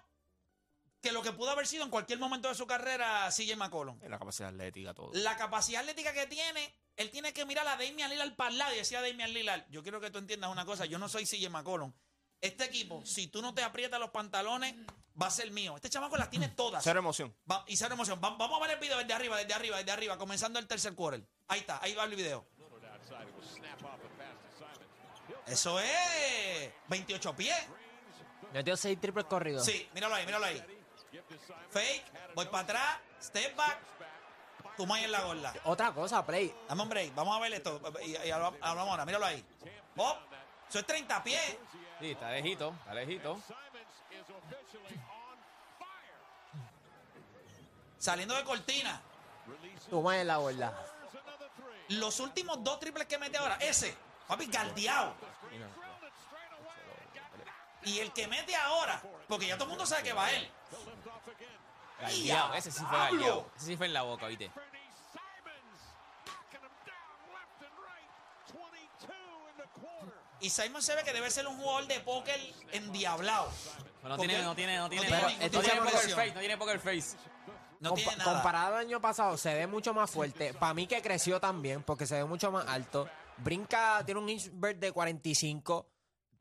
que 1.02 1.12
lo 1.12 1.22
que 1.22 1.34
pudo 1.34 1.50
haber 1.52 1.68
sido 1.68 1.84
en 1.84 1.90
cualquier 1.90 2.18
momento 2.20 2.48
de 2.48 2.56
su 2.56 2.66
carrera 2.66 3.30
CJ 3.30 3.56
McCollum. 3.58 4.00
La 4.04 4.18
capacidad 4.18 4.50
atlética, 4.50 4.94
todo. 4.94 5.12
La 5.14 5.36
capacidad 5.36 5.82
atlética 5.82 6.14
que 6.14 6.28
tiene, 6.28 6.74
él 6.96 7.10
tiene 7.12 7.34
que 7.34 7.46
mirar 7.46 7.68
a 7.68 7.76
Damian 7.76 8.10
Lillard 8.10 8.36
para 8.36 8.50
el 8.52 8.58
lado 8.58 8.74
y 8.74 8.78
decía 8.78 9.00
a 9.00 9.02
Damian 9.02 9.34
Lillard, 9.34 9.66
yo 9.70 9.84
quiero 9.84 10.00
que 10.00 10.12
tú 10.12 10.18
entiendas 10.20 10.50
una 10.50 10.66
cosa, 10.66 10.86
yo 10.86 10.98
no 11.00 11.10
soy 11.10 11.26
CJ 11.26 11.50
McCollum. 11.50 11.92
Este 12.40 12.64
equipo, 12.66 13.06
si 13.06 13.28
tú 13.28 13.42
no 13.42 13.54
te 13.54 13.64
aprietas 13.64 14.00
los 14.00 14.12
pantalones, 14.12 14.76
va 15.22 15.28
a 15.28 15.32
ser 15.32 15.52
mío. 15.52 15.76
Este 15.76 15.90
chamaco 15.90 16.18
las 16.18 16.30
tiene 16.30 16.50
todas. 16.50 16.84
Cero 16.84 17.00
emoción. 17.00 17.36
Va- 17.50 17.64
y 17.68 17.78
cero 17.78 17.94
emoción. 17.94 18.20
Va- 18.24 18.32
vamos 18.36 18.58
a 18.60 18.62
ver 18.62 18.72
el 18.76 18.80
video 18.80 18.98
desde 18.98 19.14
arriba, 19.14 19.38
desde 19.38 19.54
arriba, 19.54 19.78
desde 19.78 19.92
arriba, 19.92 20.18
comenzando 20.18 20.60
el 20.60 20.68
tercer 20.68 20.96
quarter. 20.96 21.24
Ahí 21.48 21.60
está, 21.62 21.80
ahí 21.82 21.94
va 21.94 22.04
el 22.06 22.16
video. 22.16 22.46
Eso 25.46 25.80
es 25.80 26.72
28 26.88 27.36
pies. 27.36 27.58
Metió 28.54 28.78
seis 28.78 29.00
triples 29.00 29.26
corridos. 29.26 29.66
Sí, 29.66 29.90
míralo 29.94 30.16
ahí, 30.16 30.26
míralo 30.26 30.46
ahí. 30.46 30.64
Fake, 31.70 32.04
voy 32.36 32.46
para 32.46 32.60
atrás, 32.60 32.98
step 33.22 33.56
back, 33.56 33.78
tu 34.78 34.84
en 34.96 35.12
la 35.12 35.22
gorda. 35.24 35.54
Otra 35.66 35.92
cosa, 35.94 36.26
Play. 36.26 36.54
Dame 36.68 36.84
un 36.84 36.90
break, 36.90 37.14
vamos 37.16 37.36
a 37.36 37.40
ver 37.40 37.54
esto. 37.54 37.82
Y, 38.04 38.12
y 38.12 38.32
hablamos 38.32 38.60
hablamos 38.62 38.92
ahora, 38.92 39.06
míralo 39.06 39.26
ahí. 39.26 39.44
Pop, 39.96 40.18
eso 40.70 40.80
es 40.80 40.86
30 40.86 41.24
pies. 41.24 41.58
Sí, 42.00 42.12
está 42.12 42.32
lejito, 42.32 42.74
está 42.80 42.94
lejito. 42.94 43.40
Saliendo 48.04 48.36
de 48.36 48.44
cortina. 48.44 49.02
Toma 49.90 50.20
en 50.20 50.28
la 50.28 50.38
borda. 50.38 50.78
Los 51.88 52.20
últimos 52.20 52.62
dos 52.62 52.78
triples 52.78 53.08
que 53.08 53.18
mete 53.18 53.38
ahora, 53.38 53.56
ese, 53.62 53.96
papi, 54.28 54.48
galdeado. 54.48 55.14
Y 57.84 58.00
el 58.00 58.12
que 58.12 58.28
mete 58.28 58.54
ahora, 58.58 59.02
porque 59.30 59.48
ya 59.48 59.56
todo 59.56 59.64
el 59.64 59.70
mundo 59.70 59.86
sabe 59.86 60.04
que 60.04 60.12
va 60.12 60.30
él. 60.32 60.52
Galdeado, 62.02 62.54
ese 62.56 62.72
sí 62.72 62.84
fue 62.84 62.98
galdeado. 62.98 63.50
Ese 63.56 63.66
sí 63.68 63.78
fue 63.78 63.86
en 63.86 63.94
la 63.94 64.02
boca, 64.02 64.28
¿viste? 64.28 64.52
Y 70.42 70.50
Simon 70.50 70.82
se 70.82 70.94
ve 70.94 71.06
que 71.06 71.14
debe 71.14 71.32
ser 71.32 71.48
un 71.48 71.56
jugador 71.56 71.88
de 71.88 72.02
póker 72.02 72.54
endiablado. 72.74 73.50
No 74.04 74.18
tiene, 74.18 74.42
no 74.42 74.54
tiene, 74.54 74.78
no 74.78 74.90
tiene, 74.90 75.08
tiene 75.08 75.22
no, 75.22 75.62
no 75.62 75.86
poker 75.86 76.10
face, 76.10 76.34
no 76.34 76.40
tiene 76.42 76.58
poker 76.58 76.80
face. 76.82 77.16
No 77.84 77.92
Compa- 77.92 77.96
tiene 77.96 78.16
nada. 78.18 78.34
Comparado 78.34 78.76
al 78.76 78.82
año 78.86 79.02
pasado, 79.02 79.38
se 79.38 79.54
ve 79.54 79.68
mucho 79.68 79.94
más 79.94 80.10
fuerte. 80.10 80.54
Para 80.54 80.74
mí 80.74 80.88
que 80.88 81.02
creció 81.02 81.40
también, 81.40 81.84
porque 81.84 82.06
se 82.08 82.16
ve 82.16 82.26
mucho 82.26 82.52
más 82.52 82.66
alto. 82.68 83.08
Brinca, 83.38 84.02
tiene 84.06 84.20
un 84.22 84.30
invert 84.30 84.80
de 84.80 84.92
45. 84.92 85.88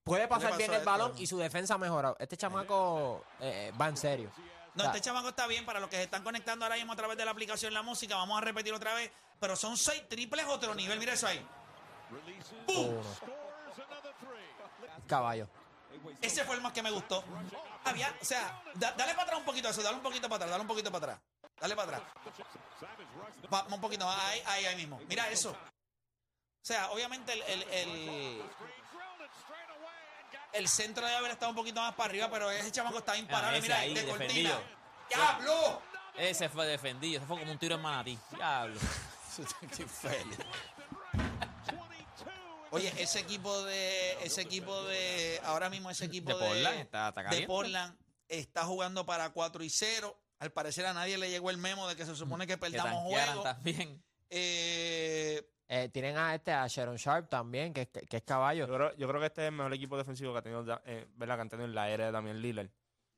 Puede 0.05 0.26
pasar 0.28 0.57
bien 0.57 0.72
el 0.72 0.85
balón 0.85 1.12
y 1.16 1.26
su 1.26 1.38
defensa 1.38 1.74
ha 1.74 1.78
mejorado. 1.78 2.16
Este 2.18 2.37
chamaco 2.37 3.24
eh, 3.40 3.72
va 3.81 3.88
en 3.88 3.96
serio. 3.96 4.31
No, 4.74 4.85
este 4.85 5.00
chamaco 5.00 5.28
está 5.28 5.46
bien 5.46 5.66
para 5.66 5.81
los 5.81 5.88
que 5.90 5.96
se 5.96 6.02
están 6.05 6.22
conectando 6.24 6.64
ahora 6.64 6.76
mismo 6.76 6.92
a 6.92 6.96
través 6.96 7.16
de 7.18 7.24
la 7.24 7.31
aplicación 7.31 7.74
La 7.74 7.83
Música. 7.83 8.16
Vamos 8.16 8.38
a 8.38 8.40
repetir 8.40 8.72
otra 8.72 8.94
vez. 8.94 9.11
Pero 9.38 9.55
son 9.57 9.76
seis 9.76 10.09
triples 10.09 10.46
otro 10.46 10.74
nivel. 10.74 10.98
Mira 10.98 11.12
eso 11.12 11.26
ahí. 11.26 11.44
¡Bum! 12.66 12.96
Caballo. 15.07 15.48
Ese 16.20 16.44
fue 16.44 16.57
el 16.57 16.62
más 16.62 16.72
que 16.72 16.83
me 16.83 16.90
gustó. 16.90 17.22
Había, 17.85 18.14
o 18.20 18.24
sea, 18.24 18.62
da- 18.74 18.92
dale 18.92 19.12
para 19.12 19.24
atrás 19.24 19.38
un 19.40 19.44
poquito 19.44 19.68
eso, 19.68 19.83
dale 19.83 19.96
un 19.96 20.02
poquito 20.02 20.28
para 20.28 20.37
atrás, 20.37 20.50
dale 20.50 20.62
un 20.62 20.68
poquito 20.68 20.90
para 20.90 21.12
atrás. 21.12 21.20
Dale 21.62 21.77
para 21.77 21.96
atrás. 21.96 22.12
Pa- 23.48 23.66
un 23.72 23.81
poquito 23.81 24.05
más, 24.05 24.18
ahí, 24.18 24.42
ahí, 24.46 24.66
ahí 24.66 24.77
mismo. 24.77 25.01
Mira 25.09 25.31
eso. 25.31 25.51
O 25.53 26.64
sea, 26.64 26.90
obviamente 26.90 27.33
el, 27.33 27.42
el, 27.42 27.62
el, 27.70 28.42
el 30.53 30.68
centro 30.68 31.05
debe 31.07 31.16
haber 31.18 31.31
estado 31.31 31.51
un 31.51 31.57
poquito 31.57 31.81
más 31.81 31.94
para 31.94 32.11
arriba, 32.11 32.29
pero 32.31 32.51
ese 32.51 32.72
chamaco 32.72 32.98
está 32.98 33.16
imparable. 33.16 33.61
Mira, 33.61 33.79
ahí, 33.79 33.94
de 33.94 34.05
cortina. 34.05 34.27
defendido. 34.29 34.61
¡Diablo! 35.09 35.83
Ese 36.16 36.48
fue 36.48 36.66
defendido, 36.66 37.18
ese 37.18 37.27
fue 37.27 37.38
como 37.38 37.53
un 37.53 37.59
tiro 37.59 37.77
en 37.77 37.83
manatí. 37.83 38.18
Diablo. 38.33 38.81
Oye, 42.70 42.92
ese 42.96 43.20
equipo 43.20 43.62
de, 43.64 44.12
ese 44.25 44.40
equipo 44.40 44.83
de, 44.85 45.40
ahora 45.44 45.68
mismo 45.68 45.90
ese 45.90 46.07
equipo 46.07 46.31
De 46.31 46.37
de, 46.38 46.46
Portland 46.48 46.79
está- 46.81 47.09
está 47.09 47.22
de. 47.22 47.46
Portland 47.46 47.96
está 48.29 48.64
jugando 48.64 49.05
para 49.05 49.31
4 49.31 49.62
y 49.62 49.68
0. 49.70 50.18
Al 50.42 50.50
parecer 50.52 50.85
a 50.87 50.92
nadie 50.92 51.16
le 51.18 51.31
llegó 51.31 51.50
el 51.50 51.57
memo 51.59 51.87
de 51.88 51.94
que 51.94 52.05
se 52.05 52.16
supone 52.16 52.46
que 52.46 52.59
perdamos 52.59 52.92
tanquearan 52.92 53.26
juego. 53.37 53.42
también. 53.42 54.02
Eh, 54.28 55.48
Eh, 55.68 55.88
tienen 55.90 56.16
a 56.18 56.35
este, 56.35 56.52
a 56.52 56.66
Sharon 56.66 56.96
Sharp 56.96 57.28
también, 57.31 57.72
que, 57.72 57.83
es- 57.83 57.88
que 58.09 58.16
es 58.18 58.22
caballo. 58.24 58.66
Yo 58.66 58.74
creo, 58.74 58.96
yo 58.96 59.09
creo 59.09 59.20
que 59.20 59.26
este 59.28 59.42
es 59.42 59.48
el 59.48 59.55
mejor 59.55 59.72
equipo 59.72 59.96
defensivo 59.96 60.33
que 60.33 60.38
ha 60.40 60.42
tenido, 60.42 60.81
eh, 60.85 61.07
¿verdad? 61.14 61.37
Que 61.37 61.40
han 61.42 61.48
tenido 61.48 61.66
en 61.66 61.74
la 61.74 61.88
era 61.88 62.07
de 62.07 62.12
Damian 62.12 62.42
Lillard. 62.42 62.68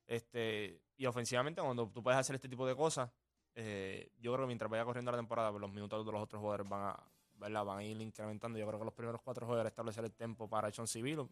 Este, 0.07 0.81
y 0.97 1.05
ofensivamente, 1.05 1.61
cuando 1.61 1.89
tú 1.89 2.01
puedes 2.01 2.17
hacer 2.19 2.35
este 2.35 2.47
tipo 2.47 2.65
de 2.65 2.75
cosas, 2.75 3.09
eh, 3.55 4.11
yo 4.19 4.31
creo 4.33 4.45
que 4.45 4.47
mientras 4.47 4.69
vaya 4.71 4.85
corriendo 4.85 5.11
la 5.11 5.17
temporada, 5.17 5.49
pues 5.49 5.59
los 5.61 5.71
minutos 5.71 6.05
de 6.05 6.11
los 6.11 6.21
otros 6.21 6.39
jugadores 6.39 6.69
van 6.69 6.81
a, 6.91 7.03
¿verdad? 7.33 7.65
van 7.65 7.79
a 7.79 7.83
ir 7.83 7.99
incrementando. 7.99 8.57
Yo 8.59 8.67
creo 8.67 8.79
que 8.79 8.85
los 8.85 8.93
primeros 8.93 9.21
cuatro 9.21 9.45
jugadores 9.45 9.71
establecer 9.71 10.05
el 10.05 10.13
tempo 10.13 10.47
para 10.47 10.69
John 10.73 10.87
Civil. 10.87 11.27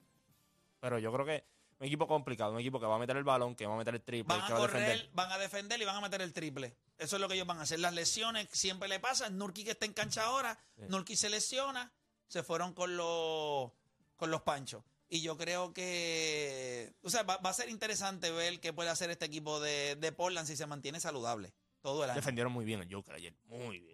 Pero 0.80 1.00
yo 1.00 1.14
creo 1.14 1.26
que 1.26 1.46
un 1.84 1.88
equipo 1.88 2.08
complicado, 2.08 2.54
un 2.54 2.60
equipo 2.62 2.80
que 2.80 2.86
va 2.86 2.96
a 2.96 3.00
meter 3.00 3.18
el 3.18 3.26
balón, 3.26 3.56
que 3.56 3.66
va 3.68 3.74
a 3.74 3.78
meter 3.78 3.94
el 3.96 4.02
triple, 4.02 4.34
van 4.38 4.48
que 4.48 4.54
a 4.54 4.56
a 4.56 4.60
correr, 4.60 4.82
defender. 4.82 5.10
van 5.14 5.32
a 5.34 5.38
defender 5.38 5.82
y 5.82 5.86
van 5.86 5.96
a 5.98 6.02
meter 6.02 6.22
el 6.22 6.32
triple. 6.32 6.78
Eso 6.98 7.18
es 7.18 7.22
lo 7.22 7.28
que 7.28 7.34
ellos 7.36 7.46
van 7.46 7.58
a 7.60 7.64
hacer. 7.64 7.80
Las 7.80 7.94
lesiones 7.94 8.48
siempre 8.54 8.88
le 8.88 9.02
pasan. 9.02 9.38
Nurki 9.38 9.66
que 9.66 9.72
está 9.72 9.86
en 9.86 9.92
cancha 9.94 10.24
ahora, 10.24 10.58
Sí. 10.78 10.84
Nurki 10.88 11.18
se 11.18 11.30
lesiona, 11.30 11.92
se 12.28 12.42
fueron 12.42 12.74
con 12.74 12.96
los 12.96 13.72
con 14.16 14.32
los 14.32 14.42
panchos. 14.44 14.82
Y 15.10 15.22
yo 15.22 15.38
creo 15.38 15.74
que, 15.74 16.94
o 17.04 17.10
sea, 17.10 17.24
va, 17.24 17.38
va 17.38 17.50
a 17.50 17.54
ser 17.54 17.68
interesante 17.70 18.32
ver 18.32 18.60
qué 18.62 18.72
puede 18.72 18.90
hacer 18.90 19.10
este 19.12 19.26
equipo 19.26 19.60
de, 19.60 19.96
de 19.98 20.12
Portland 20.14 20.48
si 20.48 20.56
se 20.56 20.66
mantiene 20.66 21.00
saludable 21.02 21.54
todo 21.82 22.04
el 22.06 22.10
año. 22.12 22.16
Defendieron 22.16 22.54
muy 22.54 22.64
bien 22.64 22.80
el 22.80 22.92
Joker 22.92 23.16
ayer, 23.16 23.36
muy 23.44 23.80
bien. 23.80 23.93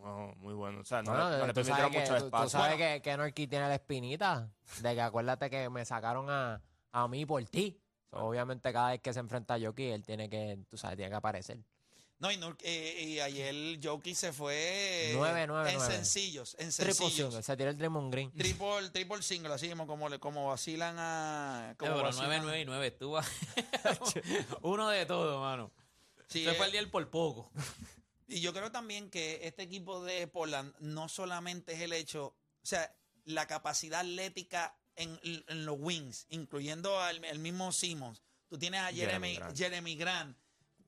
Wow, 0.00 0.34
muy 0.36 0.54
bueno. 0.54 0.80
O 0.80 0.84
sea, 0.84 1.02
no, 1.02 1.12
le- 1.12 1.38
no 1.38 1.46
le 1.46 1.52
que, 1.54 1.60
mucho 1.62 2.14
tú- 2.14 2.18
tú 2.20 2.24
espacio. 2.26 2.48
sabes 2.48 2.76
que, 2.76 3.02
que 3.02 3.16
Norky 3.16 3.46
tiene 3.46 3.68
la 3.68 3.74
espinita 3.74 4.50
de 4.80 4.94
que 4.94 5.00
acuérdate 5.00 5.50
que 5.50 5.68
me 5.70 5.84
sacaron 5.84 6.28
a, 6.30 6.60
a 6.92 7.08
mí 7.08 7.24
por 7.26 7.42
ti. 7.44 7.78
So, 8.10 8.18
obviamente 8.18 8.72
cada 8.72 8.90
vez 8.90 9.00
que 9.00 9.12
se 9.12 9.20
enfrenta 9.20 9.54
a 9.54 9.60
Jockey, 9.60 9.90
él 9.90 10.04
tiene 10.04 10.28
que, 10.30 10.58
tú 10.68 10.76
sabes, 10.76 10.96
tiene 10.96 11.10
que 11.10 11.16
aparecer. 11.16 11.58
No, 12.18 12.32
y, 12.32 12.36
Nur- 12.38 12.56
eh, 12.62 13.02
y 13.08 13.20
ayer 13.20 13.78
Jokic 13.82 14.14
se 14.14 14.32
fue 14.32 15.10
Nueve, 15.14 15.46
nueve, 15.46 15.72
en 15.72 15.76
nueve. 15.76 15.94
sencillos, 15.96 16.56
en 16.58 16.70
Triple 16.70 16.94
sencillos. 16.94 17.28
single, 17.28 17.42
se 17.42 17.56
tiró 17.58 17.68
el 17.70 17.76
Draymond 17.76 18.10
Green. 18.10 18.32
Triple, 18.32 18.88
triple 18.90 19.20
single, 19.22 19.52
así 19.52 19.68
mismo 19.68 19.86
como, 19.86 20.08
le- 20.08 20.18
como 20.18 20.46
vacilan 20.48 20.96
a... 20.98 21.72
Eh, 21.72 21.76
Como 21.76 21.94
pero 21.96 22.08
vacilan- 22.08 22.26
9, 22.26 22.40
9 22.44 22.60
y 22.60 22.64
9 22.64 22.86
estuvo. 22.86 23.18
Uno 24.62 24.88
de 24.88 25.04
todo, 25.04 25.40
mano. 25.40 25.70
Sí, 26.28 26.44
Se 26.44 26.52
eh, 26.52 26.54
fue 26.54 26.66
el 26.66 26.72
día 26.72 26.80
el 26.80 26.90
por 26.90 27.08
poco. 27.10 27.50
Y 28.28 28.40
yo 28.40 28.52
creo 28.52 28.70
también 28.72 29.10
que 29.10 29.40
este 29.46 29.62
equipo 29.62 30.02
de 30.04 30.26
Portland 30.26 30.74
no 30.80 31.08
solamente 31.08 31.72
es 31.74 31.80
el 31.80 31.92
hecho, 31.92 32.26
o 32.26 32.34
sea, 32.66 32.92
la 33.24 33.46
capacidad 33.46 34.00
atlética 34.00 34.76
en, 34.96 35.18
en 35.22 35.64
los 35.66 35.76
wings, 35.78 36.26
incluyendo 36.30 37.00
al 37.00 37.24
el 37.24 37.38
mismo 37.38 37.70
Simmons. 37.72 38.22
Tú 38.48 38.58
tienes 38.58 38.80
a 38.80 38.92
Jeremy, 38.92 39.34
Jeremy 39.34 39.56
Jeremy, 39.56 39.96
Grant. 39.96 40.36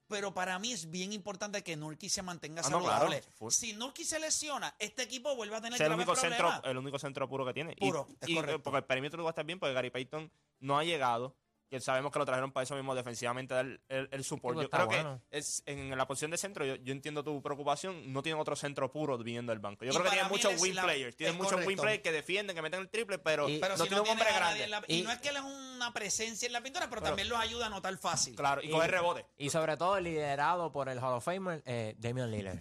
Pero 0.09 0.33
para 0.33 0.59
mí 0.59 0.73
es 0.73 0.91
bien 0.91 1.13
importante 1.13 1.63
que 1.63 1.77
Nurki 1.77 2.09
se 2.09 2.23
mantenga 2.23 2.63
Ah, 2.65 2.71
no, 2.71 2.79
saludable. 2.79 3.21
claro, 3.21 3.51
si 3.51 3.75
Nurki 3.75 4.05
se 4.05 4.19
lesiona, 4.19 4.75
este 4.79 5.03
equipo 5.03 5.37
vuelve 5.37 5.57
a 5.57 5.61
tener 5.61 5.75
Es 5.75 5.87
el 5.87 5.93
único, 5.93 6.17
centro, 6.17 6.51
el 6.65 6.79
único 6.79 6.99
centro 6.99 7.29
puro 7.29 7.45
que 7.45 7.53
tiene. 7.53 7.73
Y- 7.73 7.81
Puro, 7.81 8.09
es 8.21 8.29
y, 8.29 8.35
correcto. 8.35 8.57
eh, 8.57 8.59
porque 8.61 8.79
el 8.79 8.85
perímetro 8.85 9.23
va 9.23 9.29
a 9.31 9.33
estar 9.33 9.45
bien, 9.45 9.59
porque 9.59 9.75
Gary 9.75 9.91
Payton 9.91 10.33
no 10.61 10.79
ha 10.79 10.85
llegado. 10.85 11.37
Y 11.71 11.79
sabemos 11.81 12.11
que 12.11 12.19
lo 12.19 12.25
trajeron 12.25 12.51
para 12.51 12.65
eso 12.65 12.75
mismo, 12.77 12.95
defensivamente, 12.95 13.53
dar 13.53 13.67
el, 13.67 13.79
el, 13.89 14.09
el 14.11 14.25
support. 14.25 14.57
Digo, 14.57 14.63
Yo 14.63 14.71
creo 14.71 14.87
bueno. 14.87 15.21
que 15.31 15.37
es, 15.39 15.63
en 15.67 15.95
la 15.99 16.07
posición 16.07 16.31
de 16.31 16.39
centro, 16.39 16.65
yo, 16.65 16.77
yo 16.77 16.93
entiendo 16.93 17.23
tu 17.23 17.43
preocupación. 17.43 18.11
No 18.11 18.23
tienen 18.23 18.41
otro 18.41 18.57
centro 18.57 18.91
puro 18.91 19.19
viniendo 19.19 19.53
del 19.53 19.59
banco. 19.59 19.85
Yo 19.85 19.91
Y 19.91 19.95
creo 19.95 20.05
que 20.05 20.11
tienen 20.13 20.29
muchos 20.31 20.59
win 20.63 20.75
la- 20.75 20.83
players. 20.85 21.15
Tienen 21.17 21.37
muchos 21.37 21.53
win 21.53 21.63
correcto. 21.77 21.83
players 21.83 22.03
que 22.03 22.13
defienden, 22.13 22.57
que 22.57 22.63
meten 22.63 22.81
el 22.81 22.89
triple, 22.89 23.19
pero, 23.19 23.49
Y- 23.51 23.59
pero 23.59 23.77
no 23.77 23.85
si 23.85 23.89
tiene 23.91 24.03
un 24.03 24.09
hombre 24.09 24.33
grande. 24.33 24.65
en 24.65 24.71
la- 24.71 24.83
y, 24.89 25.01
Y- 25.01 25.03
no 25.03 25.11
es 25.13 25.19
que 25.19 25.29
él 25.29 25.37
es 25.37 25.43
una 25.43 25.93
presencia 25.93 26.47
en 26.47 26.53
la 26.55 26.63
pintura, 26.63 26.89
pero, 26.89 27.03
Pero- 27.03 27.11
también 27.11 27.29
los 27.29 27.39
ayuda 27.39 27.67
a 27.67 27.69
notar 27.69 27.95
fácil. 27.99 28.35
Claro, 28.35 28.63
y, 28.63 28.69
Y- 28.69 28.71
coger 28.71 28.91
rebote. 28.91 29.27
Y 29.37 29.51
sobre 29.51 29.77
todo 29.77 30.01
liderado 30.01 30.73
por 30.73 30.89
el 30.89 30.99
Hall 30.99 31.13
of 31.17 31.25
Famer 31.25 31.63
eh, 31.67 31.95
Damian 31.99 32.31
Lillard. 32.31 32.59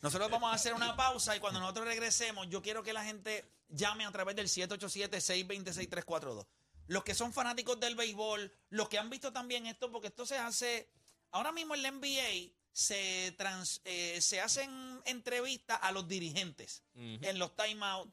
Nosotros 0.00 0.30
vamos 0.30 0.52
a 0.52 0.54
hacer 0.54 0.72
una 0.74 0.94
pausa 0.96 1.36
y 1.36 1.40
cuando 1.40 1.58
nosotros 1.60 1.84
regresemos, 1.86 2.48
yo 2.48 2.62
quiero 2.62 2.82
que 2.84 2.92
la 2.92 3.02
gente 3.04 3.44
llame 3.68 4.06
a 4.06 4.12
través 4.12 4.36
del 4.36 4.48
787-626-342. 4.48 6.46
Los 6.88 7.04
que 7.04 7.14
son 7.14 7.32
fanáticos 7.32 7.78
del 7.80 7.94
béisbol, 7.94 8.52
los 8.70 8.88
que 8.88 8.98
han 8.98 9.08
visto 9.10 9.32
también 9.32 9.66
esto, 9.66 9.90
porque 9.92 10.08
esto 10.08 10.26
se 10.26 10.36
hace. 10.36 10.88
Ahora 11.30 11.52
mismo 11.52 11.74
en 11.74 11.82
la 11.82 11.90
NBA 11.92 12.52
se, 12.72 13.32
trans- 13.38 13.80
eh, 13.84 14.20
se 14.20 14.40
hacen 14.40 15.00
entrevistas 15.04 15.78
a 15.82 15.92
los 15.92 16.08
dirigentes 16.08 16.82
en 16.96 17.38
los 17.38 17.54
timeouts 17.56 18.10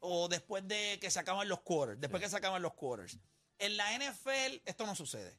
o 0.00 0.28
después 0.28 0.66
de 0.68 0.98
que 1.00 1.10
se 1.10 1.18
acaban 1.20 1.48
los 1.48 1.60
quarters. 1.60 2.00
Después 2.00 2.22
que 2.22 2.28
se 2.28 2.36
acaban 2.36 2.60
los 2.62 2.74
quarters. 2.74 3.16
En 3.58 3.76
la 3.76 3.92
NFL 3.98 4.60
esto 4.64 4.84
no 4.86 4.94
sucede. 4.96 5.38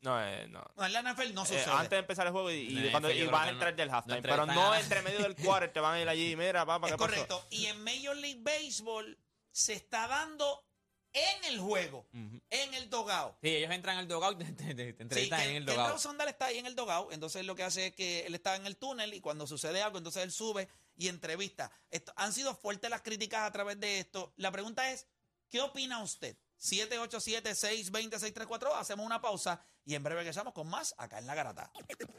No, 0.00 0.20
eh, 0.24 0.46
no. 0.48 0.64
No, 0.76 0.86
en 0.86 0.92
la 0.92 1.02
NFL 1.02 1.34
no 1.34 1.42
Eh, 1.42 1.46
sucede. 1.46 1.64
antes 1.72 1.90
de 1.90 1.96
empezar 1.98 2.26
el 2.26 2.32
juego 2.32 2.50
y, 2.52 2.86
y 2.86 2.90
cuando, 2.92 3.10
y 3.10 3.24
van 3.26 3.48
a 3.48 3.50
entrar 3.50 3.72
no- 3.72 3.76
del 3.76 3.90
halftime. 3.90 4.22
pero 4.22 4.46
no 4.46 4.74
entre 4.74 5.02
medio 5.02 5.18
del 5.20 5.34
quarter 5.34 5.72
te 5.72 5.80
van 5.80 5.94
a 5.94 6.00
ir 6.00 6.08
allí. 6.08 6.36
Mira, 6.36 6.64
papá, 6.64 6.86
Es 6.86 6.92
¿qué 6.94 6.98
pasó? 6.98 7.10
correcto. 7.10 7.46
Y 7.50 7.66
en 7.66 7.82
Major 7.82 8.16
League 8.16 8.40
Baseball 8.42 9.18
se 9.50 9.72
está 9.72 10.06
dando 10.06 10.64
en 11.12 11.44
el 11.46 11.58
juego, 11.60 12.06
en 12.12 12.74
el 12.74 12.88
dogao. 12.90 13.36
Sí, 13.42 13.48
ellos 13.48 13.70
entran 13.72 13.98
al 13.98 14.08
dogout 14.08 14.40
y 14.48 14.52
te, 14.52 14.74
te- 14.74 14.74
te 14.74 14.92
Sí, 14.92 14.96
entrevistan 15.02 15.40
que, 15.42 15.50
en 15.50 15.56
el 15.56 15.64
dogout. 15.66 15.86
Raúl 15.88 16.00
Sondal 16.00 16.28
está 16.28 16.46
ahí 16.46 16.58
en 16.58 16.66
el 16.66 16.74
dogao, 16.74 17.10
entonces 17.12 17.44
lo 17.44 17.54
que 17.54 17.64
hace 17.64 17.86
es 17.88 17.94
que 17.94 18.26
él 18.26 18.34
está 18.34 18.56
en 18.56 18.66
el 18.66 18.76
túnel 18.76 19.14
y 19.14 19.20
cuando 19.20 19.46
sucede 19.46 19.82
algo, 19.82 19.98
entonces 19.98 20.22
él 20.22 20.32
sube 20.32 20.68
y 20.96 21.08
entrevista. 21.08 21.70
Esto, 21.90 22.12
han 22.16 22.32
sido 22.32 22.54
fuertes 22.54 22.90
las 22.90 23.02
críticas 23.02 23.42
a 23.42 23.52
través 23.52 23.78
de 23.80 24.00
esto. 24.00 24.32
La 24.36 24.50
pregunta 24.50 24.90
es, 24.90 25.06
¿qué 25.48 25.60
opina 25.60 26.02
usted? 26.02 26.36
787-620-634, 26.60 28.72
hacemos 28.74 29.06
una 29.06 29.20
pausa 29.20 29.64
y 29.88 29.94
en 29.94 30.02
breve 30.02 30.20
regresamos 30.20 30.52
con 30.52 30.68
más 30.68 30.94
acá 30.98 31.18
en 31.18 31.26
La 31.26 31.34
Garata. 31.34 31.70